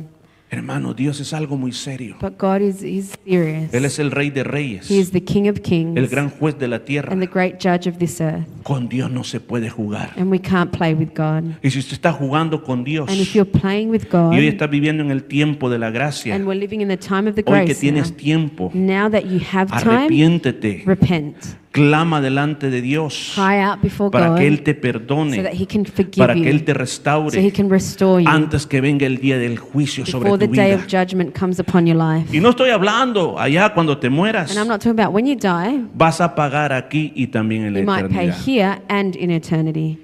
Hermano, 0.52 0.94
Dios 0.94 1.20
es 1.20 1.32
algo 1.32 1.56
muy 1.56 1.70
serio. 1.70 2.16
But 2.20 2.36
God 2.36 2.60
is, 2.60 2.82
is 2.82 3.12
serious. 3.24 3.72
Él 3.72 3.84
es 3.84 4.00
el 4.00 4.10
rey 4.10 4.30
de 4.30 4.42
reyes, 4.42 4.90
He 4.90 4.98
is 4.98 5.12
the 5.12 5.22
King 5.22 5.48
of 5.48 5.60
kings 5.60 5.96
el 5.96 6.08
gran 6.08 6.28
juez 6.28 6.58
de 6.58 6.66
la 6.66 6.80
tierra. 6.80 7.12
and 7.12 7.22
the 7.22 7.28
great 7.28 7.60
judge 7.60 7.88
of 7.88 7.98
this 7.98 8.20
earth. 8.20 8.44
Con 8.64 8.88
Dios 8.88 9.12
no 9.12 9.22
se 9.22 9.38
puede 9.38 9.70
jugar. 9.70 10.12
And 10.16 10.28
we 10.28 10.40
can't 10.40 10.72
play 10.76 10.92
with 10.92 11.10
God. 11.14 11.56
Y 11.62 11.70
si 11.70 11.78
usted 11.78 11.94
está 11.94 12.12
jugando 12.12 12.64
con 12.64 12.82
Dios 12.82 13.08
And 13.08 13.20
if 13.20 13.32
you're 13.32 13.48
playing 13.48 13.90
with 13.90 14.06
y 14.06 14.08
God, 14.10 14.34
hoy 14.34 14.48
está 14.48 14.66
viviendo 14.66 15.04
en 15.04 15.12
el 15.12 15.22
tiempo 15.22 15.70
de 15.70 15.78
la 15.78 15.90
gracia, 15.90 16.34
and 16.34 16.44
we're 16.44 16.58
living 16.58 16.80
in 16.80 16.88
the 16.88 16.96
time 16.96 17.28
of 17.28 17.36
the 17.36 17.44
hoy 17.46 17.60
que 17.60 17.66
grace 17.66 17.80
tienes 17.80 18.10
now, 18.10 18.16
tiempo, 18.16 18.70
now 18.74 19.08
that 19.08 19.26
you 19.26 19.38
have 19.52 19.70
time, 19.70 20.06
arrepiéntete, 20.06 20.82
repent. 20.84 21.36
Clama 21.72 22.20
delante 22.20 22.68
de 22.70 22.80
Dios 22.82 23.32
Cry 23.34 23.60
out 23.62 23.80
before 23.80 24.10
para 24.10 24.30
God 24.30 24.38
que 24.38 24.46
Él 24.46 24.62
te 24.62 24.72
so 24.72 24.74
that 24.74 24.82
perdone, 24.82 25.50
He 25.52 25.66
can 25.66 25.84
forgive 25.84 26.16
para 26.18 26.34
que 26.34 26.50
Él 26.50 26.64
te 26.64 26.72
so 26.72 26.76
He 26.76 26.80
restaure 26.80 27.52
can 27.52 27.70
restore 27.70 28.22
you 28.22 28.28
antes 28.28 28.66
que 28.66 28.80
venga 28.80 29.06
el 29.06 29.18
día 29.18 29.38
del 29.38 29.58
juicio 29.58 30.04
sobre 30.04 30.30
tu 30.30 30.36
day 30.38 30.48
vida. 30.48 30.74
of 30.74 30.86
judgment 30.88 31.36
comes 31.38 31.60
upon 31.60 31.86
your 31.86 31.96
life. 31.96 32.34
Y 32.36 32.40
no 32.40 32.50
estoy 32.50 32.70
hablando 32.70 33.38
allá 33.38 33.72
cuando 33.72 33.98
te 33.98 34.10
mueras, 34.10 34.50
And 34.50 34.58
I'm 34.58 34.68
not 34.68 34.80
talking 34.80 34.98
about 34.98 35.14
when 35.14 35.26
you 35.26 35.36
die, 35.36 35.84
vas 35.94 36.20
a 36.20 36.34
pagar 36.34 36.72
aquí 36.72 37.12
y 37.14 37.28
también 37.28 37.64
en 37.66 37.74
la 37.74 37.80
you 37.80 37.86
might 37.86 38.08
pay 38.08 38.28
eternidad. 38.28 38.46
here 38.46 38.82
and 38.88 39.16
in 39.16 39.30
eternity. 39.30 39.98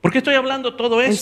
¿Por 0.00 0.12
qué 0.12 0.18
estoy 0.18 0.34
hablando 0.34 0.74
todo 0.74 1.00
esto? 1.00 1.12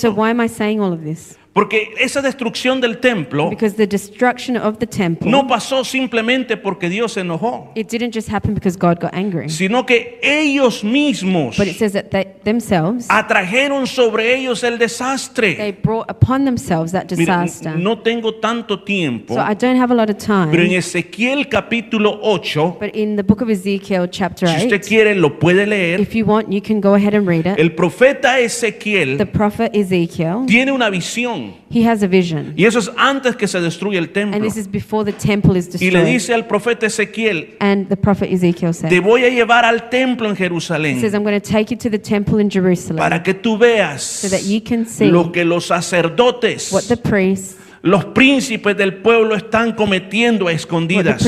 Porque 1.53 1.95
esa 1.99 2.23
destrucción 2.23 2.81
del 2.81 2.99
templo 2.99 3.51
Because 3.51 3.75
the 3.77 3.87
destruction 3.87 4.57
of 4.57 4.79
the 4.79 4.87
temple, 4.87 5.29
no 5.29 5.47
pasó 5.47 5.83
simplemente 5.85 6.57
porque 6.57 6.89
Dios 6.89 7.15
se 7.15 7.21
enojó, 7.23 7.73
it 7.75 7.89
didn't 7.91 8.15
just 8.15 8.31
happen 8.31 8.55
because 8.55 8.79
God 8.79 9.01
got 9.01 9.13
angry, 9.13 9.49
sino 9.49 9.85
que 9.85 10.21
ellos 10.23 10.85
mismos 10.85 11.57
but 11.57 11.67
it 11.67 11.77
says 11.77 11.93
that 11.95 12.11
they 12.11 12.27
themselves, 12.45 13.07
atrajeron 13.09 13.87
sobre 13.89 14.37
ellos 14.37 14.63
el 14.63 14.79
they 14.79 14.87
desastre. 14.87 15.77
brought 15.83 16.09
upon 16.09 16.45
themselves 16.45 16.93
that 16.93 17.07
Mira, 17.17 17.41
disaster. 17.43 17.77
no 17.77 17.99
tengo 18.03 18.35
tanto 18.37 18.85
tiempo, 18.85 19.35
So 19.35 19.41
I 19.41 19.55
don't 19.55 19.81
have 19.81 19.91
a 19.93 19.97
lot 19.97 20.11
of 20.11 20.17
pero 20.19 20.63
en 20.63 20.69
time, 20.69 20.77
Ezequiel 20.77 21.49
capítulo 21.49 22.21
8, 22.23 22.77
but 22.79 22.95
in 22.95 23.17
the 23.17 23.25
book 23.25 23.41
of 23.41 23.49
Ezekiel, 23.51 24.07
chapter 24.09 24.47
si 24.49 24.65
usted 24.67 24.83
8, 24.85 24.87
quiere 24.89 25.15
lo 25.17 25.39
puede 25.39 25.67
leer, 25.67 25.99
if 26.01 26.15
you 26.15 26.25
want, 26.25 26.53
you 26.53 26.61
can 26.63 26.81
go 26.81 26.95
ahead 26.95 27.15
and 27.15 27.27
read 27.27 27.47
it. 27.47 27.59
el 27.59 27.73
profeta 27.75 28.35
The 28.37 28.45
Ezequiel 28.45 29.27
prophet 29.33 29.75
Ezekiel, 29.75 30.45
tiene 30.47 30.71
una 30.71 30.89
visión 30.91 31.38
he 31.71 31.87
has 31.87 32.03
a 32.03 32.07
vision. 32.07 32.53
y 32.57 32.65
eso 32.65 32.79
es 32.79 32.91
antes 32.97 33.37
que 33.37 33.47
se 33.49 33.61
destruya 33.61 33.99
el 33.99 34.05
And 34.07 34.13
templo. 34.15 34.41
this 34.41 34.57
is 34.57 34.67
before 34.71 35.05
the 35.05 35.13
temple 35.17 35.57
is 35.59 35.67
Y 35.81 35.91
le 35.91 35.99
destroyed. 36.01 36.07
dice 36.07 36.35
al 36.35 36.47
profeta 36.47 36.87
Ezequiel, 36.87 37.57
And 37.61 37.89
the 37.89 37.97
prophet 37.97 38.31
Ezekiel 38.33 38.73
te 38.73 38.89
said, 38.89 39.03
voy 39.03 39.25
a 39.25 39.29
llevar 39.31 39.65
al 39.65 39.89
templo 39.91 40.29
en 40.29 40.35
he 40.35 40.37
says, 40.37 40.49
Jerusalén 40.49 41.15
I'm 41.15 41.23
going 41.25 41.41
to 41.41 41.47
take 41.47 41.71
you 41.71 41.77
to 41.79 41.91
the 41.91 41.99
temple 41.99 42.41
in 42.41 42.51
Jerusalem 42.51 42.97
para 42.99 43.23
que 43.23 43.35
tú 43.35 43.57
veas 43.59 44.03
so 44.03 44.29
that 44.29 44.43
you 44.45 44.61
can 44.63 44.87
see 44.87 45.11
lo 45.11 45.31
que 45.33 45.45
los 45.45 45.67
sacerdotes, 45.67 46.73
what 46.73 46.85
the 46.89 46.97
priests, 46.97 47.57
los 47.83 48.05
príncipes 48.07 48.77
del 48.77 48.95
pueblo 48.97 49.35
están 49.37 49.73
cometiendo 49.73 50.49
a 50.49 50.53
escondidas. 50.53 51.25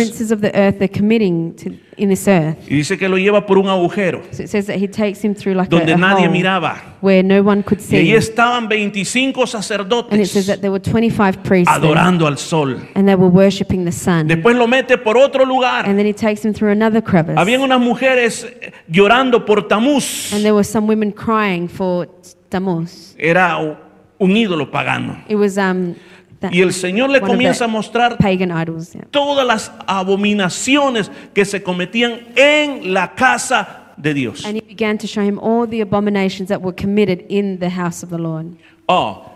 Y 1.96 2.74
dice 2.74 2.96
que 2.98 3.08
lo 3.08 3.18
lleva 3.18 3.44
por 3.46 3.58
un 3.58 3.68
agujero 3.68 4.22
So 4.32 4.42
it 4.42 4.48
says 4.48 4.66
that 4.66 4.76
he 4.76 4.88
takes 4.88 5.22
him 5.24 5.34
through 5.34 5.54
like 5.54 5.68
a, 5.74 5.78
donde 5.78 5.96
nadie 5.96 6.28
miraba. 6.28 6.96
where 7.02 7.22
no 7.22 7.42
one 7.42 7.62
could 7.62 7.78
Y 7.90 7.96
ahí 7.96 8.06
see. 8.06 8.14
estaban 8.14 8.68
25 8.68 9.26
And 9.28 9.36
it 9.40 9.48
says 9.48 9.66
sacerdotes 9.66 10.46
that 10.46 10.60
there 10.60 10.70
were 10.70 10.80
25 10.80 11.42
priests 11.42 11.72
there, 11.72 11.84
adorando 11.84 12.26
al 12.26 12.36
sol. 12.38 12.76
and 12.94 13.06
they 13.06 13.14
were 13.14 13.28
worshipping 13.30 13.84
the 13.84 13.92
sun. 13.92 14.26
Después 14.28 14.56
lo 14.56 14.66
mete 14.66 14.96
por 14.98 15.16
otro 15.16 15.44
lugar. 15.44 15.86
And 15.86 15.98
then 15.98 16.06
he 16.06 16.12
takes 16.14 16.44
him 16.44 16.52
through 16.54 16.72
another 16.72 17.02
crevice. 17.02 17.36
Habían 17.38 17.60
unas 17.62 17.80
mujeres 17.80 18.44
eh, 18.44 18.72
llorando 18.88 19.44
por 19.44 19.68
Tamuz. 19.68 20.32
And 20.32 20.42
there 20.42 20.54
were 20.54 20.64
some 20.64 20.86
women 20.86 21.12
crying 21.12 21.68
for 21.68 22.08
Tammuz. 22.48 23.14
Era 23.18 23.58
un 24.18 24.30
ídolo 24.36 24.70
pagano. 24.70 25.22
It 25.28 25.36
was 25.36 25.56
um, 25.58 25.94
Y 26.50 26.62
el 26.62 26.72
Señor 26.72 27.10
le 27.10 27.20
comienza 27.20 27.64
a 27.64 27.68
mostrar 27.68 28.16
pagan 28.16 28.50
idols. 28.50 28.92
yeah. 28.92 29.04
todas 29.10 29.46
las 29.46 29.70
abominaciones 29.86 31.10
que 31.34 31.44
se 31.44 31.62
cometían 31.62 32.20
en 32.34 32.94
la 32.94 33.14
casa 33.14 33.92
de 33.96 34.14
Dios. 34.14 34.44
And 34.44 34.56
he 34.56 34.62
began 34.62 34.96
to 34.98 35.06
show 35.06 35.22
him 35.22 35.38
all 35.38 35.66
the 35.68 35.82
abominations 35.82 36.48
that 36.48 36.62
were 36.62 36.74
committed 36.74 37.24
in 37.28 37.58
the 37.58 37.68
house 37.70 38.02
of 38.02 38.10
the 38.10 38.18
Lord. 38.18 38.56
Oh, 38.88 39.29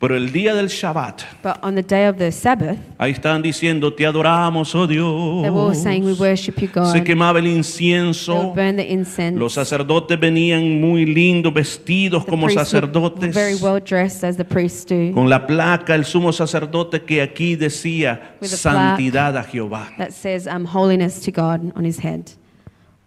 pero 0.00 0.16
el 0.16 0.30
día 0.30 0.54
del 0.54 0.68
Shabbat, 0.68 1.22
But 1.42 1.56
on 1.62 1.74
the 1.74 1.82
day 1.82 2.06
of 2.06 2.18
the 2.18 2.30
Sabbath, 2.30 2.78
ahí 2.98 3.10
estaban 3.10 3.42
diciendo, 3.42 3.92
te 3.92 4.06
adoramos, 4.06 4.72
oh 4.76 4.86
they 4.86 4.96
were 5.00 5.50
all 5.50 5.74
saying, 5.74 6.02
We 6.04 6.10
Dios. 6.14 6.20
worship 6.20 6.54
you, 6.60 6.68
God. 6.72 6.92
Se 6.92 7.02
quemaba 7.02 7.40
el 7.40 7.44
They 7.46 7.50
would 7.52 7.58
incienso. 7.58 8.52
burn 8.54 8.76
the 8.76 8.88
incense. 8.92 9.36
Los 9.38 9.54
sacerdotes 9.54 10.18
venían 10.20 10.80
muy 10.80 11.04
lindos, 11.04 11.52
vestidos 11.52 12.24
the 12.24 12.30
como 12.30 12.46
priests 12.46 12.72
were- 12.72 12.80
sacerdotes. 12.86 13.34
very 13.34 13.56
well 13.56 13.80
dressed 13.80 14.22
as 14.22 14.36
the 14.36 14.44
priests 14.44 14.84
do. 14.86 15.12
Con 15.12 15.28
la 15.28 15.44
placa, 15.46 15.94
el 15.96 16.04
sumo 16.04 16.32
sacerdote 16.32 17.02
que 17.02 17.20
aquí 17.20 17.56
decía 17.56 18.36
With 18.40 18.52
a 18.52 18.56
santidad 18.56 19.36
a 19.36 19.42
Jehová. 19.42 19.90
That 19.98 20.12
says 20.12 20.46
um, 20.46 20.64
holiness 20.64 21.20
to 21.22 21.32
God 21.32 21.72
on 21.76 21.84
his 21.84 21.98
head. 22.04 22.22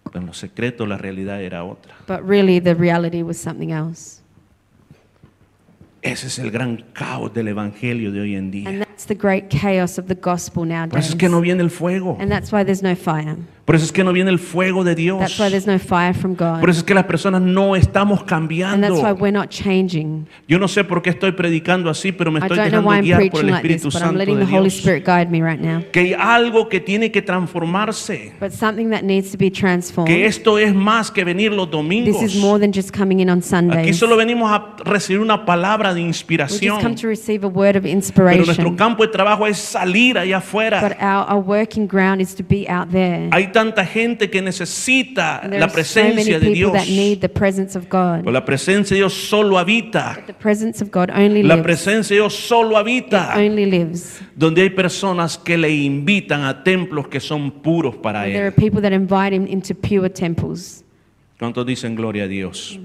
Pero 0.04 0.20
en 0.20 0.26
lo 0.28 0.34
secreto 0.34 0.86
la 0.86 0.98
realidad 0.98 1.42
era 1.42 1.64
otra. 1.64 1.94
But 2.06 2.28
really, 2.28 2.60
the 2.60 2.74
reality 2.76 3.24
was 3.24 3.38
something 3.38 3.72
else. 3.72 4.21
Ese 6.02 6.28
es 6.28 6.40
el 6.40 6.50
gran 6.50 6.78
caos 6.94 7.32
del 7.34 7.48
evangelio 7.50 8.12
de 8.12 8.22
hoy 8.22 8.36
en 8.36 8.50
día. 8.50 8.68
And 8.68 8.80
that's 8.80 9.06
the 9.06 9.14
great 9.14 9.50
chaos 9.50 10.00
of 10.00 10.08
the 10.08 10.16
gospel 10.16 10.62
Por 10.64 10.68
nowadays. 10.68 11.06
eso 11.06 11.14
es 11.14 11.20
que 11.20 11.30
no 11.30 11.42
viene 11.42 11.62
el 11.62 11.70
fuego. 11.70 12.18
And 12.20 12.32
that's 12.32 12.52
why 12.52 12.64
there's 12.64 12.82
no 12.82 12.96
fire. 12.96 13.38
Por 13.66 13.76
eso 13.76 13.86
es 13.86 13.92
que 13.92 14.04
no 14.04 14.12
viene 14.12 14.32
el 14.32 14.40
fuego 14.40 14.84
de 14.84 14.96
Dios. 14.96 15.20
That's 15.20 15.40
why 15.40 15.50
there's 15.50 15.68
no 15.68 15.78
fire 15.78 16.14
from 16.14 16.34
God. 16.36 16.60
Por 16.60 16.70
eso 16.70 16.80
es 16.80 16.84
que 16.84 16.94
las 16.96 17.06
personas 17.06 17.42
no 17.42 17.76
estamos 17.76 18.20
And 18.20 18.84
that's 18.84 18.94
why 18.96 19.02
cambiando. 19.04 19.16
we're 19.20 19.32
not 19.32 19.50
changing. 19.50 20.28
Yo 20.48 20.58
no 20.60 20.68
sé 20.68 20.84
por 20.84 21.02
qué 21.02 21.12
estoy 21.12 21.32
predicando 21.34 21.90
así, 21.90 22.12
pero 22.12 22.32
me 22.32 22.40
estoy 22.40 22.58
dejando 22.58 22.90
guiar 23.02 23.30
por 23.30 23.42
el 23.42 23.52
like 23.52 23.68
this, 23.68 23.78
Espíritu 23.78 23.88
but 23.90 23.96
I'm 23.96 24.02
Santo 24.02 24.18
letting 24.18 24.40
de 24.40 24.46
the 24.46 24.52
Holy 24.52 24.70
Dios. 24.70 24.74
Spirit 24.80 25.06
guide 25.06 25.30
me 25.30 25.42
right 25.42 25.60
now. 25.62 25.84
Que 25.92 26.00
hay 26.00 26.14
algo 26.14 26.70
que 26.70 26.80
tiene 26.80 27.12
que 27.12 27.22
transformarse. 27.22 28.34
But 28.40 28.52
something 28.52 28.90
that 28.90 29.04
needs 29.04 29.32
to 29.32 29.38
be 29.38 29.52
transformed. 29.52 30.08
Que 30.08 30.26
esto 30.26 30.58
es 30.58 30.74
más 30.74 31.12
que 31.12 31.24
venir 31.24 31.52
los 31.54 31.70
domingos. 31.70 32.20
This 32.20 32.36
is 32.36 32.42
more 32.42 32.60
than 32.60 32.72
just 32.74 32.92
coming 32.96 33.20
in 33.20 33.30
on 33.30 33.40
Aquí 33.40 33.48
Sundays. 33.48 33.98
solo 33.98 34.18
venimos 34.18 34.52
a 34.52 34.76
recibir 34.84 35.22
una 35.22 35.46
palabra 35.46 35.94
de 35.94 36.02
We 36.02 36.08
just 36.08 36.26
come 36.28 36.38
inspiración. 36.42 36.96
to 36.96 37.08
receive 37.08 37.46
a 37.46 37.48
word 37.48 37.76
of 37.78 37.84
Pero 37.84 37.94
nuestro 37.94 38.32
inspiration. 38.34 38.76
campo 38.76 39.04
de 39.04 39.10
trabajo 39.12 39.46
es 39.46 39.58
salir 39.58 40.18
allá 40.18 40.38
afuera. 40.38 40.82
But 40.82 40.98
our, 41.02 41.26
our 41.30 41.40
working 41.44 41.88
ground 41.88 42.22
is 42.22 42.34
to 42.36 42.44
be 42.44 42.68
out 42.68 42.90
there. 42.92 43.30
Hay 43.32 43.51
tanta 43.52 43.86
gente 43.86 44.30
que 44.30 44.42
necesita 44.42 45.42
la 45.48 45.68
presencia 45.68 46.40
de 46.40 46.48
people 46.48 46.54
Dios. 46.54 46.72
Pero 47.30 48.32
la 48.32 48.46
presencia 48.46 48.96
de 48.96 49.00
Dios 49.00 49.14
solo 49.14 49.58
habita. 49.58 50.18
La 51.44 51.62
presencia 51.64 52.16
de 52.16 52.22
Dios 52.22 52.34
solo 52.36 52.72
It 52.72 52.78
habita. 52.78 53.36
Donde 54.36 54.62
hay 54.62 54.70
personas 54.70 55.38
que 55.38 55.58
le 55.58 55.70
invitan 55.70 56.44
a 56.44 56.64
templos 56.64 57.08
que 57.08 57.20
son 57.20 57.52
puros 57.62 57.96
para 57.96 58.24
And 58.24 58.32
there 58.34 58.46
are 58.46 58.48
Él. 58.48 58.54
people 58.54 58.82
that 58.82 58.94
invite 58.94 59.34
him 59.36 59.46
into 59.48 59.74
pure 59.76 60.10
temples. 60.10 60.84
¿Cuántos 61.40 61.66
dicen 61.66 61.96
gloria 61.96 62.24
a 62.26 62.28
Dios? 62.28 62.80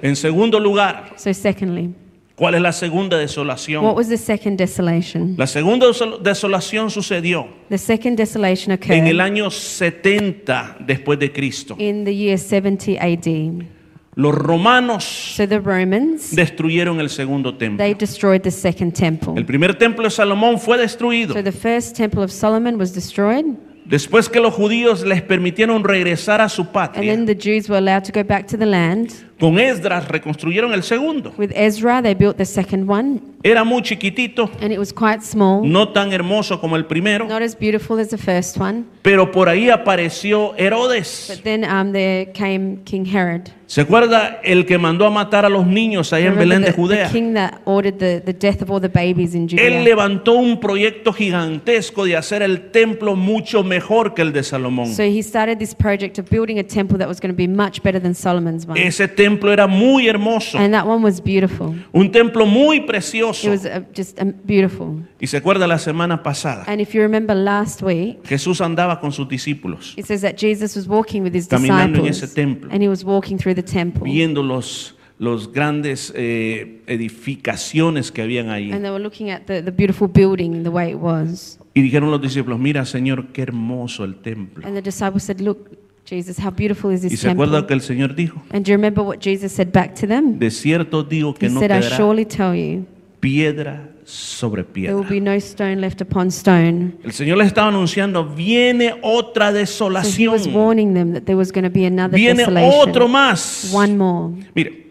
En 0.00 0.16
segundo 0.16 0.58
lugar, 0.58 1.12
So, 1.16 1.32
secondly, 1.32 1.94
¿cuál 2.36 2.54
es 2.54 2.60
la 2.62 2.72
segunda 2.72 3.16
what 3.16 3.22
desolación? 3.22 3.84
was 3.94 4.08
the 4.08 4.16
second 4.16 4.56
desolation? 4.58 5.34
La 5.36 5.46
segunda 5.46 5.86
desol- 5.86 6.20
desolación 6.22 6.90
sucedió 6.90 7.46
The 7.68 7.78
second 7.78 8.16
desolation 8.16 8.72
en 8.72 9.06
el 9.06 9.20
occurred 9.20 9.20
año 9.20 9.50
70 9.50 10.76
después 10.86 11.18
de 11.18 11.32
Cristo. 11.32 11.76
in 11.78 12.04
the 12.04 12.14
year 12.14 12.38
70 12.38 12.92
AD. 13.00 13.66
Los 14.14 14.34
romanos 14.34 15.04
So, 15.36 15.48
the 15.48 15.58
Romans, 15.58 16.34
destruyeron 16.36 17.00
el 17.00 17.08
segundo 17.08 17.54
templo. 17.56 17.82
they 17.82 17.94
destroyed 17.94 18.42
the 18.42 18.50
second 18.50 18.92
temple. 18.92 19.32
El 19.36 19.46
primer 19.46 19.74
templo 19.78 20.04
de 20.04 20.10
Salomón 20.10 20.58
fue 20.58 20.76
destruido. 20.76 21.32
So, 21.32 21.42
the 21.42 21.50
first 21.52 21.96
temple 21.96 22.22
of 22.22 22.30
Solomon 22.30 22.78
was 22.78 22.92
destroyed. 22.94 23.46
Después 23.86 24.28
que 24.28 24.38
los 24.38 24.54
judíos 24.54 25.04
les 25.04 25.22
permitieron 25.22 25.82
regresar 25.82 26.40
a 26.40 26.48
su 26.48 26.62
And 26.62 26.70
patria, 26.72 27.16
then 27.16 27.26
the 27.26 27.34
Jews 27.34 27.68
were 27.68 27.78
allowed 27.78 28.04
to 28.04 28.12
go 28.12 28.22
back 28.22 28.46
to 28.48 28.56
the 28.58 28.66
land. 28.66 29.10
Con 29.42 29.58
Esdras 29.58 30.06
reconstruyeron 30.06 30.72
el 30.72 30.84
segundo. 30.84 31.34
With 31.36 31.50
Ezra, 31.56 32.00
they 32.00 32.14
built 32.14 32.36
the 32.36 32.44
second 32.44 32.88
one, 32.88 33.18
Era 33.42 33.64
muy 33.64 33.82
chiquitito, 33.82 34.48
and 34.60 34.72
it 34.72 34.78
was 34.78 34.92
quite 34.92 35.20
small, 35.20 35.68
no 35.68 35.88
tan 35.88 36.12
hermoso 36.12 36.60
como 36.60 36.76
el 36.76 36.84
primero, 36.86 37.26
not 37.26 37.42
as 37.42 37.58
beautiful 37.58 37.98
as 37.98 38.10
the 38.10 38.16
first 38.16 38.56
one. 38.56 38.84
pero 39.02 39.32
por 39.32 39.48
ahí 39.48 39.68
apareció 39.68 40.54
Herodes. 40.56 41.26
But 41.28 41.42
then 41.42 41.64
um, 41.64 41.90
there 41.92 42.26
came 42.32 42.84
King 42.84 43.04
Herod. 43.04 43.48
¿Se 43.66 43.80
acuerda 43.80 44.38
el 44.44 44.66
que 44.66 44.76
mandó 44.76 45.06
a 45.06 45.10
matar 45.10 45.46
a 45.46 45.48
los 45.48 45.66
niños 45.66 46.12
allá 46.12 46.26
en 46.26 46.34
Remember 46.36 46.58
Belén 46.58 46.60
de 46.60 46.66
the, 46.66 46.72
the 46.72 46.76
Judea? 46.76 47.10
king 47.10 47.32
that 47.32 47.54
ordered 47.64 47.98
the, 47.98 48.20
the 48.20 48.34
death 48.34 48.60
of 48.60 48.70
all 48.70 48.78
the 48.78 48.88
babies 48.88 49.34
in 49.34 49.44
Él 49.44 49.48
Judea. 49.48 49.82
levantó 49.82 50.34
un 50.34 50.60
proyecto 50.60 51.10
gigantesco 51.14 52.04
de 52.04 52.14
hacer 52.16 52.42
el 52.42 52.70
templo 52.70 53.16
mucho 53.16 53.64
mejor 53.64 54.12
que 54.12 54.20
el 54.22 54.32
de 54.34 54.42
Salomón. 54.42 54.94
So 54.94 55.02
he 55.04 55.22
started 55.22 55.58
this 55.58 55.74
project 55.74 56.18
of 56.18 56.28
building 56.28 56.58
a 56.58 56.62
temple 56.62 56.98
that 56.98 57.08
was 57.08 57.18
going 57.18 57.32
to 57.32 57.36
be 57.36 57.48
much 57.48 57.82
better 57.82 57.98
than 57.98 58.14
Solomon's 58.14 58.66
one. 58.68 58.78
Ese 58.78 59.08
templo 59.08 59.31
era 59.40 59.66
muy 59.66 60.08
hermoso, 60.08 60.58
And 60.58 60.72
that 60.72 60.86
one 60.86 61.02
was 61.04 61.22
beautiful. 61.22 61.74
un 61.92 62.10
templo 62.10 62.44
muy 62.46 62.78
It 62.78 62.86
precioso. 62.86 63.50
was 63.50 63.64
uh, 63.64 63.80
just 63.94 64.20
um, 64.20 64.32
beautiful. 64.44 64.96
Y 65.20 65.26
se 65.26 65.36
acuerda 65.38 65.66
la 65.66 65.78
semana 65.78 66.22
pasada, 66.22 66.64
And 66.66 66.80
if 66.80 66.92
you 66.94 67.00
remember 67.02 67.36
last 67.36 67.82
week, 67.82 68.22
Jesús 68.24 68.60
andaba 68.60 69.00
con 69.00 69.12
sus 69.12 69.28
discípulos, 69.28 69.94
it 69.96 70.06
says 70.06 70.20
that 70.22 70.36
Jesus 70.36 70.76
was 70.76 70.86
walking 70.88 71.22
with 71.22 71.34
his 71.34 71.46
Caminando 71.48 71.98
en 71.98 72.04
disciples. 72.06 72.22
ese 72.22 72.34
templo. 72.34 72.70
And 72.72 72.82
he 72.82 72.88
was 72.88 73.04
walking 73.04 73.38
through 73.38 73.54
the 73.54 73.62
temple. 73.62 74.02
viendo 74.04 74.42
los, 74.42 74.96
los 75.18 75.52
grandes 75.52 76.12
eh, 76.16 76.82
edificaciones 76.86 78.10
que 78.12 78.22
habían 78.22 78.50
ahí. 78.50 78.72
And 78.72 78.82
they 78.82 78.90
were 78.90 79.02
looking 79.02 79.30
at 79.30 79.46
the, 79.46 79.62
the 79.62 79.70
beautiful 79.70 80.08
building, 80.08 80.62
the 80.62 80.70
way 80.70 80.90
it 80.90 80.98
was. 80.98 81.58
Y 81.74 81.80
dijeron 81.82 82.10
los 82.10 82.20
discípulos, 82.20 82.58
mira 82.58 82.84
Señor, 82.84 83.28
qué 83.32 83.42
hermoso 83.42 84.04
el 84.04 84.16
templo. 84.16 84.66
And 84.66 84.74
the 84.76 84.82
disciples 84.82 85.22
said, 85.22 85.40
Look, 85.40 85.70
Jesus, 86.12 86.38
how 86.38 86.50
beautiful 86.50 86.92
is 86.92 87.04
Y 87.04 87.08
this 87.08 87.20
se 87.20 87.30
acuerda 87.30 87.58
temple? 87.58 87.66
que 87.68 87.74
el 87.74 87.80
Señor 87.80 88.14
dijo, 88.14 88.42
And 88.52 88.64
do 88.64 88.70
you 88.70 88.76
remember 88.76 89.02
what 89.02 89.18
Jesus 89.20 89.52
said 89.52 89.72
back 89.72 89.94
to 90.00 90.06
them? 90.06 90.38
de 90.38 90.50
cierto 90.50 91.02
digo 91.02 91.34
que 91.34 91.46
He 91.46 91.50
no 91.52 91.60
said, 91.60 91.70
I 91.70 91.80
quedará 91.80 91.96
surely 91.96 92.24
tell 92.26 92.54
you, 92.54 92.84
piedra 93.20 93.88
sobre 94.04 94.64
there 94.64 94.94
will 94.94 95.04
piedra. 95.04 95.10
be 95.10 95.20
no 95.20 95.38
stone 95.40 95.76
left 95.80 96.00
upon 96.00 96.30
stone. 96.30 96.94
El 97.04 97.12
Señor 97.12 97.38
les 97.38 97.46
estaba 97.46 97.68
anunciando, 97.68 98.24
viene 98.26 98.94
otra 99.02 99.50
So 99.50 99.56
he 99.56 99.58
desolación, 99.60 100.32
was 100.32 100.48
warning 100.48 100.92
them 100.94 101.12
that 101.14 101.22
there 101.24 101.36
was 101.36 101.50
going 101.52 101.64
to 101.64 101.70
be 101.70 101.86
another 101.86 102.16
viene 102.16 102.40
desolation. 102.40 102.88
otro 102.88 103.08
más. 103.08 103.70
One 103.72 103.96
more. 103.96 104.34
Mire, 104.54 104.86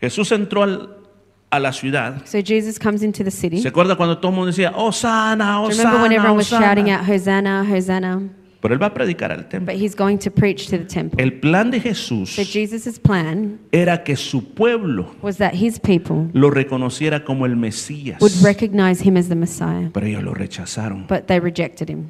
Jesús 0.00 0.30
entró 0.32 0.62
al- 0.62 0.90
a 1.50 1.58
la 1.58 1.72
ciudad. 1.72 2.22
So 2.26 2.38
Jesus 2.44 2.78
comes 2.78 3.02
into 3.02 3.24
the 3.24 3.30
city. 3.30 3.60
¿Se 3.62 3.68
acuerda 3.68 3.96
cuando 3.96 4.18
todo 4.18 4.30
el 4.30 4.36
mundo 4.36 4.46
decía, 4.52 4.72
Osana, 4.76 5.56
Do 5.62 5.70
you 5.70 5.78
remember 5.78 6.00
when 6.02 6.10
Osana, 6.12 6.14
everyone 6.16 6.36
was 6.36 6.46
shouting 6.48 6.84
Osana? 6.86 7.00
out, 7.00 7.08
Hosanna, 7.08 7.64
Hosanna? 7.64 8.22
Pero 8.64 8.72
él 8.72 8.82
va 8.82 8.86
a 8.86 8.94
predicar 8.94 9.30
al 9.30 9.46
templo. 9.46 9.70
But 9.70 9.78
he's 9.78 9.94
going 9.94 10.16
to 10.16 10.30
preach 10.30 10.68
to 10.70 10.78
the 10.78 10.86
temple. 10.86 11.22
El 11.22 11.34
plan 11.34 11.70
de 11.70 11.80
Jesús 11.80 12.30
So 12.30 12.42
Jesus' 12.44 12.98
plan 12.98 13.58
era 13.72 14.02
que 14.02 14.16
su 14.16 14.54
pueblo 14.54 15.14
was 15.20 15.36
that 15.36 15.52
his 15.52 15.78
people 15.78 16.30
lo 16.32 16.48
reconociera 16.48 17.26
como 17.26 17.44
el 17.44 17.56
Mesías. 17.56 18.18
would 18.22 18.32
recognize 18.42 19.06
him 19.06 19.18
as 19.18 19.28
the 19.28 19.34
Messiah. 19.34 19.90
Pero 19.92 20.06
ellos 20.06 20.22
lo 20.22 20.32
rechazaron. 20.32 21.06
But 21.06 21.26
they 21.26 21.40
rejected 21.40 21.90
him. 21.90 22.08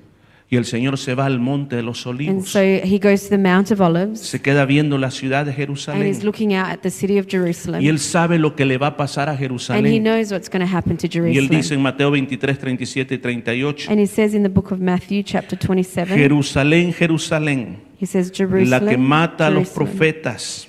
Y 0.55 0.57
el 0.57 0.67
Señor 0.67 0.99
se 0.99 1.17
va 1.17 1.27
al 1.27 1.41
monte 1.41 1.75
de 1.75 1.83
los 1.83 2.07
And 2.07 2.15
olivos. 2.15 2.49
so 2.49 2.61
he 2.61 3.01
goes 3.03 3.25
to 3.25 3.31
the 3.31 3.39
Mount 3.39 3.73
of 3.73 3.81
Olives 3.81 4.21
Se 4.21 4.41
queda 4.41 4.65
viendo 4.65 4.99
la 4.99 5.11
ciudad 5.11 5.45
de 5.45 5.51
and 5.53 6.05
he's 6.05 6.23
looking 6.23 6.55
out 6.55 6.69
at 6.69 6.79
the 6.83 6.91
city 6.91 7.19
of 7.19 7.27
Jerusalem. 7.29 7.83
Y 7.83 7.89
él 7.89 7.99
sabe 7.99 8.39
lo 8.39 8.55
que 8.55 8.65
le 8.65 8.79
va 8.79 8.87
a 8.89 8.97
pasar 8.97 9.29
a 9.29 9.33
And 9.33 9.41
he 9.41 9.45
Jerusalén. 9.49 10.03
knows 10.05 10.31
what's 10.31 10.49
going 10.49 10.65
to 10.65 10.73
happen 10.73 10.97
to 10.97 11.09
Y 11.09 11.19
él 11.19 11.49
Jerusalem. 11.49 11.51
dice 11.61 11.75
en 11.75 11.83
Mateo 11.83 12.11
23, 12.13 12.57
37 12.57 13.15
y 13.17 13.19
38, 13.19 13.87
And 13.91 13.99
he 13.99 14.07
says 14.07 14.33
in 14.33 14.45
the 14.45 14.49
book 14.49 14.71
of 14.71 14.79
Matthew, 14.79 15.25
chapter 15.25 15.59
27, 15.59 16.17
Jerusalén, 16.17 16.93
Jerusalén, 16.93 17.79
he 18.01 18.07
says, 18.07 18.31
la 18.31 18.47
Jerusalem, 18.47 18.89
que 18.91 18.97
mata 18.97 19.49
a 19.49 19.51
los 19.51 19.71
Jerusalem, 19.73 19.89
profetas, 19.93 20.69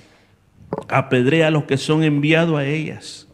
apedrea 0.88 1.46
a 1.46 1.50
los 1.52 1.62
que 1.64 1.76
son 1.76 2.02
enviados 2.02 2.58
a 2.58 2.64
ellas. 2.66 3.28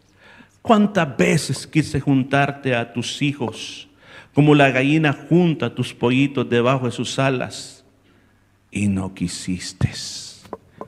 ¿Cuántas 0.60 1.16
veces 1.16 1.66
quise 1.66 1.98
juntarte 1.98 2.74
a 2.74 2.92
tus 2.92 3.22
hijos, 3.22 3.88
como 4.34 4.54
la 4.54 4.70
gallina 4.70 5.12
junta 5.12 5.74
tus 5.74 5.92
pollitos 5.92 6.48
debajo 6.48 6.86
de 6.86 6.92
sus 6.92 7.18
alas, 7.18 7.84
y 8.70 8.88
no 8.88 9.12
quisiste? 9.14 9.90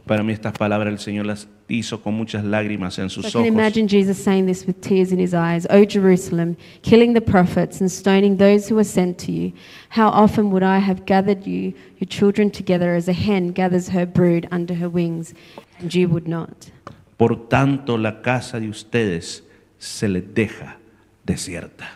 Para 0.07 0.22
mí 0.22 0.32
estas 0.32 0.53
palabras 0.53 0.92
el 0.92 0.99
Señor 0.99 1.26
las 1.26 1.49
hizo 1.66 2.03
con 2.03 2.12
muchas 2.14 2.45
lágrimas 2.45 2.99
en 2.99 3.09
So 3.09 3.20
I 3.20 3.22
sus 3.22 3.32
can 3.32 3.40
ojos. 3.42 3.49
imagine 3.49 3.88
Jesus 3.88 4.18
saying 4.18 4.47
this 4.47 4.66
with 4.66 4.80
tears 4.82 5.12
in 5.12 5.18
his 5.18 5.32
eyes. 5.32 5.66
O 5.70 5.84
Jerusalem, 5.86 6.57
killing 6.82 7.14
the 7.14 7.22
prophets 7.22 7.80
and 7.80 7.90
stoning 7.90 8.36
those 8.36 8.68
who 8.68 8.74
were 8.74 8.84
sent 8.84 9.16
to 9.24 9.32
you. 9.32 9.53
How 9.88 10.09
often 10.09 10.51
would 10.51 10.62
I 10.62 10.78
have 10.78 11.07
gathered 11.07 11.47
you, 11.47 11.72
your 11.99 12.09
children 12.09 12.51
together, 12.51 12.95
as 12.95 13.09
a 13.09 13.14
hen 13.14 13.53
gathers 13.53 13.88
her 13.88 14.05
brood 14.05 14.47
under 14.51 14.74
her 14.74 14.90
wings, 14.90 15.32
and 15.78 15.95
you 15.95 16.09
would 16.11 16.28
not? 16.28 16.70
Por 17.16 17.49
tanto, 17.49 17.97
la 17.97 18.20
casa 18.20 18.61
de 18.61 18.68
ustedes 18.68 19.42
se 19.78 20.09
les 20.09 20.22
deja 20.34 20.76
desierta. 21.24 21.86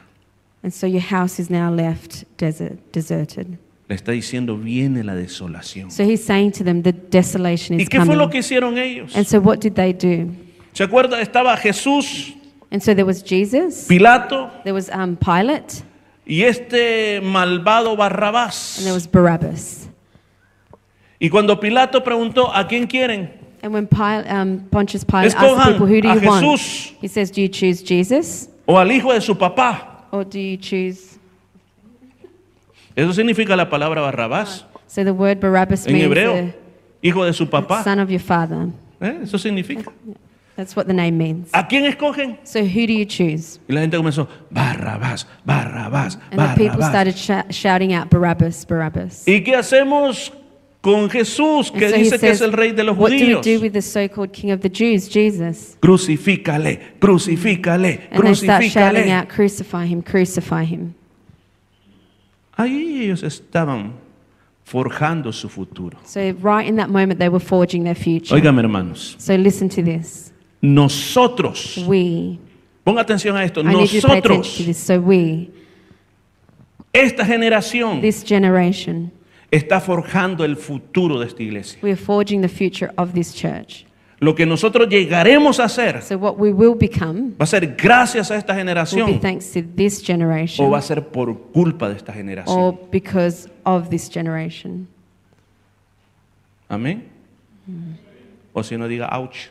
And 0.63 0.73
so 0.73 0.87
your 0.87 1.03
house 1.03 1.39
is 1.39 1.51
now 1.51 1.71
left 1.71 2.25
desert, 2.37 2.79
deserted. 2.93 3.59
Le 3.89 3.95
está 3.97 4.13
diciendo, 4.13 4.57
viene 4.59 5.03
la 5.03 5.15
desolación. 5.15 5.91
So 5.91 6.05
he's 6.05 6.23
saying 6.23 6.53
to 6.53 6.65
them, 6.65 6.83
the 6.83 6.93
desolation 6.93 7.79
¿Y 7.79 7.85
is 7.85 7.89
qué 7.89 7.99
fue 8.05 8.17
lo 8.17 8.25
coming. 8.25 8.31
que 8.31 8.39
hicieron 8.41 8.77
ellos? 8.77 9.17
And 9.17 9.27
so 9.27 9.41
what 9.41 9.61
did 9.61 9.75
they 9.75 9.93
do? 9.93 10.31
¿Se 10.75 10.85
acuerda? 10.85 11.21
Estaba 11.23 11.57
Jesús, 11.57 12.35
And 12.71 12.83
so 12.83 12.93
there 12.95 13.07
was 13.07 13.23
Jesus, 13.23 13.89
Pilato 13.89 14.51
there 14.63 14.75
was 14.75 14.91
um, 14.91 15.17
Pilate, 15.17 15.83
y 16.27 16.43
este 16.43 17.21
malvado 17.23 17.93
and 17.93 17.99
there 17.99 18.11
Barrabás. 18.11 18.93
was 18.93 19.07
Barabbas. 19.07 19.89
Y 21.19 21.31
cuando 21.31 21.59
Pilato 21.59 22.05
preguntó, 22.05 22.53
¿a 22.55 22.69
quién 22.69 22.87
quieren? 22.87 23.31
And 23.63 23.73
when 23.73 23.87
Pil- 23.87 24.25
um, 24.29 24.61
Pontius 24.71 25.03
Pilate 25.03 25.35
asked 25.35 25.39
the 25.41 25.47
Escojan 25.47 25.73
people, 25.73 25.87
who 25.87 26.01
do 26.03 26.09
a 26.11 26.15
you 26.21 26.29
want? 26.29 26.45
Jesús 26.45 26.93
He 27.01 27.09
says, 27.09 27.31
do 27.31 27.41
you 27.41 27.49
choose 27.49 27.83
Jesus 27.83 28.49
o 28.67 28.77
al 28.77 28.89
hijo 28.93 29.13
de 29.15 29.21
su 29.23 29.35
papá. 29.35 29.98
Or 30.13 30.25
do 30.25 30.39
you 30.39 30.57
choose? 30.57 31.19
Eso 32.97 33.13
significa 33.13 33.57
la 33.57 33.69
palabra 33.71 34.01
Barrabás. 34.03 34.65
So 34.87 35.05
the 35.05 35.13
word 35.13 35.39
Barabbas 35.41 35.87
En 35.87 35.93
means 35.93 36.07
hebreo, 36.07 36.53
hijo 37.03 37.25
de 37.25 37.33
su 37.33 37.45
the 37.45 37.51
papá. 37.53 37.85
son 37.85 38.01
of 38.01 38.11
your 38.11 38.21
father. 38.21 38.69
¿Eh? 39.01 39.21
Eso 39.23 39.39
significa. 39.39 39.93
That's 40.57 40.75
what 40.75 40.87
the 40.89 40.93
name 40.95 41.17
means. 41.17 41.51
¿A 41.53 41.69
quién 41.69 41.85
escogen? 41.85 42.39
So 42.43 42.65
who 42.65 42.87
do 42.89 42.93
you 42.93 43.05
choose? 43.05 43.61
Y 43.69 43.75
la 43.75 43.83
gente 43.83 43.97
comenzó, 43.97 44.27
Barrabás, 44.51 45.27
Barrabás, 45.45 46.19
And 46.33 46.41
the 46.41 46.55
people 46.57 46.79
Barrabás. 46.81 46.89
started 46.91 47.15
sh- 47.17 47.53
shouting 47.55 47.93
out 47.93 48.11
Barabbas, 48.11 48.67
Barabbas. 48.67 49.23
¿Y 49.29 49.45
qué 49.45 49.55
hacemos 49.55 50.33
con 50.81 51.11
Jesús 51.11 51.71
que 51.73 51.91
so 51.91 51.97
dice 51.97 52.19
que 52.19 52.31
es 52.31 52.39
says, 52.39 52.41
el 52.41 52.53
rey 52.53 52.73
de 52.73 52.85
los 52.85 52.97
what 52.97 53.11
do 53.11 53.17
we 53.17 53.35
judíos? 53.35 53.45
do 53.45 53.61
with 53.61 53.73
the 53.73 53.83
so-called 53.83 54.33
king 54.33 54.51
of 54.53 54.61
the 54.61 54.69
Jews, 54.71 55.09
Jesus? 55.09 55.77
Crucifícale, 55.81 56.99
crucifícale, 57.01 58.09
And 58.11 58.23
they 58.23 58.35
start 58.35 58.65
shouting 58.65 59.11
out, 59.11 59.29
crucify 59.29 59.87
him, 59.87 60.03
crucify 60.03 60.65
him. 60.65 60.95
Ahí 62.57 63.03
ellos 63.05 63.23
estaban 63.23 63.93
forjando 64.65 65.33
su 65.33 65.49
futuro. 65.49 65.99
So 66.05 66.33
right 66.43 66.67
in 66.67 66.77
that 66.77 66.91
moment, 66.91 67.19
they 67.19 67.29
were 67.29 67.41
forging 67.45 67.85
their 67.85 67.95
future. 67.95 68.35
Óigame, 68.35 68.61
hermanos, 68.63 69.17
So 69.19 69.35
listen 69.37 69.69
to 69.71 69.83
this. 69.83 70.33
nosotros, 70.61 71.85
We, 71.87 72.39
ponga 72.85 73.03
atención 73.03 73.37
a 73.37 73.45
esto, 73.45 73.61
I 73.61 73.75
need 73.75 73.93
you 73.93 74.01
to 74.01 74.09
pay 74.09 74.19
attention 74.19 74.23
to 74.23 74.39
nosotros, 74.39 74.67
this. 74.67 74.79
So 74.79 75.01
we, 75.01 75.51
esta 76.93 77.25
generación 77.25 78.01
this 78.01 78.25
generation, 78.25 79.13
está 79.51 79.81
forjando 79.81 80.45
el 80.45 80.57
futuro 80.57 81.19
de 81.21 81.27
esta 81.27 81.43
iglesia. 81.43 81.79
we 81.83 81.91
are 81.91 81.97
forging 81.97 82.41
the 82.43 82.49
future 82.49 82.91
of 82.97 83.13
this 83.13 83.35
church. 83.35 83.85
Lo 84.21 84.35
que 84.35 84.45
nosotros 84.45 84.89
llegaremos 84.89 85.61
a 85.61 85.65
hacer 85.65 86.03
So 86.03 86.17
what 86.19 86.35
we 86.39 86.51
will 86.53 86.75
become 86.77 87.31
va 87.41 87.45
a 87.45 87.47
ser 87.47 87.77
gracias 87.77 88.31
a 88.33 88.37
esta 88.37 88.53
will 88.53 88.57
be 88.57 88.61
generación 88.63 89.21
thanks 89.21 89.53
to 89.53 89.63
this 89.77 90.03
generation 90.05 90.67
o 90.67 90.71
va 90.71 90.79
a 90.79 90.83
ser 90.83 91.07
por 91.07 91.33
culpa 91.53 91.89
de 91.89 91.97
esta 91.97 92.11
or 92.13 92.17
generación. 92.19 92.79
because 92.91 93.49
of 93.65 93.89
this 93.91 94.11
generation. 94.13 94.89
Amén. 96.69 97.05
O 98.53 98.63
si 98.63 98.77
no 98.77 98.89
diga, 98.89 99.09
ouch. 99.17 99.51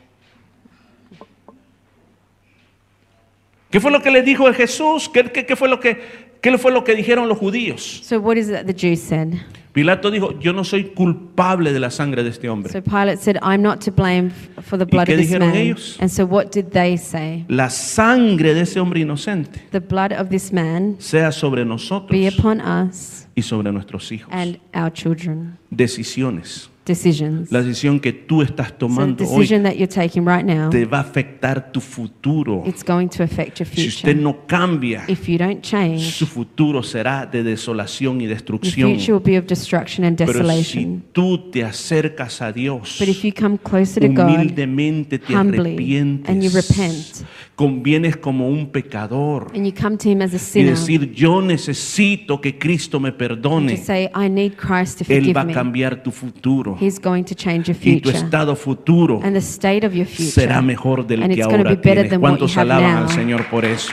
¿Qué 3.69 3.79
fue 3.79 3.91
lo 3.91 4.01
que 4.01 4.11
le 4.11 4.21
dijo 4.21 4.51
Jesús? 4.53 5.09
¿Qué, 5.09 5.23
qué- 5.31 5.45
qué 5.45 5.55
fue 5.55 5.67
lo 5.67 5.79
que, 5.79 5.99
qué 6.41 6.57
fue 6.57 6.71
lo 6.71 6.83
que 6.83 6.95
dijeron 6.95 7.27
los 7.27 7.37
judíos? 7.37 8.01
So 8.03 8.19
what 8.19 8.35
is 8.37 8.47
it 8.49 8.53
that 8.53 8.65
the 8.65 8.73
Jews 8.73 8.99
said? 9.01 9.33
Pilato 9.77 10.09
dijo, 10.09 10.39
yo 10.39 10.53
no 10.53 10.63
soy 10.63 10.85
culpable 10.85 11.71
de 11.71 11.79
la 11.79 11.91
sangre 11.91 12.23
de 12.23 12.31
este 12.31 12.49
hombre. 12.49 12.71
So 12.71 12.81
Pilate 12.81 13.17
said, 13.17 13.37
I'm 13.43 13.61
not 13.61 13.79
to 13.81 13.91
blame 13.91 14.31
for 14.63 14.75
the 14.79 14.85
blood 14.85 15.05
qué 15.05 15.13
of 15.13 15.19
this 15.19 15.27
dijeron 15.29 15.49
man. 15.49 15.55
ellos? 15.55 15.97
And 15.99 16.09
so 16.09 16.25
what 16.25 16.51
did 16.51 16.71
they 16.71 16.97
say? 16.97 17.45
La 17.47 17.69
sangre 17.69 18.55
de 18.55 18.61
ese 18.61 18.77
hombre 18.79 19.01
inocente 19.01 19.59
The 19.69 19.79
blood 19.79 20.13
of 20.13 20.29
this 20.29 20.51
man 20.51 20.95
sea 20.97 21.31
sobre 21.31 21.63
be 21.63 21.69
nosotros 21.69 22.33
upon 22.39 22.59
us 22.59 23.27
y 23.35 23.43
sobre 23.43 23.71
nuestros 23.71 24.11
hijos. 24.11 24.29
and 24.31 24.59
our 24.73 24.91
children. 24.91 25.59
Decisiones. 25.69 26.71
Decisions. 26.87 27.51
La 27.51 27.61
decisión 27.61 27.99
que 27.99 28.13
tú 28.13 28.41
estás 28.41 28.69
So 28.69 28.75
tomando 28.75 29.23
hoy 29.25 29.41
decision 29.41 29.63
that 29.63 29.73
you're 29.73 29.87
taking 29.87 30.25
right 30.25 30.43
now, 30.45 30.69
te 30.69 30.85
va 30.85 30.99
a 30.99 31.01
afectar 31.01 31.71
tu 31.71 31.79
futuro. 31.81 32.63
it's 32.65 32.83
going 32.83 33.07
to 33.09 33.23
affect 33.23 33.59
your 33.59 33.67
Si 33.67 33.87
usted 33.87 34.15
no 34.15 34.45
cambia, 34.47 35.03
If 35.07 35.27
you 35.27 35.37
don't 35.37 35.61
change, 35.61 36.01
su 36.13 36.25
futuro 36.25 36.81
será 36.83 37.25
de 37.25 37.43
desolación 37.43 38.21
y 38.21 38.25
your 38.25 38.33
destrucción. 38.33 38.91
future 38.95 39.13
will 39.13 39.23
be 39.23 39.37
of 39.37 39.45
destruction 39.45 40.05
and 40.05 40.17
Pero 40.17 40.31
si 40.33 40.39
desolation. 40.39 41.03
tú 41.11 41.49
te 41.51 41.63
acercas 41.63 42.41
a 42.41 42.51
Dios, 42.51 42.97
But 42.99 43.09
if 43.09 43.23
you 43.23 43.31
come 43.33 43.57
closer 43.57 44.01
to 44.01 44.07
God, 44.09 44.29
humildemente 44.29 45.19
te 45.19 45.33
humbly, 45.35 45.57
arrepientes, 45.75 46.29
and 46.29 46.41
you 46.43 46.49
repent, 46.51 47.25
convienes 47.57 48.15
como 48.15 48.47
un 48.49 48.71
pecador 48.71 49.51
and 49.55 49.65
you 49.65 49.73
come 49.73 49.97
to 49.97 50.07
Him 50.07 50.21
as 50.21 50.31
a 50.31 50.35
y 50.35 50.39
sinner, 50.39 50.69
decir, 50.75 51.11
yo 51.11 51.41
necesito 51.41 52.39
que 52.39 52.59
Cristo 52.59 52.99
me 52.99 53.11
perdone, 53.11 53.75
say, 53.77 54.11
I 54.15 54.29
need 54.29 54.53
Christ 54.55 54.99
to 54.99 55.05
Él 55.11 55.21
forgive 55.21 55.33
va 55.33 55.41
a 55.41 55.47
cambiar 55.47 56.03
tu 56.03 56.11
futuro 56.11 56.77
He's 56.79 56.99
going 57.01 57.23
to 57.23 57.33
change 57.33 57.67
your 57.67 57.75
y 57.81 57.99
tu 57.99 58.09
future. 58.09 58.17
estado 58.25 58.55
futuro 58.55 59.19
And 59.23 59.33
the 59.33 59.41
state 59.41 59.83
of 59.85 59.93
your 59.95 60.05
future 60.05 60.31
será 60.31 60.61
mejor 60.61 61.05
del 61.07 61.23
and 61.23 61.33
que 61.33 61.41
ahora 61.41 61.63
be 61.63 61.77
tienes. 61.77 62.19
¿Cuántos 62.19 62.55
alaban 62.57 62.93
now? 62.93 63.03
al 63.03 63.09
Señor 63.09 63.43
por 63.49 63.65
eso? 63.65 63.91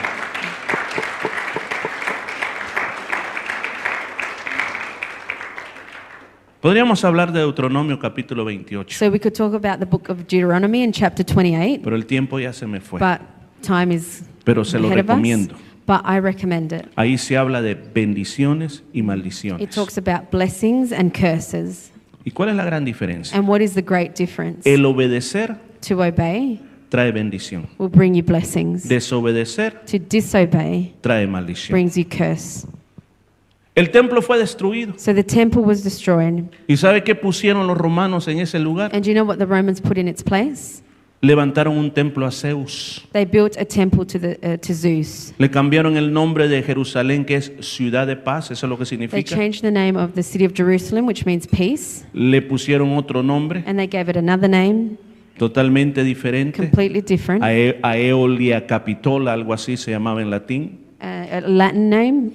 Podríamos 6.61 7.03
hablar 7.05 7.31
de 7.31 7.39
Deuteronomio 7.41 7.99
capítulo 7.99 8.43
28, 8.43 8.95
So 8.97 9.09
we 9.09 9.19
could 9.19 9.35
talk 9.35 9.53
about 9.53 9.79
the 9.79 9.85
book 9.85 10.09
of 10.09 10.25
Deuteronomy 10.27 10.83
in 10.83 10.91
chapter 10.91 11.23
28, 11.23 11.81
pero 11.83 11.95
el 11.95 12.05
tiempo 12.07 12.39
ya 12.39 12.53
se 12.53 12.65
me 12.65 12.79
fue. 12.79 12.99
but 12.99 13.19
time 13.65 13.93
is 13.93 14.23
Pero 14.43 14.63
se 14.63 14.77
lo 14.79 14.87
ahead 14.87 14.99
of 14.99 15.05
us. 15.05 15.09
recomiendo. 15.09 15.55
But 15.87 16.01
I 16.05 16.19
recommend 16.19 16.71
it. 16.73 16.85
Ahí 16.95 17.17
se 17.17 17.37
habla 17.37 17.61
de 17.61 17.75
bendiciones 17.75 18.83
y 18.91 18.99
It 18.99 19.05
maldiciones. 19.05 19.69
talks 19.69 19.97
about 19.97 20.31
blessings 20.31 20.91
and 20.91 21.11
curses. 21.13 21.91
¿Y 22.23 22.31
cuál 22.31 22.49
es 22.49 22.55
la 22.55 22.65
gran 22.65 22.85
diferencia? 22.85 23.37
And 23.37 23.47
what 23.47 23.61
is 23.61 23.73
the 23.75 23.83
great 23.83 24.15
difference? 24.17 24.67
El 24.67 24.83
obedecer 24.85 25.57
To 25.87 25.99
obey 26.01 26.59
trae 26.89 27.11
bendición. 27.11 27.67
will 27.77 27.89
bring 27.89 28.15
you 28.15 28.23
blessings. 28.23 28.87
Desobedecer 28.87 29.81
To 29.85 29.99
disobey 29.99 30.93
trae 31.01 31.27
maldición. 31.27 31.71
brings 31.71 31.95
you 31.95 32.05
curse. 32.05 32.67
El 33.75 33.91
templo 33.91 34.21
fue 34.21 34.39
destruido. 34.39 34.93
So 34.97 35.13
the 35.13 35.23
temple 35.23 35.61
was 35.61 35.83
destroyed. 35.83 36.45
¿Y 36.67 36.77
sabe 36.77 37.03
qué 37.03 37.13
pusieron 37.13 37.67
los 37.67 37.77
romanos 37.77 38.27
en 38.27 38.39
ese 38.39 38.57
lugar? 38.57 38.89
And 38.95 39.03
do 39.03 39.09
you 39.11 39.13
know 39.13 39.25
what 39.25 39.37
the 39.37 39.45
Romans 39.45 39.81
put 39.81 39.97
in 39.97 40.07
its 40.07 40.23
place? 40.23 40.81
Levantaron 41.25 41.75
un 41.77 41.89
templo 41.91 42.25
a 42.25 42.31
Zeus. 42.31 43.03
They 43.11 43.25
built 43.25 43.57
a 43.57 43.65
temple 43.65 44.05
to, 44.05 44.19
the, 44.19 44.37
uh, 44.43 44.57
to 44.57 44.73
Zeus. 44.73 45.33
Le 45.39 45.49
cambiaron 45.49 45.97
el 45.97 46.13
nombre 46.13 46.47
de 46.47 46.61
Jerusalén, 46.61 47.25
que 47.25 47.35
es 47.37 47.51
ciudad 47.61 48.05
de 48.05 48.15
paz, 48.15 48.51
eso 48.51 48.65
es 48.67 48.69
lo 48.69 48.77
que 48.77 48.85
They 48.85 48.89
significa. 48.97 49.35
changed 49.35 49.61
the 49.61 49.71
name 49.71 49.97
of 49.97 50.13
the 50.13 50.21
city 50.21 50.45
of 50.45 50.53
Jerusalem, 50.55 51.05
which 51.07 51.25
means 51.25 51.47
peace, 51.47 52.05
Le 52.13 52.41
pusieron 52.43 52.95
otro 52.95 53.23
nombre 53.23 53.63
and 53.65 53.77
they 53.79 53.87
gave 53.87 54.09
it 54.09 54.17
another 54.17 54.47
name, 54.49 54.97
totalmente 55.37 56.03
diferente. 56.03 56.57
completely 56.57 57.01
different, 57.01 57.43
Ae- 57.43 57.79
Aeolia 57.81 58.67
Capitola, 58.67 59.33
algo 59.33 59.53
así 59.53 59.77
se 59.77 59.91
llamaba 59.91 60.21
en 60.21 60.29
latín. 60.29 60.79
uh, 61.01 61.05
a 61.37 61.41
Latin 61.41 61.89
name. 61.89 62.31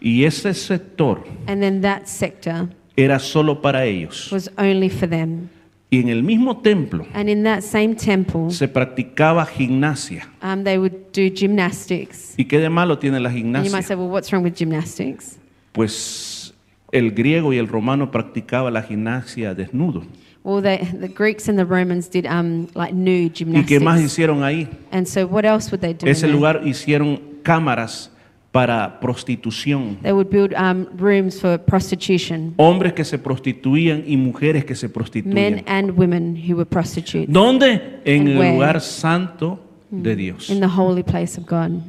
Y 0.00 0.22
ese 0.24 0.54
sector 0.54 1.24
And 1.48 1.60
then 1.60 1.80
that 1.80 2.06
sector 2.06 2.68
era 2.96 3.18
solo 3.18 3.60
para 3.60 3.84
ellos. 3.84 4.30
was 4.30 4.48
only 4.56 4.88
for 4.88 5.08
them. 5.08 5.48
Y 5.90 6.00
en 6.00 6.10
el 6.10 6.22
mismo 6.22 6.58
templo 6.58 7.06
And 7.14 7.30
in 7.30 7.44
that 7.44 7.62
same 7.62 7.94
temple, 7.94 8.50
se 8.50 8.68
practicaba 8.68 9.46
gimnasia. 9.46 10.28
um, 10.42 10.62
they 10.64 10.76
would 10.76 10.92
do 11.14 11.30
gymnastics. 11.34 12.34
¿Y 12.36 12.44
qué 12.44 12.58
de 12.58 12.68
malo 12.68 12.98
tiene 12.98 13.18
la 13.20 13.30
And 13.30 13.38
you 13.38 13.44
might 13.46 13.54
gimnasia? 13.62 13.82
say, 13.86 13.94
well, 13.96 14.08
what's 14.10 14.30
wrong 14.32 14.42
with 14.44 14.54
gymnastics? 14.54 15.38
Pues 15.72 16.52
el 16.92 17.12
griego 17.12 17.52
y 17.52 17.58
el 17.58 17.68
romano 17.68 18.10
practicaba 18.10 18.70
la 18.70 18.82
gimnasia 18.82 19.54
desnudo. 19.54 20.02
Well, 20.44 20.62
they, 20.62 20.78
the 20.98 21.08
Greeks 21.08 21.48
and 21.48 21.58
the 21.58 21.64
Romans 21.64 22.08
did 22.08 22.26
um, 22.26 22.68
like 22.74 22.92
nude 22.94 23.32
¿Y 23.40 23.64
qué 23.64 23.80
más 23.80 23.98
gymnastics. 24.00 24.12
hicieron 24.12 24.42
ahí? 24.44 24.68
And 24.92 25.06
so, 25.06 25.26
what 25.26 25.44
else 25.44 25.70
would 25.70 25.80
they 25.80 25.94
do? 25.94 26.06
in 26.06 26.12
Ese 26.12 26.22
there? 26.22 26.32
lugar 26.32 26.66
hicieron 26.66 27.20
cámaras 27.42 28.10
para 28.52 28.98
prostitución. 29.00 29.98
They 30.02 30.12
would 30.12 30.28
build 30.30 30.54
um, 30.54 30.86
rooms 30.96 31.40
for 31.40 31.58
prostitution, 31.58 32.54
Hombres 32.56 32.94
que 32.94 33.04
se 33.04 33.18
prostituían 33.18 34.04
y 34.06 34.16
mujeres 34.16 34.64
que 34.64 34.74
se 34.74 34.86
men 34.86 34.92
prostituían. 34.94 35.64
and 35.66 35.90
women 35.98 36.34
who 36.36 36.56
were 36.56 36.64
prostitutes 36.66 37.28
¿Dónde? 37.32 38.00
En 38.04 38.20
And 38.22 38.28
el 38.30 38.38
where? 38.38 38.52
lugar 38.54 38.80
santo 38.80 39.60
de 39.90 40.16
Dios. 40.16 40.48
in 40.50 40.60
the 40.60 40.66
holy 40.68 41.02
place 41.02 41.38
of 41.38 41.46
God. 41.46 41.80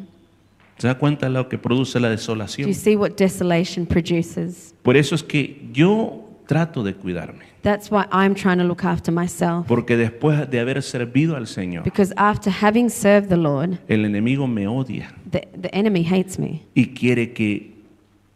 ¿Se 0.77 0.87
da 0.87 0.97
cuenta 0.97 1.25
de 1.27 1.33
lo 1.33 1.47
que 1.49 1.57
produce 1.57 1.99
la 1.99 2.07
Do 2.09 2.15
desolación? 2.15 2.67
you 2.67 2.73
see 2.73 2.95
what 2.95 3.11
desolation 3.17 3.85
produces? 3.85 4.73
Por 4.81 4.95
eso 4.95 5.15
es 5.15 5.23
que 5.23 5.67
yo 5.73 6.23
trato 6.47 6.83
de 6.83 6.93
cuidarme. 6.93 7.48
That's 7.61 7.91
why 7.91 8.05
I'm 8.11 8.35
trying 8.35 8.57
to 8.59 8.63
look 8.63 8.85
after 8.85 9.11
myself. 9.13 9.67
Porque 9.67 9.97
después 9.97 10.49
de 10.49 10.59
haber 10.59 10.81
servido 10.81 11.35
al 11.35 11.45
Señor, 11.47 11.83
Because 11.83 12.13
after 12.15 12.51
having 12.51 12.89
served 12.89 13.27
the 13.29 13.37
Lord, 13.37 13.79
el 13.89 14.05
enemigo 14.05 14.47
me 14.47 14.65
odia 14.67 15.13
the, 15.29 15.47
the 15.61 15.69
enemy 15.73 16.03
hates 16.09 16.39
me. 16.39 16.63
y 16.73 16.93
quiere 16.93 17.33
que 17.33 17.77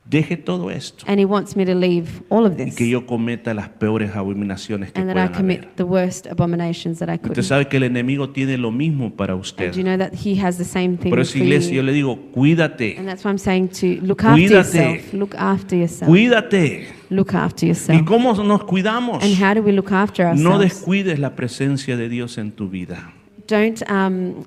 deje 0.06 0.36
todo 0.36 0.70
esto 0.70 1.06
And 1.08 1.18
he 1.18 1.26
wants 1.26 1.56
me 1.56 1.66
to 1.66 1.74
leave 1.74 2.22
all 2.28 2.46
of 2.46 2.54
y 2.60 2.66
this. 2.66 2.76
que 2.76 2.90
yo 2.90 3.06
cometa 3.06 3.54
las 3.54 3.70
peores 3.70 4.14
abominaciones 4.14 4.92
que 4.92 5.00
And 5.00 5.10
that 5.10 5.16
I 5.16 5.28
puedan 5.30 5.34
haber. 5.34 5.58
commit 5.62 5.76
the 5.78 5.84
worst 5.86 6.28
abominations 6.28 7.00
that 7.00 7.08
I 7.10 7.18
could. 7.18 7.32
Usted 7.32 7.44
sabe 7.44 7.68
que 7.70 7.78
el 7.78 7.84
enemigo 7.84 8.30
tiene 8.32 8.58
lo 8.58 8.72
mismo 8.72 9.16
para 9.16 9.34
And 9.34 9.42
do 9.42 9.48
you 9.48 9.70
usted. 9.72 9.84
know 9.86 9.98
that 9.98 10.14
he 10.14 10.36
has 10.44 10.58
the 10.58 10.66
same 10.66 10.98
thing 10.98 11.10
Por 11.12 11.20
for 11.20 11.22
eso, 11.22 11.38
iglesia, 11.38 11.70
yo 11.76 11.82
you? 11.82 11.84
le 11.84 11.94
digo, 11.94 12.20
cuídate, 12.34 12.98
And 13.00 13.08
that's 13.08 13.24
why 13.24 13.30
I'm 13.32 13.38
saying 13.40 13.70
to 13.80 14.06
look 14.06 14.22
after 14.26 14.34
Cuídate. 14.36 14.54
yourself. 14.78 15.14
Look 15.14 15.36
after 15.38 15.78
yourself. 15.78 16.10
cuídate. 16.10 16.88
Look 17.14 17.36
after 17.36 17.66
¿Y 17.66 17.70
yourself. 17.70 18.06
cómo 18.06 18.34
nos 18.44 18.64
cuidamos? 18.64 19.24
And 19.24 19.36
how 19.42 19.54
do 19.54 19.62
we 19.62 19.72
look 19.72 19.92
after 19.92 20.26
No 20.36 20.52
ourselves? 20.54 20.60
descuides 20.80 21.20
la 21.20 21.36
presencia 21.36 21.96
de 21.96 22.10
Dios 22.10 22.38
en 22.38 22.52
tu 22.52 22.70
vida. 22.70 23.14
Don't 23.48 23.82
um, 23.90 24.46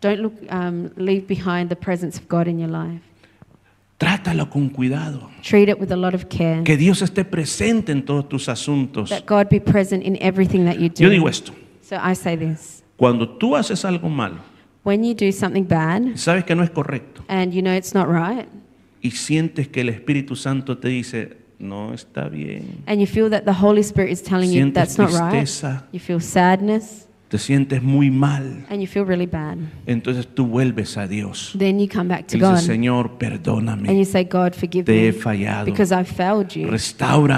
don't 0.00 0.20
look 0.20 0.34
um, 0.50 0.90
leave 0.96 1.26
behind 1.26 1.68
the 1.70 1.76
presence 1.76 2.18
of 2.18 2.28
God 2.28 2.46
in 2.48 2.58
your 2.58 2.70
life. 2.70 3.02
Trátalo 3.98 4.48
con 4.50 4.70
cuidado. 4.70 5.30
Treat 5.42 5.68
it 5.68 5.78
with 5.78 5.92
a 5.92 5.96
lot 5.96 6.14
of 6.14 6.26
care. 6.28 6.62
Que 6.64 6.76
Dios 6.76 7.02
esté 7.02 7.24
presente 7.24 7.92
en 7.92 8.04
todos 8.04 8.28
tus 8.28 8.48
asuntos. 8.48 9.10
That 9.10 9.26
God 9.26 9.48
be 9.50 9.60
present 9.60 10.02
in 10.04 10.16
everything 10.20 10.64
that 10.64 10.78
you 10.78 10.88
do. 10.88 11.04
Yo 11.04 11.10
digo 11.10 11.28
esto, 11.28 11.52
So 11.82 11.96
I 11.96 12.14
say 12.14 12.36
this: 12.36 12.82
cuando 12.96 13.28
tú 13.28 13.56
haces 13.56 13.84
algo 13.84 14.08
malo, 14.08 14.36
when 14.84 15.04
you 15.04 15.14
do 15.14 15.30
something 15.32 15.64
bad 15.64 16.16
sabes 16.16 16.44
que 16.44 16.54
no 16.54 16.62
es 16.62 16.70
correcto 16.70 17.22
and 17.28 17.52
you 17.52 17.60
know 17.62 17.74
it's 17.74 17.94
not 17.94 18.06
right, 18.08 18.46
y 19.02 19.10
sientes 19.10 19.68
que 19.68 19.80
el 19.82 19.88
Espíritu 19.90 20.36
Santo 20.36 20.78
te 20.78 20.88
dice, 20.88 21.36
no 21.60 21.92
está 21.92 22.28
bien, 22.28 22.82
and 22.86 23.00
you 23.00 23.06
feel 23.06 23.30
that 23.30 23.44
the 23.44 23.52
Holy 23.52 23.82
Spirit 23.82 24.10
is 24.10 24.22
telling 24.22 24.50
you 24.50 24.62
sientes 24.62 24.74
that's 24.74 24.98
not 24.98 25.10
right, 25.12 25.42
tristeza, 25.42 25.84
you 25.92 26.00
feel 26.00 26.20
sadness. 26.20 27.06
Te 27.28 27.38
sientes 27.38 27.80
muy 27.80 28.10
mal, 28.10 28.66
and 28.68 28.80
you 28.80 28.88
feel 28.88 29.04
really 29.04 29.26
bad. 29.26 29.56
entonces 29.86 30.26
tú 30.26 30.46
vuelves 30.46 30.96
a 30.96 31.06
Dios. 31.06 31.54
Then 31.56 31.78
you 31.78 31.86
come 31.88 32.08
back 32.08 32.26
to 32.28 32.36
y 32.36 32.40
God. 32.40 32.54
Dices, 32.56 32.66
Señor, 32.66 33.10
and 33.10 33.18
perdóname, 33.18 33.96
you 33.96 34.04
say, 34.04 34.24
God, 34.24 34.54
forgive 34.54 34.84
te 34.84 35.08
he 35.08 35.12
me 35.12 35.18
fallado, 35.18 35.66
because 35.66 35.92
I've 35.92 36.08
failed 36.08 36.48
you. 36.56 36.68
Restore 36.68 37.28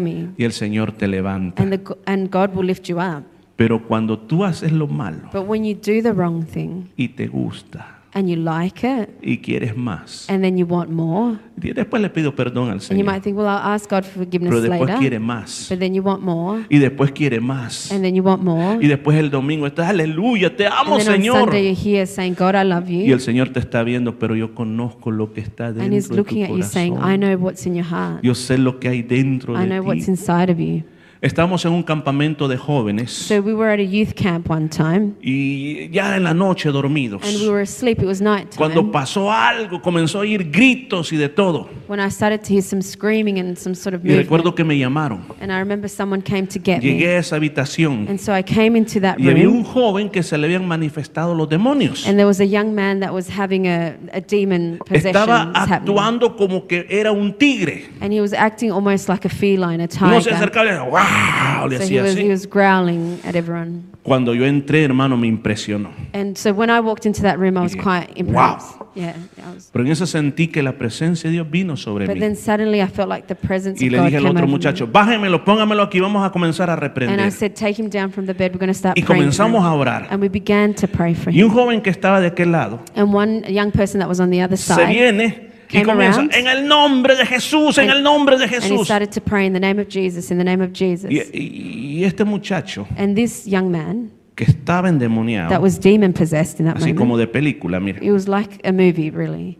me, 0.00 0.28
y 0.38 0.44
el 0.44 0.52
Señor 0.52 0.92
te 0.96 1.06
levanta. 1.06 1.62
and 1.62 1.72
the, 1.72 1.96
and 2.06 2.30
God 2.30 2.54
will 2.54 2.64
lift 2.64 2.88
you 2.88 2.98
up. 2.98 3.24
Pero 3.56 3.86
cuando 3.86 4.18
tú 4.18 4.44
haces 4.44 4.72
lo 4.72 4.86
malo 4.86 5.28
But 5.32 5.46
when 5.46 5.64
you 5.64 5.74
do 5.74 6.02
the 6.02 6.12
wrong 6.12 6.44
thing 6.44 6.90
y 6.96 7.08
te 7.08 7.26
gusta 7.26 8.01
and 8.14 8.28
you 8.28 8.36
like 8.36 8.86
it, 8.86 9.08
y 9.22 9.38
quieres 9.38 9.74
más, 9.76 10.28
and 10.28 10.42
then 10.42 10.58
you 10.58 10.66
want 10.66 10.90
more, 10.90 11.38
y 11.62 11.72
después 11.72 12.02
le 12.02 12.10
pido 12.10 12.34
perdón 12.34 12.64
al 12.68 12.72
and 12.74 12.80
you 12.82 12.86
Señor, 12.88 13.06
might 13.06 13.22
think, 13.22 13.36
well, 13.38 13.46
I'll 13.46 13.72
ask 13.74 13.88
God 13.88 14.04
for 14.04 14.24
forgiveness 14.24 14.50
pero 14.50 14.60
después 14.60 14.80
later. 14.80 14.98
quiere 14.98 15.18
más 15.18 15.68
But 15.70 15.78
then 15.78 15.94
you 15.94 16.02
want 16.02 16.22
more, 16.22 16.64
y 16.68 16.78
después 16.78 17.12
quiere 17.12 17.40
más. 17.40 17.90
and 17.90 18.02
then 18.04 18.14
you 18.14 18.22
want 18.22 18.42
more. 18.42 18.78
Y 18.84 18.88
después 18.88 19.16
el 19.18 19.30
domingo 19.30 19.66
estás, 19.66 19.88
aleluya, 19.88 20.54
te 20.54 20.66
amo, 20.66 20.96
And 20.96 21.04
then 21.04 21.08
on 21.08 21.14
Señor. 21.20 21.38
Sunday 21.40 21.64
you're 21.64 21.74
here 21.74 22.06
saying, 22.06 22.34
God, 22.38 22.54
I 22.54 22.64
love 22.64 22.90
Y 22.90 23.06
you. 23.06 23.14
el 23.14 23.20
Señor 23.20 23.48
te 23.50 23.60
está 23.60 23.82
viendo, 23.82 24.18
pero 24.18 24.36
yo 24.36 24.54
conozco 24.54 25.10
lo 25.10 25.32
que 25.32 25.40
está 25.40 25.68
And 25.68 25.92
He's 25.92 26.08
dentro 26.08 26.16
de 26.16 26.16
looking 26.16 26.46
tu 26.46 26.52
at 26.52 26.56
you 26.58 26.62
saying, 26.64 26.94
I 26.98 27.16
know 27.16 27.34
what's 27.38 27.64
in 27.66 27.74
your 27.74 27.86
heart. 27.86 28.22
Yo 28.22 28.34
sé 28.34 28.58
lo 28.58 28.78
que 28.78 28.88
hay 28.88 29.02
dentro 29.02 29.54
I 29.56 29.62
de 29.66 29.66
know 29.68 29.82
what's 29.84 30.06
inside 30.08 30.50
of 30.52 30.58
you. 30.58 30.82
Estamos 31.22 31.64
en 31.64 31.70
un 31.72 31.84
campamento 31.84 32.48
de 32.48 32.56
jóvenes 32.56 33.12
So 33.12 33.40
we 33.40 33.54
were 33.54 33.72
at 33.72 33.78
a 33.78 33.84
youth 33.84 34.12
camp 34.16 34.50
one 34.50 34.68
time, 34.68 35.12
y 35.22 35.88
ya 35.92 36.16
en 36.16 36.24
la 36.24 36.34
noche 36.34 36.68
dormidos. 36.72 37.22
and 37.22 37.40
we 37.40 37.48
were 37.48 37.62
asleep. 37.62 38.00
It 38.02 38.06
was 38.06 38.20
night 38.20 38.56
Cuando 38.56 38.90
pasó 38.90 39.30
algo, 39.30 39.80
comenzó 39.80 40.18
a 40.18 40.22
oír 40.22 40.50
gritos 40.50 41.12
y 41.12 41.16
de 41.16 41.28
todo. 41.28 41.68
When 41.86 42.00
I 42.00 42.10
started 42.10 42.40
to 42.40 42.48
hear 42.52 42.60
some 42.62 42.82
screaming 42.82 43.38
and 43.38 43.56
some 43.56 43.76
sort 43.76 43.94
of 43.94 44.04
Y 44.04 44.16
recuerdo 44.16 44.52
que 44.56 44.64
me 44.64 44.76
llamaron. 44.76 45.20
And 45.40 45.52
I 45.52 45.60
remember 45.60 45.88
someone 45.88 46.22
came 46.22 46.48
to 46.48 46.58
get 46.58 46.80
Llegué 46.82 47.06
me. 47.06 47.06
a 47.06 47.18
esa 47.18 47.36
habitación 47.36 48.08
And 48.08 48.18
so 48.18 48.36
I 48.36 48.42
came 48.42 48.76
into 48.76 48.98
that 49.02 49.16
y 49.20 49.28
había 49.28 49.46
un 49.48 49.62
room, 49.62 49.64
joven 49.64 50.08
que 50.10 50.24
se 50.24 50.36
le 50.36 50.46
habían 50.46 50.66
manifestado 50.66 51.36
los 51.36 51.48
demonios. 51.48 52.04
and 52.04 52.16
there 52.16 52.26
was 52.26 52.40
a 52.40 52.46
young 52.46 52.74
man 52.74 52.98
that 52.98 53.12
was 53.12 53.28
having 53.30 53.68
a, 53.68 53.94
a 54.12 54.20
demon 54.20 54.78
possession 54.84 55.10
Estaba 55.14 55.52
happening. 55.54 55.88
actuando 55.96 56.36
como 56.36 56.66
que 56.66 56.84
era 56.90 57.12
un 57.12 57.32
tigre. 57.38 57.84
And 58.00 58.12
he 58.12 58.20
was 58.20 58.32
acting 58.32 58.72
almost 58.72 59.08
like 59.08 59.24
a 59.24 59.30
feline, 59.30 59.80
a 59.80 59.86
Uno 60.04 60.20
se 60.20 60.30
acercaba 60.32 60.66
y 60.66 60.72
wow, 61.12 61.68
le 61.68 61.76
So 61.78 61.82
he 61.84 61.98
hacía 61.98 62.04
he 62.04 62.08
así. 62.22 62.28
was 62.28 62.46
growling 62.48 63.18
at 63.24 63.34
everyone. 63.36 63.82
Cuando 64.02 64.34
yo 64.34 64.44
entré, 64.46 64.82
hermano, 64.82 65.16
me 65.16 65.28
impresionó. 65.28 65.90
And 66.12 66.36
so 66.36 66.52
when 66.52 66.70
I 66.70 66.80
walked 66.80 67.06
into 67.06 67.22
that 67.22 67.38
room, 67.38 67.56
I 67.56 67.60
was 67.60 67.76
quite 67.76 68.08
wow, 68.08 68.56
impressed. 68.56 68.76
Yeah. 68.96 69.14
I 69.38 69.54
was- 69.54 69.70
Pero 69.72 69.84
en 69.84 69.92
eso 69.92 70.06
sentí 70.06 70.48
que 70.48 70.60
la 70.62 70.72
presencia 70.72 71.30
de 71.30 71.34
Dios 71.34 71.48
vino 71.50 71.76
sobre 71.76 72.06
but 72.06 72.16
mí. 72.16 72.20
then 72.20 72.34
suddenly 72.34 72.80
I 72.82 72.88
felt 72.88 73.08
like 73.08 73.28
the 73.28 73.36
presence 73.36 73.80
Y 73.80 73.86
of 73.86 73.92
le 73.92 73.98
God 73.98 74.04
dije 74.06 74.16
al 74.16 74.22
came 74.24 74.30
otro 74.30 74.38
over 74.40 74.48
me. 74.48 74.52
muchacho, 74.52 74.86
bájemelo, 74.88 75.44
póngamelo 75.44 75.82
aquí, 75.84 76.00
vamos 76.00 76.26
a 76.26 76.30
comenzar 76.32 76.68
a 76.68 76.72
And 76.74 76.82
I 76.82 76.86
reprender. 76.88 77.30
said, 77.30 77.54
take 77.54 77.80
him 77.80 77.88
down 77.88 78.10
from 78.10 78.26
the 78.26 78.34
bed. 78.34 78.52
We're 78.52 78.58
going 78.58 78.72
to 78.72 78.74
start 78.74 78.98
Y 78.98 79.02
praying. 79.02 79.06
for 79.06 79.36
comenzamos 79.36 79.60
him." 79.60 79.66
a 79.66 79.74
orar. 79.74 80.08
And 80.10 80.20
we 80.20 80.28
began 80.28 80.74
to 80.74 80.88
pray 80.88 81.14
for 81.14 81.30
Y 81.32 81.38
him. 81.40 81.46
un 81.46 81.50
joven 81.54 81.80
que 81.80 81.90
estaba 81.90 82.20
de 82.20 82.26
aquel 82.26 82.50
lado 82.50 82.80
And 82.96 83.14
one 83.14 83.44
young 83.48 83.70
person 83.70 84.00
that 84.00 84.08
was 84.08 84.18
on 84.20 84.30
the 84.30 84.42
other 84.42 84.56
se 84.58 84.74
side, 84.74 84.86
viene 84.88 85.51
y 85.80 85.82
comienza, 85.82 86.18
around. 86.20 86.34
en 86.34 86.46
el 86.48 86.66
nombre 86.66 87.16
de 87.16 87.24
Jesús, 87.26 87.78
en 87.78 87.88
And- 87.90 87.98
el 87.98 88.02
nombre 88.02 88.36
de 88.38 88.44
and 88.44 88.52
he 88.52 88.60
Jesús. 88.60 88.84
started 88.84 89.10
to 89.10 89.20
pray 89.20 89.46
in 89.46 89.52
the 89.52 89.60
name 89.60 89.80
of 89.80 89.88
Jesus, 89.88 90.30
in 90.30 90.38
the 90.38 90.44
name 90.44 90.62
of 90.62 90.72
Jesus. 90.72 91.10
Y, 91.10 91.18
y- 91.32 91.98
y 92.00 92.04
este 92.04 92.24
muchacho 92.24 92.86
And 92.96 93.14
this 93.16 93.46
young 93.46 93.70
man 93.70 94.10
que 94.34 94.44
estaba 94.44 94.82
that 94.88 94.94
endemoniado, 94.94 95.60
was 95.60 95.78
demon 95.80 96.12
possessed 96.12 96.58
in 96.60 96.66
that 96.66 96.76
así 96.76 96.94
como 96.94 97.10
moment, 97.14 97.28
de 97.28 97.32
película, 97.32 97.80
mire, 97.80 97.98
it 98.04 98.10
was 98.12 98.26
like 98.28 98.58
a 98.66 98.72
movie, 98.72 99.10
really. 99.10 99.58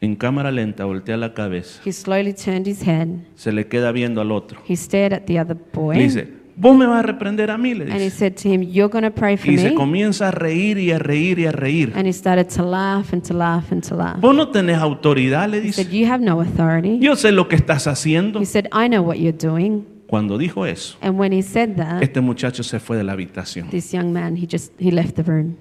en 0.00 0.14
cámara 0.16 0.50
lenta 0.52 0.84
voltea 0.84 1.16
la 1.16 1.34
cabeza, 1.34 1.80
He 1.84 1.92
slowly 1.92 2.32
turned 2.32 2.66
his 2.68 2.86
head. 2.86 3.08
se 3.34 3.52
le 3.52 3.66
queda 3.66 3.90
viendo 3.92 4.20
al 4.20 4.30
otro. 4.32 4.60
He 4.68 4.76
stared 4.76 5.12
at 5.12 5.22
the 5.26 5.40
other 5.40 5.56
Le 5.56 5.62
boy. 5.72 5.98
dice, 5.98 6.28
vos 6.60 6.76
me 6.76 6.86
vas 6.86 6.98
a 6.98 7.02
reprender 7.02 7.50
a 7.50 7.56
mí, 7.56 7.74
le 7.74 7.84
And 7.84 7.94
he 7.94 8.04
dice. 8.06 8.16
said 8.18 8.34
to 8.42 8.48
him, 8.48 8.62
You're 8.62 8.90
going 8.90 9.04
to 9.04 9.10
pray 9.10 9.36
for 9.36 9.48
Y 9.50 9.56
se 9.58 9.70
me. 9.70 9.74
comienza 9.74 10.28
a 10.28 10.30
reír 10.32 10.78
y 10.78 10.90
a 10.90 10.98
reír 10.98 11.38
y 11.38 11.46
a 11.46 11.52
reír. 11.52 11.92
And 11.94 12.06
he 12.06 12.12
started 12.12 12.48
to 12.56 12.62
laugh 12.64 13.12
and 13.12 13.22
to 13.28 13.34
laugh 13.34 13.70
and 13.72 13.82
to 13.88 13.94
laugh. 13.94 14.20
Vos 14.20 14.34
no 14.34 14.48
tenés 14.50 14.78
autoridad, 14.78 15.48
le 15.48 15.58
He 15.62 15.72
said, 15.72 15.86
dice. 15.86 15.96
You 15.98 16.06
have 16.10 16.22
no 16.22 16.40
authority. 16.40 16.98
Yo 17.00 17.14
sé 17.16 17.32
lo 17.32 17.46
que 17.48 17.56
estás 17.56 17.86
haciendo. 17.86 18.40
He 18.40 18.46
said, 18.46 18.66
I 18.72 18.88
know 18.88 19.02
what 19.02 19.18
you're 19.18 19.32
doing. 19.36 19.84
Cuando 20.08 20.38
dijo 20.38 20.64
eso, 20.66 20.96
And 21.02 21.18
when 21.18 21.32
he 21.32 21.42
said 21.42 21.76
that, 21.76 22.02
este 22.02 22.20
muchacho 22.22 22.62
se 22.62 22.80
fue 22.80 22.96
de 22.96 23.04
la 23.04 23.12
habitación. 23.12 23.68
this 23.70 23.92
young 23.92 24.10
man, 24.12 24.36
he 24.36 24.46
just, 24.46 24.72
he 24.78 24.90
left 24.90 25.16
the 25.16 25.22
room. 25.22 25.56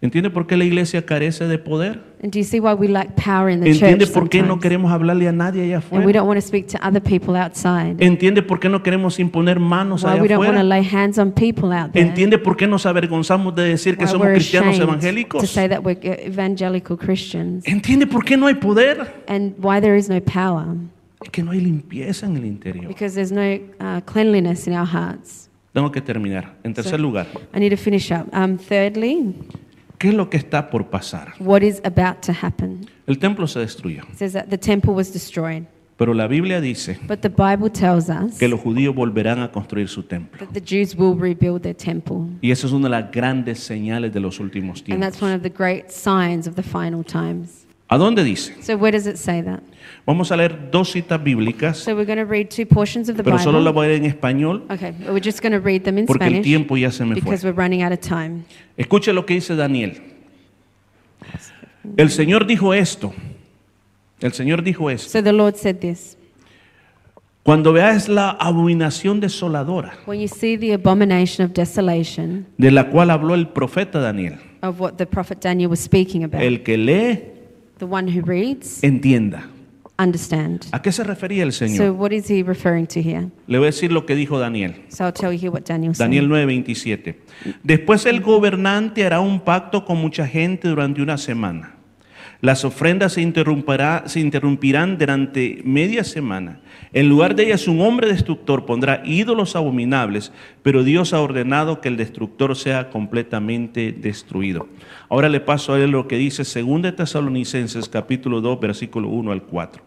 ¿Entiende 0.00 0.30
por 0.30 0.46
qué 0.46 0.56
la 0.56 0.64
iglesia 0.64 1.04
carece 1.04 1.48
de 1.48 1.58
poder? 1.58 2.00
And 2.22 2.30
do 2.32 2.38
you 2.38 2.44
see 2.44 2.60
why 2.60 2.72
we 2.72 2.86
lack 2.86 3.16
power 3.16 3.50
in 3.50 3.58
the 3.60 3.66
church 3.66 3.82
¿Entiende 3.82 4.06
por 4.06 4.28
qué 4.28 4.38
no 4.42 4.48
sometimes? 4.50 4.62
queremos 4.62 4.92
hablarle 4.92 5.26
a 5.26 5.32
nadie 5.32 5.62
allá 5.64 5.78
And 5.78 5.84
we 5.90 5.98
afuera? 5.98 6.12
don't 6.20 6.28
want 6.28 6.40
to 6.40 6.46
speak 6.46 6.68
to 6.68 6.78
other 6.86 7.02
people 7.02 7.36
outside. 7.36 7.96
¿Entiende 7.98 8.42
por 8.42 8.60
qué 8.60 8.68
no 8.68 8.80
queremos 8.84 9.18
imponer 9.18 9.58
manos 9.58 10.04
Why 10.04 10.10
allá 10.12 10.22
we 10.22 10.28
don't 10.28 10.38
want 10.38 10.52
to 10.56 10.60
afuera? 10.60 10.68
lay 10.68 10.84
hands 10.84 11.18
on 11.18 11.32
people 11.32 11.72
out 11.72 11.90
there. 11.92 12.06
¿Entiende 12.06 12.38
por 12.38 12.56
qué 12.56 12.68
nos 12.68 12.86
avergonzamos 12.86 13.52
de 13.56 13.64
decir 13.64 13.96
que 13.96 14.04
Why 14.04 14.10
somos 14.10 14.26
we're 14.28 14.34
cristianos 14.34 14.76
ashamed 14.76 14.86
to 14.86 14.92
evangélicos? 14.92 15.46
say 15.48 15.68
that 15.68 15.82
we're 15.82 15.98
evangelical 16.24 16.96
Christians. 16.96 17.66
¿Entiende 17.66 18.06
por 18.06 18.24
qué 18.24 18.36
no 18.36 18.46
hay 18.46 18.54
poder? 18.54 19.24
And 19.26 19.54
why 19.60 19.80
there 19.80 19.96
is 19.98 20.08
no 20.08 20.20
power. 20.20 20.76
Es 21.24 21.30
que 21.30 21.42
no 21.42 21.50
hay 21.50 21.60
limpieza 21.60 22.26
en 22.26 22.36
el 22.36 22.44
interior. 22.44 22.86
Because 22.86 23.16
there's 23.16 23.32
no 23.32 23.42
uh, 23.80 24.00
cleanliness 24.02 24.68
in 24.68 24.74
our 24.74 24.86
hearts. 24.86 25.50
Tengo 25.72 25.90
que 25.90 26.00
terminar. 26.00 26.54
En 26.62 26.72
tercer 26.72 27.00
lugar, 27.00 27.26
I 27.52 27.58
need 27.58 27.70
to 27.70 27.76
finish 27.76 28.12
up. 28.12 28.28
Um, 28.32 28.56
thirdly, 28.58 29.34
¿qué 29.98 30.08
es 30.08 30.14
lo 30.14 30.30
que 30.30 30.36
está 30.36 30.70
por 30.70 30.86
pasar? 30.90 31.34
what 31.40 31.62
is 31.62 31.80
about 31.84 32.20
to 32.24 32.32
happen? 32.32 32.86
El 33.06 33.18
templo 33.18 33.46
se 33.46 33.60
destruyó, 33.60 34.02
It 34.12 34.18
says 34.18 34.32
that 34.32 34.46
the 34.48 34.58
temple 34.58 34.92
was 34.92 35.12
destroyed. 35.12 35.64
pero 35.96 36.14
la 36.14 36.26
Biblia 36.28 36.60
dice 36.60 36.98
But 37.08 37.20
the 37.20 37.28
Bible 37.28 37.70
tells 37.70 38.08
us 38.08 38.38
que 38.38 38.46
los 38.48 38.60
judíos 38.60 38.94
volverán 38.94 39.40
a 39.40 39.50
construir 39.50 39.88
su 39.88 40.02
templo. 40.04 40.38
that 40.46 40.52
the 40.52 40.60
Jews 40.64 40.94
will 40.96 41.16
rebuild 41.18 41.62
their 41.62 41.74
temple. 41.74 42.26
Y 42.40 42.50
esa 42.52 42.66
es 42.68 42.72
una 42.72 42.84
de 42.88 42.90
las 43.02 43.10
grandes 43.10 43.58
señales 43.60 44.12
de 44.12 44.20
los 44.20 44.38
últimos 44.40 44.84
And 44.88 45.02
that's 45.02 45.20
one 45.20 45.32
tiempos. 45.32 45.36
of 45.36 45.42
the 45.42 45.50
great 45.64 45.90
signs 45.90 46.46
of 46.46 46.54
the 46.54 46.62
final 46.62 47.02
times. 47.04 47.66
¿A 47.90 47.96
dónde 47.96 48.22
dice? 48.22 48.54
So, 48.62 48.76
where 48.76 48.92
does 48.96 49.06
it 49.06 49.16
say 49.16 49.42
that? 49.42 49.60
Vamos 50.04 50.30
a 50.30 50.36
leer 50.36 50.70
dos 50.70 50.92
citas 50.92 51.22
bíblicas, 51.22 51.78
So, 51.78 51.94
we're 51.94 52.04
going 52.04 52.18
to 52.18 52.24
read 52.30 52.48
two 52.50 52.66
portions 52.66 53.08
of 53.08 53.16
the 53.16 53.22
pero 53.24 53.38
solo 53.38 53.60
la 53.60 53.70
Bible. 53.70 53.72
voy 53.72 53.86
a 53.86 53.88
leer 53.88 54.04
en 54.04 54.10
español 54.10 54.64
Okay, 54.70 54.92
we're 55.08 55.24
just 55.24 55.40
going 55.42 55.52
to 55.52 55.60
read 55.60 55.82
them 55.84 55.96
in 55.98 56.06
porque 56.06 56.24
el 56.24 56.30
Spanish 56.30 56.44
tiempo 56.44 56.76
ya 56.76 56.90
se 56.90 57.04
me 57.04 57.14
fue. 57.14 57.22
because 57.22 57.44
we're 57.44 57.56
running 57.56 57.82
out 57.82 57.92
of 57.92 58.00
time. 58.00 58.44
Escuche 58.76 59.12
lo 59.14 59.24
que 59.24 59.34
dice 59.34 59.56
Daniel. 59.56 60.00
El 61.96 62.10
Señor 62.10 62.46
dijo 62.46 62.74
esto. 62.74 63.12
El 64.20 64.32
Señor 64.32 64.62
dijo 64.62 64.90
esto. 64.90 65.08
So, 65.08 65.22
the 65.22 65.32
Lord 65.32 65.56
said 65.56 65.80
this 65.80 66.16
Cuando 67.42 67.72
veas 67.72 68.08
la 68.10 68.30
abominación 68.32 69.20
desoladora 69.20 69.94
When 70.04 70.20
you 70.20 70.28
see 70.28 70.56
the 70.58 70.74
abomination 70.74 71.46
of 71.46 71.54
desolation 71.54 72.46
de 72.58 72.70
la 72.70 72.90
cual 72.90 73.10
habló 73.10 73.34
el 73.34 73.48
profeta 73.48 74.00
Daniel, 74.00 74.34
of 74.62 74.78
what 74.80 74.96
the 74.98 75.06
prophet 75.06 75.40
Daniel 75.40 75.70
was 75.70 75.80
speaking 75.80 76.24
about, 76.24 76.42
el 76.42 76.62
que 76.62 76.76
lee, 76.76 77.20
the 77.78 77.86
one 77.86 78.08
who 78.08 78.20
reads, 78.24 78.82
entienda. 78.82 79.48
understand. 79.98 80.66
¿A 80.72 80.80
qué 80.80 80.92
se 80.92 81.02
refería 81.02 81.42
el 81.42 81.52
So, 81.52 81.66
Señor? 81.66 81.90
what 81.96 82.12
is 82.12 82.30
he 82.30 82.42
referring 82.42 82.86
to 82.86 83.00
here? 83.00 83.30
Le 83.48 83.58
voy 83.58 83.66
a 83.66 83.70
decir 83.70 83.90
lo 83.90 84.06
que 84.06 84.14
dijo 84.14 84.38
Daniel. 84.38 84.74
So, 84.88 85.04
I'll 85.04 85.12
tell 85.12 85.32
you 85.32 85.38
here 85.38 85.50
what 85.50 85.62
Daniel 85.64 85.94
said. 85.94 86.04
Daniel 86.06 86.28
9:27. 86.28 87.16
Después 87.64 88.06
el 88.06 88.20
gobernante 88.20 89.04
hará 89.04 89.20
un 89.20 89.40
pacto 89.40 89.84
con 89.84 89.98
mucha 89.98 90.26
gente 90.26 90.68
durante 90.68 91.02
una 91.02 91.18
semana. 91.18 91.74
Las 92.40 92.64
ofrendas 92.64 93.14
se, 93.14 93.20
interrumpirá- 93.22 94.06
se 94.06 94.20
interrumpirán 94.20 94.96
durante 94.96 95.60
media 95.64 96.04
semana. 96.04 96.60
En 96.92 97.08
lugar 97.08 97.34
de 97.34 97.46
ellas, 97.46 97.66
un 97.66 97.80
hombre 97.80 98.06
destructor 98.08 98.64
pondrá 98.64 99.02
ídolos 99.04 99.56
abominables, 99.56 100.32
pero 100.62 100.84
Dios 100.84 101.12
ha 101.12 101.20
ordenado 101.20 101.80
que 101.80 101.88
el 101.88 101.96
destructor 101.96 102.54
sea 102.54 102.90
completamente 102.90 103.90
destruido. 103.92 104.68
Ahora 105.08 105.28
le 105.28 105.40
paso 105.40 105.74
a 105.74 105.80
él 105.80 105.90
lo 105.90 106.06
que 106.06 106.16
dice 106.16 106.44
2 106.44 106.82
de 106.82 106.92
Tesalonicenses 106.92 107.88
capítulo 107.88 108.40
2, 108.40 108.60
versículo 108.60 109.08
1 109.08 109.32
al 109.32 109.42
4. 109.42 109.82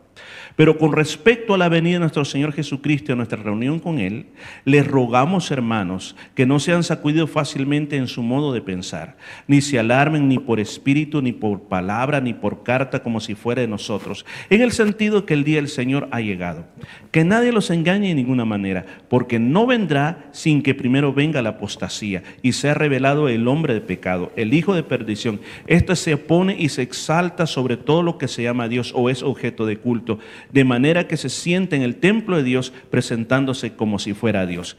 Pero 0.56 0.78
con 0.78 0.92
respecto 0.92 1.54
a 1.54 1.58
la 1.58 1.70
venida 1.70 1.94
de 1.94 2.00
nuestro 2.00 2.26
Señor 2.26 2.54
Jesucristo 2.54 3.12
y 3.12 3.14
a 3.14 3.16
nuestra 3.16 3.42
reunión 3.42 3.80
con 3.80 4.00
Él, 4.00 4.28
les 4.66 4.86
rogamos, 4.86 5.52
hermanos, 5.52 6.16
que 6.36 6.46
no 6.46 6.60
sean 6.60 6.84
sacudidos 6.84 7.30
fácilmente 7.30 7.98
en 7.98 8.08
su 8.08 8.22
modo 8.24 8.54
de 8.54 8.62
pensar, 8.62 9.18
ni 9.48 9.62
se 9.62 9.80
alarmen 9.80 10.28
ni 10.28 10.40
por 10.40 10.60
espíritu, 10.60 11.22
ni 11.22 11.32
por 11.32 11.64
palabra, 11.64 12.22
ni 12.22 12.34
por 12.34 12.64
carta, 12.64 13.04
como 13.04 13.20
si 13.20 13.36
fuera 13.36 13.62
de 13.62 13.68
nosotros, 13.68 14.26
en 14.50 14.62
el 14.62 14.72
sentido 14.72 15.26
que 15.26 15.34
el 15.34 15.44
día 15.44 15.58
del 15.58 15.68
Señor 15.68 16.08
ha 16.12 16.22
llegado. 16.22 16.66
Que 17.12 17.24
nadie 17.24 17.52
los 17.52 17.70
engañe 17.70 18.10
de 18.10 18.16
ninguna 18.16 18.46
manera, 18.46 18.86
porque 19.10 19.40
no 19.40 19.68
vendrá 19.68 20.30
sin 20.32 20.62
que 20.62 20.76
primero 20.76 21.14
venga 21.14 21.42
la 21.42 21.50
apostasía 21.50 22.24
y 22.42 22.54
sea 22.54 22.74
revelado 22.74 23.30
el 23.30 23.48
hombre 23.48 23.74
de 23.74 23.82
pecado, 23.82 24.32
el 24.36 24.54
hijo 24.54 24.74
de 24.74 24.84
perdición. 24.84 25.42
Este 25.68 25.96
se 25.96 26.14
opone 26.14 26.56
y 26.58 26.70
se 26.70 26.82
exalta 26.82 27.48
sobre 27.48 27.78
todo 27.78 28.04
lo 28.04 28.18
que 28.18 28.28
se 28.28 28.44
llama 28.44 28.68
Dios 28.68 28.94
o 28.96 29.10
es 29.10 29.24
objeto 29.24 29.66
de 29.66 29.78
culto, 29.78 30.20
de 30.54 30.64
manera 30.64 31.08
que 31.08 31.18
se 31.18 31.30
siente 31.30 31.76
en 31.76 31.82
el 31.82 31.96
templo 31.96 32.38
de 32.38 32.44
Dios 32.44 32.74
presentándose 32.90 33.74
como 33.74 34.00
si 34.00 34.14
fuera 34.14 34.46
Dios. 34.46 34.78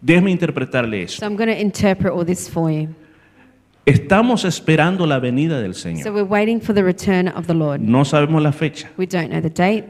Déjeme 0.00 0.30
interpretarle 0.30 1.02
eso. 1.02 1.18
So, 1.20 1.26
I'm 1.26 1.36
going 1.36 1.48
to 1.48 1.58
interpret 1.60 2.12
all 2.12 2.24
this 2.26 2.48
for 2.48 2.70
you. 2.70 2.88
Estamos 3.86 4.44
esperando 4.44 5.06
la 5.06 5.18
venida 5.18 5.60
del 5.60 5.74
So, 5.74 5.88
Señor. 5.88 6.12
we're 6.14 6.22
waiting 6.28 6.60
for 6.60 6.74
the 6.74 6.82
return 6.82 7.28
of 7.28 7.46
the 7.46 7.54
Lord. 7.54 7.80
No 7.80 8.04
sabemos 8.04 8.42
la 8.42 8.52
fecha, 8.52 8.90
We 8.96 9.06
don't 9.06 9.28
know 9.30 9.40
the 9.42 9.50
date, 9.50 9.84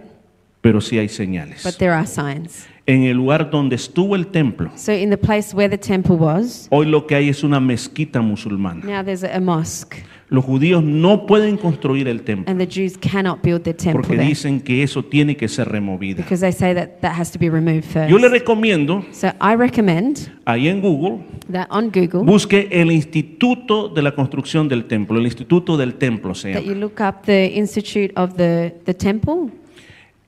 pero 0.60 0.80
sí 0.80 0.98
hay 0.98 1.08
señales. 1.08 1.62
but 1.62 1.76
there 1.78 1.92
are 1.92 2.06
signs. 2.06 2.66
En 2.86 3.04
el 3.04 3.16
lugar 3.16 3.50
donde 3.50 3.76
estuvo 3.76 4.14
el 4.14 4.26
templo, 4.26 4.70
So, 4.76 4.92
in 4.92 5.08
the 5.08 5.16
place 5.16 5.56
where 5.56 5.70
the 5.74 5.78
temple 5.78 6.16
was, 6.16 6.66
hoy 6.70 6.84
lo 6.84 7.06
que 7.06 7.14
hay 7.14 7.30
es 7.30 7.42
una 7.42 7.58
mezquita 7.58 8.20
musulmana. 8.20 8.84
now 8.84 9.02
there's 9.02 9.24
a, 9.24 9.40
mosque, 9.40 10.04
Los 10.28 10.44
judíos 10.44 10.82
no 10.84 11.26
pueden 11.26 11.56
construir 11.56 12.08
el 12.08 12.22
templo 12.22 12.50
and 12.50 12.60
the 12.60 12.66
Jews 12.66 12.98
cannot 12.98 13.42
build 13.42 13.62
their 13.62 13.74
temple 13.76 14.02
porque 14.02 14.16
there 14.16 14.28
dicen 14.28 14.60
que 14.60 14.82
eso 14.82 15.02
tiene 15.02 15.34
que 15.36 15.48
ser 15.48 15.68
removido. 15.68 16.16
because 16.24 16.40
they 16.40 16.52
say 16.52 16.74
that 16.74 17.00
that 17.00 17.12
has 17.18 17.30
to 17.30 17.38
be 17.38 17.48
removed 17.48 17.84
first. 17.84 18.10
Yo 18.10 18.18
le 18.18 18.28
recomiendo 18.28 19.02
So, 19.12 19.28
I 19.40 19.54
recommend 19.56 20.30
ahí 20.44 20.68
en 20.68 20.82
Google 20.82 21.24
that 21.50 21.66
on 21.70 21.90
Google 21.90 22.22
busque 22.24 22.68
el 22.70 22.90
Instituto 22.92 23.88
de 23.88 24.02
la 24.02 24.14
Construcción 24.14 24.68
del 24.68 24.84
Templo, 24.84 25.18
el 25.18 25.24
Instituto 25.24 25.78
del 25.78 25.94
Templo 25.94 26.34
se 26.34 26.52
that 26.52 26.62
you 26.64 26.74
look 26.74 27.00
up 27.00 27.22
the 27.24 27.46
Institute 27.56 28.12
of 28.16 28.34
the, 28.36 28.74
the 28.84 28.92
Temple. 28.94 29.50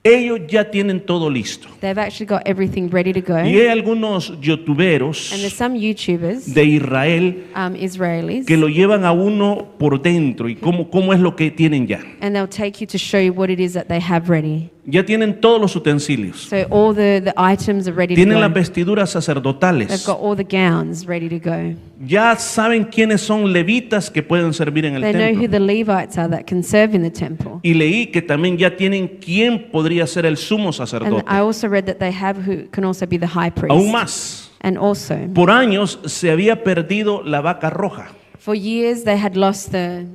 Ellos 0.07 0.41
ya 0.49 0.71
tienen 0.71 1.01
todo 1.01 1.29
listo. 1.29 1.69
They've 1.81 1.99
actually 2.01 2.27
got 2.27 2.43
everything 2.47 2.89
ready 2.91 3.13
to 3.13 3.21
go. 3.21 3.39
Y 3.43 3.59
hay 3.59 3.69
algunos 3.69 4.33
youtuberos 4.41 5.33
And 5.33 5.41
there's 5.41 5.53
some 5.55 5.77
YouTubers, 5.79 6.47
de 6.55 6.65
Israel 6.65 7.45
um, 7.57 7.75
Israelis, 7.77 8.47
que 8.47 8.57
lo 8.57 8.69
llevan 8.69 9.05
a 9.05 9.13
uno 9.13 9.75
por 9.79 10.01
dentro 10.01 10.49
y 10.49 10.55
cómo, 10.57 10.91
cómo 10.91 11.13
es 11.13 11.21
lo 11.21 11.35
que 11.35 11.51
tienen 11.51 11.87
ya. 11.87 12.01
and 12.21 12.35
they'll 12.35 12.49
take 12.49 12.81
you 12.81 12.87
to 12.87 12.99
show 12.99 13.19
you 13.21 13.33
what 13.33 13.51
it 13.51 13.59
is 13.61 13.73
that 13.73 13.89
they 13.89 14.01
have 14.01 14.29
ready. 14.31 14.71
Ya 14.89 15.05
tienen 15.05 15.41
todos 15.41 15.61
los 15.61 15.75
utensilios. 15.75 16.43
So 16.49 16.57
all 16.71 16.95
the, 16.95 17.21
the 17.21 17.35
items 17.37 17.89
are 17.89 17.93
ready 17.97 18.15
to 18.15 18.21
Tienen 18.21 18.39
las 18.41 18.51
go. 18.51 18.55
vestiduras 18.55 19.13
They've 19.13 19.21
sacerdotales. 19.23 20.07
got 20.07 20.21
all 20.21 20.37
the 20.37 20.45
gowns 20.45 21.05
ready 21.07 21.29
to 21.29 21.41
go. 21.41 21.75
Ya 22.07 22.37
saben 22.37 22.85
quiénes 22.85 23.21
son 23.21 23.53
levitas 23.53 24.11
que 24.11 24.23
pueden 24.23 24.55
servir 24.55 24.85
en 24.87 24.95
el 24.95 25.03
They 25.03 25.13
know 25.13 25.23
who 25.35 25.41
templo. 25.49 25.51
the 25.51 25.61
Levites 25.61 26.19
are 26.19 26.29
that 26.29 26.45
can 26.47 26.63
serve 26.63 26.95
in 26.95 27.03
the 27.03 27.11
temple. 27.11 27.59
Y 27.65 27.75
leí 27.75 28.07
que 28.13 28.23
también 28.23 28.59
ya 28.59 28.77
tienen 28.77 29.19
quién 29.21 29.71
podría 29.73 30.07
ser 30.07 30.25
el 30.25 30.37
sumo 30.37 30.67
And 30.69 30.75
sacerdote. 30.75 31.25
I 31.29 31.39
also 31.41 31.69
read 31.69 31.85
that 31.87 31.97
they 31.99 32.13
have 32.13 32.39
who 32.47 32.69
can 32.71 32.85
also 32.85 33.07
be 33.09 33.19
the 33.19 33.27
high 33.27 33.51
Aún 33.69 33.91
priest. 33.91 33.93
más. 33.93 34.51
And 34.61 34.79
also, 34.79 35.17
Por 35.35 35.51
años 35.51 35.99
se 36.07 36.31
había 36.31 36.63
perdido 36.63 37.23
la 37.25 37.41
vaca 37.41 37.71
roja. 37.71 38.09
for 38.39 38.55
years 38.55 39.03
they 39.03 39.19
had 39.19 39.35
lost 39.37 39.73
the 39.73 40.07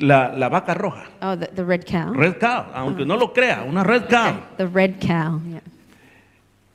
La, 0.00 0.34
la 0.36 0.48
vaca 0.48 0.74
roja. 0.74 1.04
oh 1.22 1.36
the, 1.36 1.46
the 1.54 1.64
red 1.64 1.84
cow. 1.84 2.12
Red 2.12 2.38
cow, 2.38 2.66
aunque 2.74 3.04
no 3.04 3.16
lo 3.16 3.32
crea, 3.32 3.64
una 3.68 3.82
red 3.84 4.08
cow. 4.08 4.40
The 4.56 4.66
red 4.66 4.94
cow. 5.00 5.40
Yeah. 5.48 5.62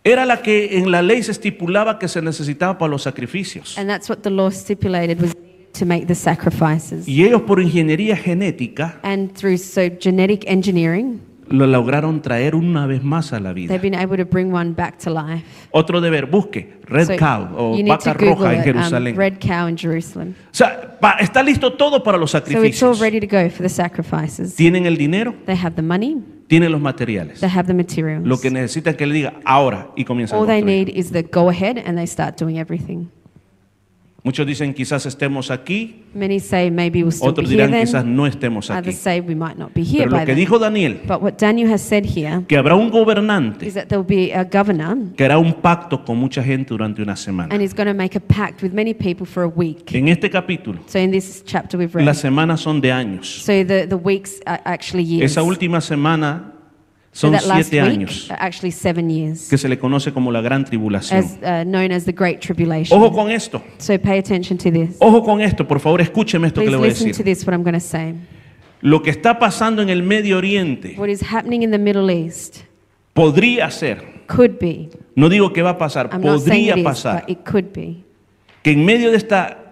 Era 0.04 0.26
la 0.26 0.38
que 0.41 0.78
en 0.78 0.91
la 0.91 1.02
ley 1.02 1.24
se 1.24 1.32
estipulaba 1.32 1.98
que 1.98 2.08
se 2.08 2.22
necesitaba 2.22 2.78
para 2.78 2.91
los 2.91 3.04
sacrificios. 3.04 3.76
And 3.78 3.89
that's 3.89 4.08
what 4.08 4.18
the 4.22 4.30
law 4.30 4.52
stipulated 4.52 5.20
was 5.20 5.34
to 5.80 5.86
make 5.86 6.06
the 6.06 6.16
sacrifices. 6.16 7.08
Y 7.08 7.24
ellos 7.26 7.41
por 7.41 7.60
ingeniería 7.60 8.16
genética 8.16 9.00
And 9.02 9.34
through 9.36 9.58
so 9.58 9.89
genetic 10.00 10.46
engineering, 10.48 11.22
lo 11.50 11.68
lograron 11.68 12.22
traer 12.22 12.56
una 12.56 12.88
vez 12.88 13.04
más 13.04 13.32
a 13.34 13.39
la 13.39 13.54
vida. 13.54 13.68
they've 13.70 13.82
been 13.82 14.00
able 14.00 14.18
to 14.18 14.26
bring 14.26 14.54
one 14.54 14.72
back 14.74 14.98
to 14.98 15.10
life. 15.10 15.43
Otro 15.72 16.02
deber, 16.02 16.26
busque 16.26 16.80
Red 16.86 17.08
So 17.08 17.16
Cow 17.18 17.48
o 17.56 17.78
vaca 17.88 18.14
roja 18.14 18.54
en 18.54 18.60
um, 18.60 18.66
Jerusalén. 18.66 19.16
red 19.16 19.34
cow 19.39 19.68
in 19.68 19.78
Jerusalem. 19.78 20.34
O 20.52 20.54
sea, 20.54 20.98
pa- 21.00 21.18
está 21.20 21.43
listo 21.43 21.74
todo 21.74 22.04
para 22.04 22.18
los 22.18 22.32
So 22.32 22.38
it's 22.39 22.48
all 22.50 22.96
sacrificios. 22.96 23.00
ready 23.00 23.20
to 23.20 23.28
go 23.28 23.50
for 23.50 23.62
the 23.64 23.70
sacrifices. 23.70 24.56
Tienen 24.56 24.86
el 24.86 24.98
dinero, 24.98 25.34
They 25.46 25.56
have 25.56 25.76
the 25.76 25.82
money, 25.82 26.18
tienen 26.48 26.72
los 26.72 26.82
materiales. 26.82 27.39
they 27.39 27.50
have 27.50 27.68
the 27.68 27.74
materials. 27.74 28.26
Lo 28.26 28.39
que 28.39 28.50
necesitan 28.52 28.91
es 28.93 28.98
que 28.98 29.06
le 29.06 29.14
diga 29.14 29.34
ahora 29.46 29.89
y 29.96 30.04
comienzan 30.06 30.38
a 30.38 30.41
All 30.41 30.48
they 30.48 30.62
need 30.62 30.89
is 30.89 31.12
the 31.12 31.24
go 31.24 31.50
ahead 31.50 31.78
and 31.86 31.98
they 31.98 32.08
start 32.08 32.39
doing 32.39 32.58
everything. 32.58 33.08
Muchos 34.26 34.47
dicen 34.47 34.73
quizás 34.73 35.05
estemos 35.05 35.51
aquí, 35.51 36.01
Many 36.15 36.39
say 36.39 36.71
maybe 36.71 37.03
we'll 37.03 37.11
still 37.11 37.28
be 37.28 37.30
otros 37.41 37.47
here 37.51 37.57
dirán 37.67 37.71
then. 37.71 37.82
quizás 37.86 38.05
no 38.05 38.26
estemos 38.26 38.71
aquí. 38.71 38.89
Others 38.89 38.95
say 38.97 39.19
we 39.21 39.36
might 39.36 39.55
not 39.55 39.71
be 39.76 39.84
here 39.84 39.99
Pero 40.05 40.09
lo 40.09 40.17
by 40.17 40.26
que 40.26 40.34
then. 40.34 40.38
dijo 40.38 40.57
Daniel, 40.57 40.99
But 41.07 41.21
what 41.21 41.34
Daniel 41.38 41.71
has 41.71 41.82
said 41.84 42.05
here 42.05 42.43
que 42.47 42.57
habrá 42.57 42.73
un 42.76 42.89
gobernante 42.89 43.67
is 43.67 43.76
that 43.76 43.86
there'll 43.88 44.03
be 44.03 44.34
a 44.34 44.43
governor 44.43 44.97
que 45.15 45.23
hará 45.26 45.38
un 45.38 45.53
pacto 45.61 46.03
con 46.03 46.17
mucha 46.17 46.41
gente 46.41 46.69
durante 46.69 47.03
una 47.03 47.15
semana. 47.15 47.53
and 47.53 47.61
he's 47.61 47.76
going 47.76 47.86
to 47.88 47.93
make 47.93 48.15
a 48.17 48.19
pact 48.19 48.63
with 48.63 48.73
many 48.73 48.95
people 48.95 49.28
for 49.28 49.43
a 49.43 49.47
week. 49.47 49.93
En 49.93 50.07
este 50.07 50.32
capítulo, 50.32 50.80
So 50.88 50.97
in 50.97 51.11
this 51.11 51.43
chapter 51.45 51.78
we've 51.78 51.93
read, 51.93 52.03
las 52.05 52.17
semanas 52.19 52.61
son 52.61 52.82
de 52.82 52.91
años. 52.91 53.26
so 53.43 53.63
the, 53.63 53.86
the 53.88 53.95
weeks 53.95 54.41
are 54.47 54.59
actually 54.65 55.03
years. 55.03 55.32
Esa 55.34 55.43
última 55.43 55.82
semana 55.82 56.51
son 57.16 57.32
last 57.32 57.70
siete 57.70 57.82
week 57.82 57.91
años, 57.93 58.28
years, 59.07 59.47
que 59.49 59.57
se 59.57 59.70
le 59.70 59.80
conoce 59.80 60.11
como 60.11 60.32
la 60.32 60.41
gran 60.41 60.66
tribulación. 60.66 61.18
as 61.18 61.38
uh, 61.41 61.63
known 61.63 61.91
as 61.91 62.03
the 62.03 62.11
Great 62.11 62.41
Tribulation. 62.41 63.01
Ojo 63.01 63.13
con 63.13 63.32
esto, 63.32 63.63
So 63.78 63.97
pay 63.97 64.20
attention 64.20 64.57
to 64.57 64.70
this. 64.70 64.97
ojo 64.99 65.24
con 65.24 65.39
esto, 65.39 65.66
por 65.66 65.80
favor, 65.80 66.01
escúcheme 66.01 66.47
esto 66.47 66.61
que 66.61 66.70
le 66.70 66.76
voy 66.76 66.89
a 66.89 66.93
to 66.93 67.05
decir. 67.05 67.24
this, 67.24 67.47
what 67.47 67.53
I'm 67.53 67.63
going 67.63 67.74
to 67.74 67.80
say. 67.80 68.13
Lo 68.82 69.01
que 69.01 69.11
está 69.11 69.39
pasando 69.39 69.82
en 69.82 69.89
el 69.89 70.03
Medio 70.03 70.38
Oriente 70.38 70.95
What 70.97 71.07
is 71.07 71.22
happening 71.22 71.63
in 71.63 71.72
the 71.72 71.78
Middle 71.78 72.11
East 72.11 72.63
podría 73.13 73.72
ser, 73.72 74.03
could 74.28 74.59
be, 74.59 74.89
no 75.16 75.30
digo 75.30 75.53
que 75.53 75.61
va 75.61 75.72
a 75.72 75.78
pasar, 75.78 76.09
I'm 76.11 76.22
not 76.22 76.41
saying 76.41 76.68
podría 76.68 76.76
is, 76.76 76.84
pasar, 76.84 77.22
but 77.22 77.30
it 77.30 77.39
could 77.49 77.72
be, 77.74 78.03
que 78.61 78.74
en 78.74 78.84
medio 78.84 79.09
de 79.09 79.18
esta 79.18 79.64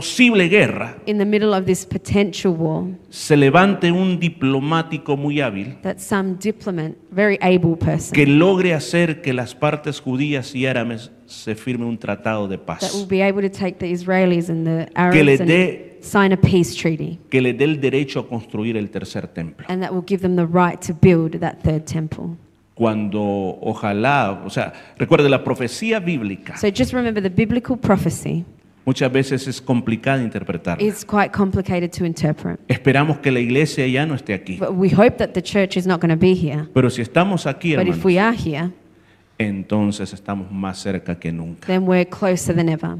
posible 0.00 0.48
guerra 0.48 0.96
in 1.06 1.18
the 1.18 1.24
middle 1.24 1.54
of 1.54 1.64
this 1.66 1.84
potential 1.84 2.52
war, 2.54 2.86
se 3.10 3.36
levante 3.36 3.90
un 3.92 4.18
diplomático 4.18 5.16
muy 5.16 5.40
hábil 5.40 5.76
that 5.82 5.98
some 5.98 6.36
diplomat, 6.40 6.92
very 7.10 7.38
able 7.40 7.76
person, 7.76 8.12
que 8.12 8.26
logre 8.26 8.74
hacer 8.74 9.20
que 9.20 9.32
las 9.32 9.54
partes 9.54 10.00
judías 10.00 10.54
y 10.54 10.66
árabes 10.66 11.10
se 11.26 11.54
firme 11.54 11.84
un 11.86 11.98
tratado 11.98 12.48
de 12.48 12.58
that 12.58 12.80
will 12.94 13.02
paz, 13.02 13.08
be 13.08 13.22
able 13.22 13.42
to 13.42 13.50
take 13.50 13.78
the 13.78 13.90
Israelis 13.90 14.48
and 14.48 14.64
the 14.64 14.86
que 15.10 15.22
le 15.22 15.34
Arabs 15.34 15.46
dé 15.46 15.98
sign 16.00 16.32
a 16.32 16.36
peace 16.36 16.74
treaty, 16.74 17.18
que 17.30 17.40
le 17.40 17.52
dé 17.52 17.64
el 17.64 17.80
derecho 17.80 18.20
a 18.20 18.28
construir 18.28 18.76
el 18.76 18.90
tercer 18.90 19.26
templo. 19.28 19.66
and 19.68 19.82
that 19.82 19.92
will 19.92 20.04
give 20.06 20.20
them 20.22 20.36
the 20.36 20.46
right 20.46 20.80
to 20.80 20.92
build 20.94 21.38
that 21.40 21.62
third 21.62 21.84
temple. 21.84 22.36
Cuando 22.74 23.20
ojalá, 23.60 24.42
o 24.46 24.50
sea, 24.50 24.72
recuerde 24.98 25.28
la 25.28 25.44
profecía 25.44 26.00
bíblica 26.00 26.56
So 26.56 26.68
just 26.68 26.94
remember 26.94 27.22
the 27.22 27.28
biblical 27.28 27.76
prophecy 27.76 28.44
muchas 28.84 29.10
veces 29.12 29.46
es 29.46 29.60
complicada 29.60 30.18
de 30.18 30.24
interpretar. 30.24 30.80
is 30.82 31.04
quite 31.04 31.30
complicated 31.32 31.90
to 31.90 32.04
interpret. 32.04 32.58
Esperamos 32.68 33.18
que 33.18 33.30
la 33.30 33.40
iglesia 33.40 33.86
ya 33.86 34.06
no 34.06 34.14
esté 34.14 34.34
aquí. 34.34 34.56
But 34.58 34.70
we 34.72 34.88
hope 34.90 35.16
that 35.18 35.30
the 35.34 35.42
church 35.42 35.76
is 35.76 35.86
not 35.86 36.00
going 36.00 36.10
to 36.10 36.20
be 36.20 36.34
here. 36.34 36.68
Pero 36.74 36.90
si 36.90 37.02
estamos 37.02 37.46
aquí, 37.46 37.74
But 37.76 37.86
if 37.86 37.94
hermanos, 37.96 38.04
we 38.04 38.18
are 38.18 38.36
here, 38.36 38.70
entonces 39.38 40.12
estamos 40.12 40.50
más 40.50 40.78
cerca 40.78 41.18
que 41.18 41.32
nunca. 41.32 41.66
then 41.66 41.86
we're 41.86 42.08
closer 42.08 42.54
than 42.54 42.68
ever. 42.68 42.96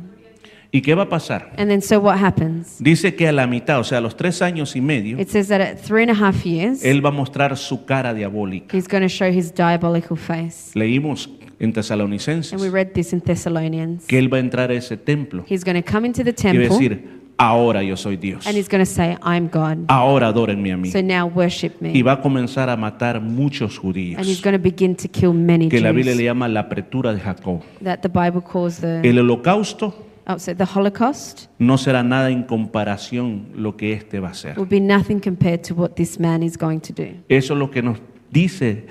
¿Y 0.75 0.81
qué 0.81 0.95
va 0.95 1.03
a 1.03 1.09
pasar? 1.09 1.53
And 1.59 1.69
then 1.69 1.83
so 1.83 2.01
what 2.01 2.17
happens? 2.17 2.77
Dice 2.79 3.15
que 3.15 3.29
a 3.29 3.33
la 3.33 3.47
mitad, 3.47 3.79
o 3.79 3.85
sea, 3.85 3.99
a 3.99 4.01
los 4.01 4.17
tres 4.17 4.41
años 4.41 4.75
y 4.75 4.81
medio, 4.81 5.21
It 5.21 5.29
says 5.29 5.49
that 5.49 5.61
at 5.61 5.77
three 5.79 6.03
and 6.03 6.11
a 6.11 6.15
half 6.15 6.47
years, 6.47 6.83
él 6.83 7.05
va 7.05 7.11
a 7.11 7.13
mostrar 7.13 7.55
su 7.59 7.85
cara 7.85 8.15
diabólica. 8.15 8.75
he's 8.75 8.89
going 8.89 9.03
to 9.03 9.09
show 9.09 9.29
his 9.31 9.53
diabolical 9.55 10.17
face. 10.17 10.71
Leímos 10.75 11.29
en 11.59 11.67
And 11.67 11.69
we 11.69 11.73
Tesalonicenses 11.75 12.73
read 12.73 12.93
this 12.95 13.13
in 13.13 13.21
Thessalonians. 13.21 14.07
que 14.07 14.19
él 14.19 14.33
va 14.33 14.39
a 14.39 14.41
entrar 14.41 14.71
a 14.71 14.75
ese 14.75 14.97
templo 14.97 15.45
He's 15.47 15.63
going 15.63 15.81
to 15.81 15.93
come 15.93 16.07
into 16.07 16.25
the 16.25 16.31
y 16.31 16.33
va 16.33 16.39
a 16.39 16.53
temple 16.53 16.69
decir, 16.71 17.23
ahora 17.37 17.83
yo 17.83 17.97
soy 17.99 18.17
Dios, 18.17 18.47
and 18.47 18.57
he's 18.57 18.69
going 18.69 18.83
to 18.83 18.91
say, 18.91 19.19
I'm 19.23 19.49
God. 19.53 19.85
ahora 19.89 20.29
adórenme 20.29 20.73
a 20.73 20.79
mí. 20.79 20.91
So 20.91 21.03
now 21.03 21.27
worship 21.27 21.73
Y 21.83 21.89
me. 21.93 22.03
va 22.03 22.13
a 22.13 22.21
comenzar 22.23 22.71
a 22.71 22.77
matar 22.79 23.21
muchos 23.21 23.77
And 23.79 23.97
he's 24.25 24.39
judíos, 24.39 24.43
going 24.43 24.57
to 24.57 24.63
begin 24.63 24.97
to 24.97 25.07
kill 25.07 25.35
many 25.35 25.69
que 25.69 25.81
la 25.83 25.93
Biblia 25.93 26.15
le 26.15 26.25
llama 26.25 26.49
la 26.49 26.61
apretura 26.61 27.13
de 27.13 27.21
Jacob. 27.21 27.61
That 27.85 27.99
the 28.01 28.09
Bible 28.09 28.41
calls 28.43 28.79
the, 28.81 29.01
El 29.07 29.19
holocausto 29.19 30.07
oh, 30.27 30.39
so 30.39 30.55
the 30.55 30.65
Holocaust 30.65 31.47
no 31.59 31.77
será 31.79 32.03
nada 32.03 32.31
en 32.31 32.43
comparación 32.45 33.49
lo 33.55 33.77
que 33.77 33.93
este 33.93 34.21
va 34.21 34.31
a 34.31 34.35
ser. 34.35 34.59
will 34.59 34.69
be 34.69 34.81
nothing 34.81 35.19
compared 35.21 35.63
to 35.63 35.75
what 35.75 35.91
this 35.95 36.19
man 36.19 36.43
is 36.43 36.57
going 36.57 36.81
to 36.81 36.93
do. 36.93 37.09
Eso 37.29 37.55
es 37.55 37.59
lo 37.59 37.71
que 37.71 37.83
nos 37.83 37.99
dice 38.31 38.87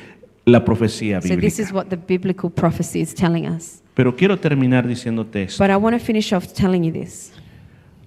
la 0.46 0.64
profecía 0.66 1.22
So 1.22 1.36
this 1.38 1.60
is 1.60 1.68
bíblica. 1.72 1.74
what 1.76 1.90
the 1.90 1.98
biblical 1.98 2.50
prophecy 2.50 3.02
is 3.02 3.14
telling 3.14 3.46
us. 3.48 3.82
Pero 3.94 4.16
quiero 4.16 4.38
terminar 4.40 4.88
diciéndote 4.88 5.44
esto. 5.44 5.64
But 5.64 5.72
I 5.72 5.76
want 5.76 5.98
to 5.98 6.04
finish 6.04 6.34
off 6.34 6.54
telling 6.54 6.84
you 6.84 6.92
this. 6.92 7.32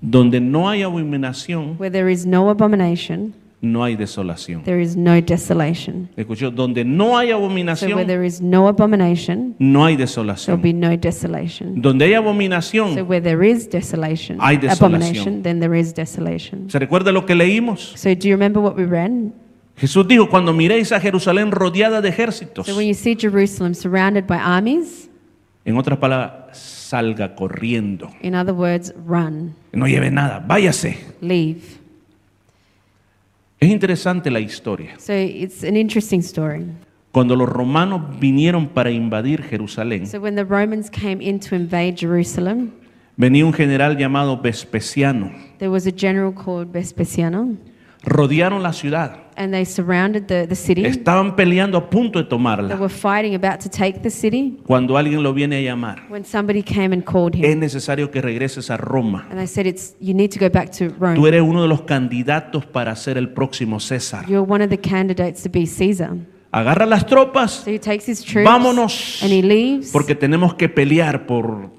Donde 0.01 0.41
no 0.41 0.69
hay 0.69 0.83
abominación, 0.83 1.77
Where 1.79 1.91
there 1.91 2.11
is 2.13 2.27
no 2.27 2.51
abomination, 2.51 3.35
no 3.61 3.83
hay 3.83 3.97
desolación. 3.97 4.63
there 4.65 4.81
is 4.83 4.95
no 4.97 5.21
desolation. 5.21 6.09
Escuchó, 6.17 6.51
donde 6.51 6.85
no 6.85 7.17
hay 7.17 7.29
So 7.31 7.39
where 7.39 7.47
abominación, 7.47 8.07
there 8.07 8.27
is 8.27 8.41
no 8.43 8.69
abomination, 8.69 9.55
no 9.59 9.85
hay 9.87 9.97
there'll 9.97 10.07
desolación. 10.07 10.61
be 10.61 10.73
no 10.75 10.95
desolation. 10.97 11.81
Donde 11.81 12.05
hay 12.05 12.13
So 12.13 12.19
abominación, 12.19 13.09
where 13.09 13.21
there 13.23 13.43
is 13.49 13.69
desolation, 13.71 14.39
Hay 14.41 14.59
desolación. 14.59 14.85
abomination, 15.03 15.43
then 15.43 15.61
there 15.61 15.79
is 15.79 15.95
desolation. 15.95 16.69
¿se 16.71 16.79
recuerda 16.79 17.11
lo 17.13 17.25
que 17.25 17.35
leímos? 17.35 17.95
So 17.97 18.11
do 18.15 18.29
you 18.29 18.35
remember 18.35 18.61
what 18.63 18.77
we 18.77 18.85
read? 18.85 19.11
Jesús 19.77 20.07
dijo, 20.07 20.29
cuando 20.29 20.53
miréis 20.53 20.93
a 20.93 21.01
Jerusalén 21.01 21.51
rodeada 21.51 22.01
de 22.01 22.09
ejércitos, 22.11 22.67
So 22.67 22.77
when 22.77 22.87
you 22.87 22.95
see 22.95 23.17
Jerusalem 23.19 23.75
surrounded 23.75 24.27
by 24.27 24.37
armies, 24.37 25.09
en 25.65 25.77
otras 25.79 25.99
palabras, 25.99 26.57
salga 26.59 27.35
corriendo. 27.35 28.11
in 28.23 28.35
other 28.35 28.53
words, 28.55 28.93
run, 29.07 29.55
No 29.73 29.87
lleve 29.89 30.11
nada, 30.11 30.45
váyase. 30.47 30.99
leave. 31.23 31.63
Es 33.65 33.71
interesante 33.71 34.31
la 34.31 34.41
historia. 34.41 34.95
So 34.99 35.15
it's 35.15 35.65
an 35.65 35.75
interesting 35.75 36.21
story. 36.21 36.67
Cuando 37.13 37.35
los 37.35 37.49
romanos 37.49 38.03
vinieron 38.21 38.69
para 38.69 38.91
invadir 38.91 39.43
Jerusalén, 39.43 40.07
So 40.07 40.21
when 40.21 40.35
the 40.35 40.45
Romans 40.45 40.91
came 40.91 41.23
in 41.23 41.41
to 41.41 41.55
invade 41.55 41.95
Jerusalem, 41.97 42.73
venía 43.17 43.47
un 43.47 43.55
general 43.55 43.97
llamado 43.97 44.37
Vespasiano. 44.37 45.31
there 45.59 45.71
was 45.71 45.87
a 45.87 45.93
general 45.93 46.31
called 46.31 46.73
Vespasiano, 46.73 47.57
Rodearon 48.05 48.63
la 48.63 48.73
ciudad. 48.73 49.21
and 49.37 49.53
they 49.53 49.65
surrounded 49.65 50.29
the, 50.29 50.47
the 50.47 50.55
city. 50.55 50.85
Estaban 50.87 51.35
peleando 51.35 51.77
a 51.77 51.91
punto 51.91 52.21
de 52.21 52.25
They 52.25 52.29
tomarla. 52.31 52.77
were 52.79 52.89
fighting 52.89 53.35
about 53.35 53.59
to 53.61 53.69
take 53.69 53.99
the 54.03 54.11
city 54.11 54.61
Cuando 54.65 54.97
alguien 54.97 55.23
lo 55.25 55.33
viene 55.35 55.57
a 55.57 55.61
llamar, 55.63 56.05
when 56.09 56.25
somebody 56.25 56.63
came 56.63 56.93
and 56.95 57.03
called 57.05 57.35
es 57.35 57.41
him. 57.53 57.59
necesario 57.59 58.11
que 58.13 58.21
regreses 58.23 58.71
a 58.71 58.77
Roma. 58.77 59.27
And 59.31 59.39
they 59.39 59.47
said, 59.49 59.67
it's, 59.67 59.95
You 60.01 60.15
need 60.15 60.31
to 60.33 60.39
go 60.39 60.49
back 60.49 60.71
to 60.79 60.91
Tú 60.91 60.95
Rome. 61.01 61.27
eres 61.29 61.43
uno 61.43 61.63
de 61.63 61.69
los 61.69 61.83
candidatos 61.83 62.65
para 62.65 62.95
ser 62.95 63.19
el 63.19 63.31
próximo 63.31 63.81
César. 63.81 64.25
You're 64.29 64.47
one 64.49 64.63
of 64.63 64.71
the 64.71 64.79
candidates 64.79 65.43
to 65.43 65.49
be 65.51 65.67
Caesar. 65.67 66.11
Agarra 66.53 66.87
las 66.87 67.05
tropas, 67.05 67.65
So 67.65 67.71
he 67.73 67.81
takes 67.81 68.07
his 68.09 68.23
troops 68.23 68.49
vámonos, 68.49 69.21
and 69.25 69.33
he 69.33 69.43
leaves 69.43 69.91
porque 69.91 70.15
tenemos 70.15 70.55
que 70.55 70.69
pelear 70.69 71.27
por, 71.27 71.71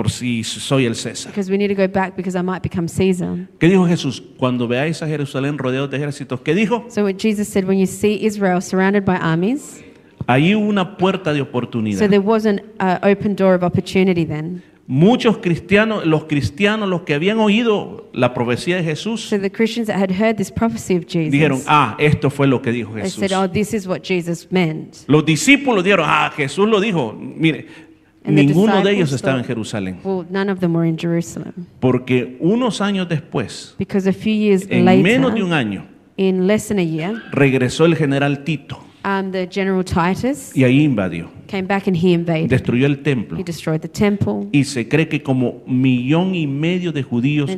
por 0.00 0.10
si 0.10 0.42
soy 0.44 0.86
el 0.86 0.94
César. 0.94 1.30
because 1.30 1.50
we 1.50 1.58
need 1.58 1.68
to 1.68 1.74
go 1.74 1.86
back 1.86 2.16
because 2.16 2.34
I 2.34 2.40
might 2.40 2.62
become 2.62 2.88
Caesar. 2.88 3.46
¿Qué 3.58 3.68
dijo 3.68 3.86
Jesús? 3.86 4.22
Cuando 4.38 4.66
veáis 4.66 5.02
a 5.02 5.06
Jerusalén 5.06 5.58
rodeado 5.58 5.88
de 5.88 5.98
ejércitos, 5.98 6.40
¿qué 6.40 6.54
dijo? 6.54 6.86
So 6.88 7.04
what 7.04 7.16
Jesus 7.18 7.48
said, 7.48 7.66
when 7.66 7.78
you 7.78 7.84
see 7.86 8.24
Israel 8.24 8.62
surrounded 8.62 9.04
by 9.04 9.16
armies, 9.16 9.84
Ahí 10.26 10.54
hubo 10.54 10.66
una 10.66 10.96
puerta 10.96 11.34
de 11.34 11.40
so 11.40 11.44
oportunidad. 11.44 12.08
there 12.08 12.18
was 12.18 12.46
an 12.46 12.62
uh, 12.80 12.98
open 13.02 13.36
door 13.36 13.54
of 13.54 13.62
opportunity 13.62 14.24
then. 14.24 14.62
Muchos 14.86 15.36
cristianos, 15.36 16.06
los 16.06 16.24
cristianos, 16.24 16.88
los 16.88 17.02
que 17.02 17.12
habían 17.12 17.38
oído 17.38 18.08
la 18.14 18.32
profecía 18.32 18.76
de 18.76 18.84
Jesús, 18.84 19.20
So 19.28 19.38
the 19.38 19.50
Christians 19.50 19.86
that 19.88 19.98
had 19.98 20.10
heard 20.10 20.38
this 20.38 20.50
prophecy 20.50 20.96
of 20.96 21.04
dijeron, 21.04 21.58
Jesus, 21.58 21.66
ah, 21.68 21.94
esto 21.98 22.30
fue 22.30 22.46
lo 22.46 22.62
que 22.62 22.72
dijo 22.72 22.94
they 22.94 23.02
Jesús. 23.02 23.28
said, 23.28 23.32
oh, 23.32 23.46
this 23.46 23.74
is 23.74 23.86
what 23.86 24.00
Jesus 24.02 24.50
meant. 24.50 25.04
Los 25.08 25.26
discípulos 25.26 25.84
dijeron, 25.84 26.06
ah, 26.08 26.32
Jesús 26.34 26.66
lo 26.66 26.80
dijo. 26.80 27.12
Mire, 27.12 27.89
ninguno 28.24 28.82
de 28.82 28.92
ellos 28.92 29.12
estaba 29.12 29.38
en 29.38 29.44
Jerusalén. 29.44 30.00
Well, 30.04 30.26
none 30.30 30.50
of 30.50 30.60
them 30.60 30.74
were 30.74 30.88
in 30.88 30.98
Jerusalem 30.98 31.52
Porque 31.80 32.36
unos 32.40 32.80
años 32.80 33.08
después, 33.08 33.74
because 33.78 34.08
a 34.08 34.12
few 34.12 34.32
years 34.32 34.66
en 34.68 34.84
menos 35.02 35.34
de 35.34 35.42
un 35.42 35.52
año, 35.52 35.86
in 36.16 36.46
less 36.46 36.68
than 36.68 36.78
a 36.78 36.84
year, 36.84 37.22
regresó 37.32 37.86
el 37.86 37.96
general 37.96 38.44
Tito 38.44 38.84
um, 39.04 39.30
the 39.30 39.46
general 39.46 39.82
Titus 39.82 40.56
y 40.56 40.64
ahí 40.64 40.84
invadió, 40.84 41.30
came 41.46 41.66
back 41.66 41.86
and 41.86 41.96
he 41.96 42.12
invaded. 42.12 42.50
destruyó 42.50 42.86
el 42.86 43.02
templo. 43.02 43.38
He 43.38 43.44
destroyed 43.44 43.80
the 43.80 43.88
temple. 43.88 44.48
Y 44.52 44.64
se 44.64 44.88
cree 44.88 45.08
que 45.08 45.22
como 45.22 45.62
millón 45.66 46.34
y 46.34 46.46
medio 46.46 46.92
de 46.92 47.02
judíos 47.02 47.50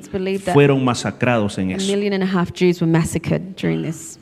fueron 0.53 0.85
masacrados 0.85 1.59
en 1.59 1.73
A 1.73 1.77
eso. 1.77 1.93
million 1.93 2.13
and 2.13 2.23
a 2.23 2.27
half 2.27 2.53
Jews 2.53 2.81
were 2.81 2.91
massacred 2.91 3.57
during 3.57 3.83
this. 3.83 4.19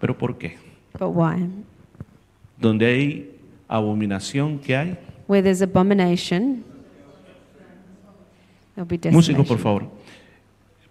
¿Pero 0.00 0.16
por 0.16 0.38
qué? 0.38 0.56
But 0.98 1.10
why? 1.10 1.48
Donde 2.60 2.86
hay 2.86 3.37
abominación, 3.68 4.58
¿qué 4.58 4.76
hay? 4.76 4.96
Where 5.26 5.42
there's 5.42 5.62
abomination, 5.62 6.64
There'll 8.74 8.86
be 8.86 9.10
Músicos, 9.10 9.46
por 9.46 9.58
favor. 9.58 9.90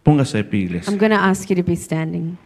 Póngase 0.04 0.38
de 0.38 0.44
pie, 0.44 0.64
iglesia. 0.64 0.92
I'm 0.92 0.98
going 0.98 1.12
to 1.12 1.18
ask 1.18 1.50
you 1.50 1.56
to 1.56 1.64
be 1.64 1.76
standing. 1.76 2.38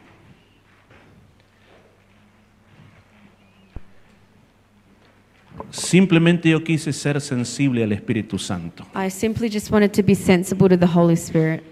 Simplemente 5.72 6.50
yo 6.50 6.64
quise 6.64 6.94
ser 6.94 7.20
sensible 7.22 7.84
al 7.84 7.92
Espíritu 7.92 8.38
Santo. 8.38 8.86
I 8.94 9.10
simply 9.10 9.50
just 9.50 9.72
wanted 9.72 9.92
to 9.94 10.04
be 10.04 10.14
sensible 10.16 10.70
to 10.70 10.78
the 10.78 10.88
Holy 10.88 11.16
Spirit. 11.16 11.64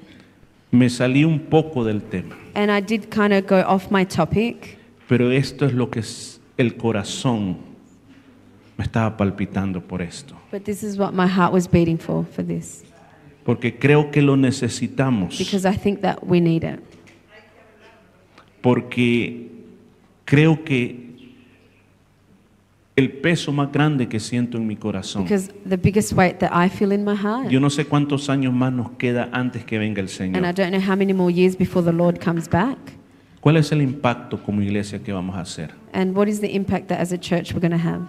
Me 0.72 0.90
salí 0.90 1.24
un 1.24 1.40
poco 1.40 1.84
del 1.84 2.02
tema, 2.02 2.36
And 2.56 2.72
I 2.72 2.82
did 2.82 3.10
kind 3.10 3.34
of 3.34 3.48
go 3.48 3.62
off 3.68 3.92
my 3.92 4.06
topic, 4.06 4.78
pero 5.08 5.32
esto 5.32 5.66
es 5.66 5.74
lo 5.74 5.90
que 5.90 6.00
es 6.00 6.40
el 6.58 6.76
corazón 6.76 7.58
me 8.80 8.86
estaba 8.86 9.18
palpitando 9.18 9.82
por 9.82 10.02
esto. 10.02 10.36
but 10.52 10.64
this 10.64 10.84
is 10.84 10.98
what 10.98 11.12
my 11.12 11.28
heart 11.28 11.52
was 11.54 11.68
beating 11.70 11.98
for, 11.98 12.26
for 12.26 12.46
this. 12.46 12.84
Porque 13.44 13.78
creo 13.78 14.10
que 14.10 14.22
lo 14.22 14.38
necesitamos. 14.38 15.38
Because 15.38 15.66
I 15.66 15.76
think 15.76 16.00
that 16.02 16.26
we 16.26 16.40
need 16.40 16.64
it. 16.64 16.80
Porque 18.62 19.48
creo 20.26 20.64
que 20.64 21.10
el 22.96 23.12
peso 23.12 23.52
más 23.52 23.70
grande 23.72 24.08
que 24.08 24.20
siento 24.20 24.58
en 24.58 24.66
mi 24.68 24.76
corazón. 24.78 25.24
Because 25.24 25.52
the 25.68 25.78
biggest 25.78 26.14
weight 26.14 26.40
that 26.40 26.52
I 26.54 26.70
feel 26.70 26.92
in 26.94 27.04
my 27.04 27.16
heart, 27.16 27.50
Yo 27.50 27.60
no 27.60 27.70
sé 27.70 27.86
cuántos 27.86 28.30
años 28.30 28.54
más 28.54 28.72
nos 28.72 28.92
queda 28.92 29.30
antes 29.34 29.66
que 29.66 29.78
venga 29.78 30.02
el 30.02 30.08
and 30.08 30.10
I 30.10 30.52
Señor. 30.52 30.56
don't 30.56 30.72
know 30.72 30.82
how 30.82 30.96
many 30.96 31.12
more 31.14 31.32
years 31.32 31.58
before 31.58 31.84
the 31.84 31.94
Lord 31.96 32.20
comes 32.24 32.48
back, 32.50 32.78
¿Cuál 33.42 33.58
es 33.58 33.72
el 33.74 33.82
impacto 33.82 34.42
como 34.42 34.62
iglesia 34.62 35.00
que 35.00 35.12
vamos 35.14 35.36
a 35.36 35.42
hacer? 35.42 35.72
and 35.94 36.16
what 36.16 36.28
is 36.28 36.40
the 36.40 36.54
impact 36.56 36.88
that 36.88 37.00
as 37.00 37.12
a 37.12 37.18
church 37.18 37.54
we're 37.54 37.62
going 37.62 37.72
to 37.72 37.78
have. 37.78 38.06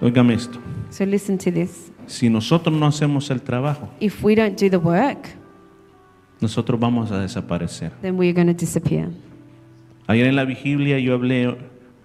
Óigame 0.00 0.34
esto. 0.34 0.58
So 0.90 1.04
listen 1.04 1.38
to 1.38 1.50
this. 1.50 1.90
Si 2.06 2.28
nosotros 2.30 2.74
no 2.76 2.86
hacemos 2.86 3.30
el 3.30 3.40
trabajo, 3.42 3.88
If 4.00 4.22
we 4.22 4.34
don't 4.34 4.58
do 4.60 4.68
the 4.70 4.76
work, 4.78 5.28
nosotros 6.40 6.78
vamos 6.78 7.10
a 7.10 7.18
desaparecer. 7.20 7.90
then 8.02 8.16
we're 8.18 8.32
going 8.32 8.46
to 8.46 8.54
disappear. 8.54 9.08
Ayer 10.06 10.26
en 10.26 10.36
la 10.36 10.44
vigilia 10.44 11.00
yo 11.00 11.14
hablé, 11.14 11.56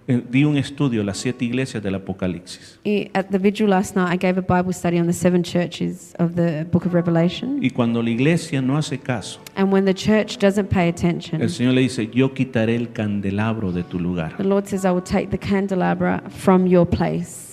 eh, 0.08 0.20
di 0.28 0.44
un 0.44 0.56
estudio, 0.56 1.04
las 1.04 1.18
siete 1.18 1.44
iglesias 1.44 1.80
del 1.84 1.94
Apocalipsis. 1.94 2.80
I- 2.82 3.10
At 3.14 3.26
the 3.30 3.38
vigil 3.38 3.68
last 3.68 3.94
night, 3.94 4.12
I 4.12 4.16
gave 4.16 4.36
a 4.36 4.42
Bible 4.42 4.72
study 4.72 4.98
on 4.98 5.06
the 5.06 5.12
seven 5.12 5.44
churches 5.44 6.12
of 6.18 6.34
the 6.34 6.64
book 6.64 6.84
of 6.84 6.92
Revelation. 6.94 7.60
Y 7.62 7.70
cuando 7.70 8.02
la 8.02 8.10
iglesia 8.10 8.60
no 8.60 8.76
hace 8.76 8.98
caso, 8.98 9.38
And 9.54 9.72
when 9.72 9.84
the 9.84 9.94
church 9.94 10.38
doesn't 10.40 10.68
pay 10.70 10.88
attention, 10.88 11.40
el 11.40 11.50
Señor 11.50 11.74
le 11.74 11.82
dice, 11.82 12.08
yo 12.12 12.32
quitaré 12.34 12.74
el 12.74 12.90
candelabro 12.90 13.70
de 13.70 13.84
tu 13.84 14.00
lugar. 14.00 14.34
the 14.38 14.42
Lord 14.44 14.66
says, 14.66 14.84
I 14.84 14.90
will 14.90 15.04
take 15.04 15.28
the 15.30 15.38
candelabra 15.38 16.24
from 16.30 16.66
your 16.66 16.84
place. 16.88 17.51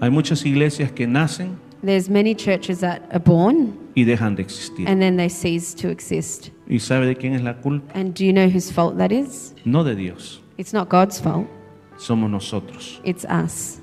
Hay 0.00 0.10
muchas 0.10 0.44
iglesias 0.44 0.90
que 0.92 1.06
nacen 1.06 1.56
There's 1.84 2.10
many 2.10 2.34
churches 2.34 2.80
that 2.80 3.02
are 3.10 3.18
born 3.18 3.74
y 3.94 4.04
dejan 4.04 4.36
de 4.36 4.42
existir. 4.42 4.86
and 4.88 5.00
then 5.00 5.16
they 5.16 5.28
cease 5.30 5.74
to 5.80 5.88
exist. 5.88 6.50
¿Y 6.68 6.78
sabe 6.78 7.06
de 7.06 7.16
quién 7.16 7.34
es 7.34 7.42
la 7.42 7.54
culpa? 7.60 7.92
And 7.98 8.14
do 8.14 8.24
you 8.24 8.32
know 8.32 8.48
whose 8.48 8.70
fault 8.72 8.96
that 8.98 9.10
is? 9.10 9.54
No 9.64 9.82
de 9.82 9.94
Dios, 9.94 10.40
It's 10.58 10.72
not 10.74 10.88
God's 10.90 11.18
fault, 11.20 11.46
somos 11.98 12.30
nosotros. 12.30 13.00
it's 13.04 13.24
us. 13.24 13.80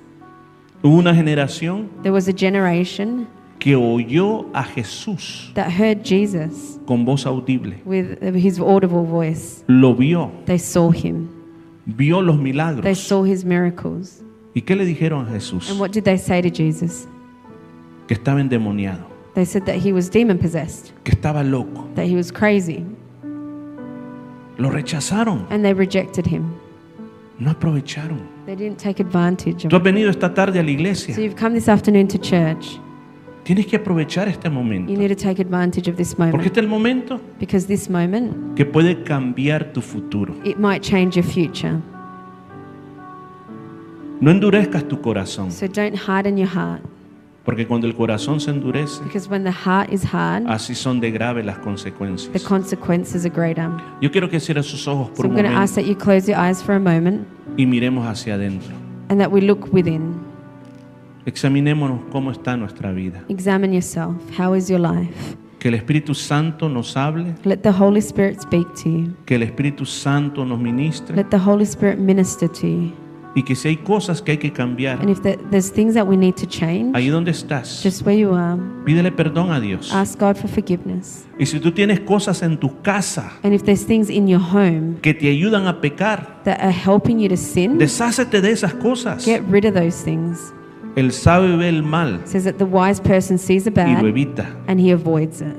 Hubo 0.83 0.95
una 0.97 1.13
generación 1.15 1.89
There 2.03 2.11
was 2.13 2.27
a 2.27 2.33
generation 2.33 3.27
que 3.59 3.75
oyó 3.75 4.45
a 4.53 4.63
Jesús 4.63 5.51
that 5.55 5.71
heard 5.71 6.03
Jesus 6.03 6.79
con 6.85 7.03
voz 7.03 7.25
audible, 7.25 7.75
with 7.83 8.21
his 8.35 8.59
audible 8.59 9.03
voice. 9.03 9.63
lo 9.67 9.95
vio, 9.95 10.31
They 10.45 10.59
saw 10.59 10.91
him, 10.91 11.27
vio 11.87 12.21
los 12.21 12.35
they 12.37 12.43
milagros. 12.43 12.99
saw 12.99 13.23
his 13.25 13.43
miracles. 13.43 14.21
¿Y 14.57 14.63
qué 14.63 14.75
le 14.75 14.85
dijeron 14.85 15.27
a 15.27 15.29
Jesús? 15.33 15.69
And 15.69 15.79
what 15.79 15.91
did 15.91 16.03
they 16.03 16.17
say 16.17 16.41
to 16.41 16.49
Jesus? 16.49 17.07
Que 18.07 18.15
estaba 18.15 18.41
endemoniado, 18.41 19.05
They 19.35 19.45
said 19.45 19.61
that 19.65 19.75
he 19.75 19.93
was 19.93 20.09
demon 20.09 20.39
possessed, 20.39 20.93
que 21.03 21.11
estaba 21.13 21.43
loco. 21.43 21.87
that 21.93 22.07
he 22.07 22.15
was 22.15 22.31
crazy, 22.31 22.83
Lo 24.57 24.71
rechazaron, 24.71 25.45
and 25.51 25.63
they 25.63 25.75
rejected 25.75 26.25
him. 26.25 26.45
no 27.37 27.51
aprovecharon. 27.51 28.17
They 28.47 28.55
didn't 28.55 28.77
take 28.81 28.99
advantage 28.99 29.63
of 29.65 29.69
Tú 29.69 29.75
has 29.75 29.83
venido 29.83 30.09
esta 30.09 30.33
tarde 30.33 30.57
a 30.59 30.63
la 30.63 30.69
So 30.69 30.73
iglesia. 30.73 31.15
you've 31.19 31.35
come 31.39 31.53
this 31.53 31.69
afternoon 31.69 32.07
to 32.07 32.17
church. 32.17 32.79
Tienes 33.43 33.67
que 33.67 33.77
aprovechar 33.77 34.27
este 34.27 34.47
You 34.47 34.53
momento. 34.55 34.91
need 34.91 35.09
to 35.09 35.15
take 35.15 35.39
advantage 35.39 35.87
of 35.87 35.97
this 35.97 36.15
Porque 36.15 36.31
moment 36.31 36.45
este 36.47 36.59
es 36.59 36.63
el 36.63 36.67
momento 36.67 37.21
because 37.39 37.67
this 37.67 37.87
moment 37.91 38.55
que 38.55 38.65
puede 38.65 39.03
cambiar 39.03 39.71
tu 39.71 39.81
futuro. 39.83 40.33
it 40.43 40.57
might 40.57 40.81
change 40.81 41.15
your 41.15 41.23
future. 41.23 41.79
No 44.19 44.31
endurezcas 44.31 44.87
tu 44.87 44.99
corazón, 45.01 45.51
So 45.51 45.67
don't 45.67 45.95
harden 45.95 46.37
your 46.37 46.49
heart 46.49 46.81
porque 47.45 47.65
cuando 47.65 47.87
el 47.87 47.95
corazón 47.95 48.41
se 48.41 48.51
endurece, 48.51 49.01
because 49.05 49.29
when 49.29 49.43
the 49.45 49.51
heart 49.53 49.89
is 49.93 50.03
hard, 50.03 50.45
así 50.49 50.75
son 50.75 50.99
de 50.99 51.11
graves 51.11 51.45
las 51.45 51.55
the 51.57 51.61
consecuencias. 51.63 52.43
consequences 52.43 53.25
are 53.25 53.33
greater. 53.33 53.69
Yo 54.01 54.11
quiero 54.11 54.29
que 54.29 54.39
cierres 54.41 54.65
sus 54.65 54.85
ojos 54.85 55.07
So 55.09 55.13
por 55.15 55.25
I'm 55.27 55.31
un 55.31 55.37
going 55.41 55.49
to 55.53 55.57
ask 55.57 55.77
momento 55.77 55.81
that 55.81 55.87
you 55.87 55.95
close 55.97 56.27
your 56.29 56.37
eyes 56.37 56.61
for 56.61 56.75
a 56.75 56.79
moment 56.79 57.25
y 57.55 57.65
miremos 57.65 58.05
hacia 58.05 58.33
adentro. 58.35 58.75
and 59.09 59.19
that 59.21 59.31
we 59.31 59.39
look 59.39 59.71
within. 59.71 60.15
Examinémonos 61.25 62.01
cómo 62.11 62.31
está 62.31 62.57
nuestra 62.57 62.91
vida. 62.91 63.23
Examine 63.29 63.73
yourself. 63.73 64.15
How 64.37 64.53
is 64.53 64.67
your 64.69 64.79
life? 64.81 65.37
Que 65.59 65.69
el 65.69 65.75
Espíritu 65.75 66.13
Santo 66.15 66.67
nos 66.69 66.95
hable, 66.95 67.33
Let 67.45 67.57
the 67.63 67.71
Holy 67.71 67.99
Spirit 67.99 68.41
speak 68.41 68.67
to 68.83 68.89
you. 68.89 69.13
que 69.25 69.35
el 69.35 69.43
Espíritu 69.43 69.85
Santo 69.85 70.45
nos 70.45 70.59
ministre 70.59 71.15
Let 71.15 71.29
the 71.29 71.39
Holy 71.39 71.63
Spirit 71.65 71.97
minister 71.97 72.47
to 72.49 72.67
you. 72.67 72.91
Y 73.37 73.43
que 73.43 73.55
si 73.55 73.67
hay 73.67 73.77
cosas 73.77 74.19
que 74.19 74.31
hay 74.31 74.37
que 74.39 74.51
cambiar, 74.51 74.99
And 74.99 75.11
if 75.11 75.21
there, 75.21 75.37
there's 75.51 75.71
things 75.71 75.93
that 75.93 76.07
we 76.07 76.17
need 76.17 76.33
to 76.37 76.47
change, 76.47 76.95
ahí 76.95 77.09
donde 77.09 77.29
estás, 77.29 77.83
just 77.83 78.01
where 78.03 78.17
you 78.19 78.33
are, 78.33 78.59
pídele 78.83 79.11
perdón 79.11 79.51
a 79.51 79.59
Dios. 79.59 79.93
ask 79.93 80.19
God 80.19 80.35
for 80.35 80.49
forgiveness. 80.49 81.27
Y 81.37 81.45
si 81.45 81.59
tú 81.59 81.71
tienes 81.71 81.99
cosas 81.99 82.41
en 82.41 82.57
tu 82.57 82.81
casa 82.81 83.31
And 83.43 83.53
if 83.53 83.61
there's 83.63 83.85
things 83.85 84.09
in 84.09 84.27
your 84.27 84.41
home 84.41 84.95
que 85.03 85.13
te 85.13 85.29
ayudan 85.29 85.67
a 85.67 85.79
pecar, 85.79 86.41
that 86.45 86.59
are 86.59 86.71
helping 86.71 87.19
you 87.19 87.29
to 87.29 87.37
sin, 87.37 87.77
deshácete 87.77 88.41
de 88.41 88.49
esas 88.51 88.73
cosas. 88.73 89.23
get 89.23 89.43
rid 89.49 89.65
of 89.65 89.75
those 89.75 90.03
things. 90.03 90.51
El 90.95 91.11
sabe 91.11 91.55
ve 91.57 91.69
el 91.69 91.83
mal 91.83 92.21
It 92.23 92.27
says 92.27 92.43
that 92.45 92.55
the 92.57 92.65
wise 92.65 92.99
person 92.99 93.37
sees 93.37 93.65
the 93.65 93.69
y 93.69 93.93
lo 93.93 94.01
bad 94.01 94.05
evita. 94.05 94.47
and 94.67 94.79
he 94.79 94.91
avoids 94.91 95.41
it. 95.41 95.55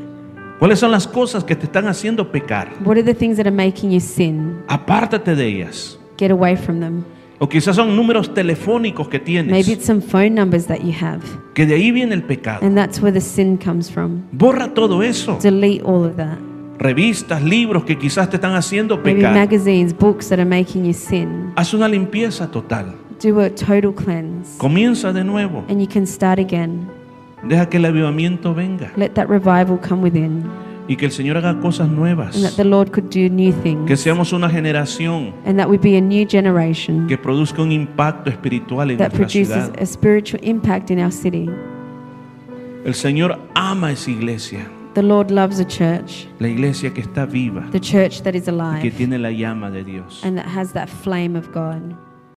¿Cuáles 0.58 0.80
son 0.80 0.90
las 0.90 1.06
cosas 1.06 1.44
que 1.44 1.54
te 1.54 1.66
están 1.66 1.86
haciendo 1.86 2.32
pecar? 2.32 2.72
What 2.84 2.96
are 2.96 3.04
the 3.04 3.14
things 3.14 3.36
that 3.36 3.46
are 3.46 3.54
making 3.54 3.92
you 3.92 4.00
sin? 4.00 4.56
Apártate 4.66 5.36
de 5.36 5.46
ellas. 5.46 5.96
Get 6.18 6.32
away 6.32 6.56
from 6.56 6.80
them. 6.80 7.04
O 7.40 7.48
quizás 7.48 7.76
son 7.76 7.94
números 7.94 8.34
telefónicos 8.34 9.08
que 9.08 9.18
Maybe 9.18 9.24
tienes, 9.24 9.68
it's 9.68 9.86
some 9.86 10.00
phone 10.00 10.30
numbers 10.30 10.66
that 10.66 10.78
you 10.80 10.92
have, 11.00 11.20
que 11.54 11.66
de 11.66 11.74
ahí 11.76 11.92
viene 11.92 12.14
el 12.14 12.22
pecado. 12.24 12.66
and 12.66 12.76
that's 12.76 13.00
where 13.00 13.12
the 13.12 13.20
sin 13.20 13.56
comes 13.56 13.90
from. 13.90 14.22
Borra 14.32 14.74
todo 14.74 15.02
eso. 15.02 15.38
Delete 15.40 15.82
all 15.84 16.04
of 16.04 16.16
that. 16.16 16.38
Revistas, 16.80 17.42
libros 17.42 17.84
que 17.84 17.96
quizás 17.96 18.28
te 18.30 18.36
están 18.36 18.54
haciendo 18.54 18.96
Maybe 18.96 19.16
pecar. 19.20 19.34
magazines, 19.34 19.92
books 19.96 20.28
that 20.28 20.38
are 20.40 20.44
making 20.48 20.84
you 20.84 20.92
sin. 20.92 21.52
Haz 21.56 21.72
una 21.74 21.88
limpieza 21.88 22.50
total. 22.50 22.94
Do 23.22 23.40
a 23.40 23.50
total 23.50 23.92
cleanse, 23.94 24.58
Comienza 24.58 25.12
de 25.12 25.22
nuevo. 25.24 25.64
and 25.68 25.80
you 25.80 25.88
can 25.88 26.06
start 26.06 26.38
again. 26.40 26.88
Deja 27.44 27.68
que 27.68 27.76
el 27.76 27.84
avivamiento 27.84 28.52
venga 28.52 28.90
Let 28.96 29.10
that 29.10 29.28
revival 29.28 29.78
come 29.80 30.02
within, 30.02 30.42
y 30.88 30.96
que 30.96 31.04
el 31.06 31.12
Señor 31.12 31.36
haga 31.36 31.60
cosas 31.60 31.88
nuevas. 31.88 32.34
and 32.34 32.44
that 32.44 32.56
the 32.56 32.64
Lord 32.64 32.90
could 32.90 33.10
do 33.10 33.28
new 33.32 33.52
Que 33.52 33.62
things, 33.62 34.00
seamos 34.00 34.32
una 34.32 34.48
generación 34.48 35.32
and 35.44 35.58
that 35.58 35.68
we 35.68 35.76
be 35.78 35.96
a 35.96 36.00
new 36.00 36.26
generation 36.26 37.06
que 37.06 37.16
produzca 37.18 37.62
un 37.62 37.70
impacto 37.72 38.30
espiritual 38.30 38.90
en 38.90 38.96
that 38.98 39.12
nuestra 39.12 39.26
produces 39.26 39.64
ciudad. 39.64 39.80
a 39.82 39.86
spiritual 39.86 40.40
impact 40.42 40.90
in 40.90 40.98
our 40.98 41.12
city. 41.12 41.48
El 42.84 42.94
Señor 42.94 43.38
ama 43.54 43.92
esa 43.92 44.10
iglesia, 44.10 44.66
The 44.94 45.02
Lord 45.02 45.30
loves 45.30 45.60
a 45.60 45.66
church, 45.66 46.26
la 46.40 46.48
iglesia 46.48 46.92
que 46.92 47.02
está 47.02 47.24
viva 47.26 47.68
the 47.70 47.78
church 47.78 48.22
that 48.22 48.34
is 48.34 48.42
y 48.42 48.44
que 48.46 48.50
alive, 48.50 48.90
tiene 48.96 49.18
la 49.18 49.30
llama 49.30 49.70
de 49.70 49.84
Dios. 49.84 50.22
and 50.24 50.36
that 50.38 50.46
has 50.46 50.72
that 50.72 50.88
flame 50.88 51.36
of 51.36 51.52
God. 51.52 51.94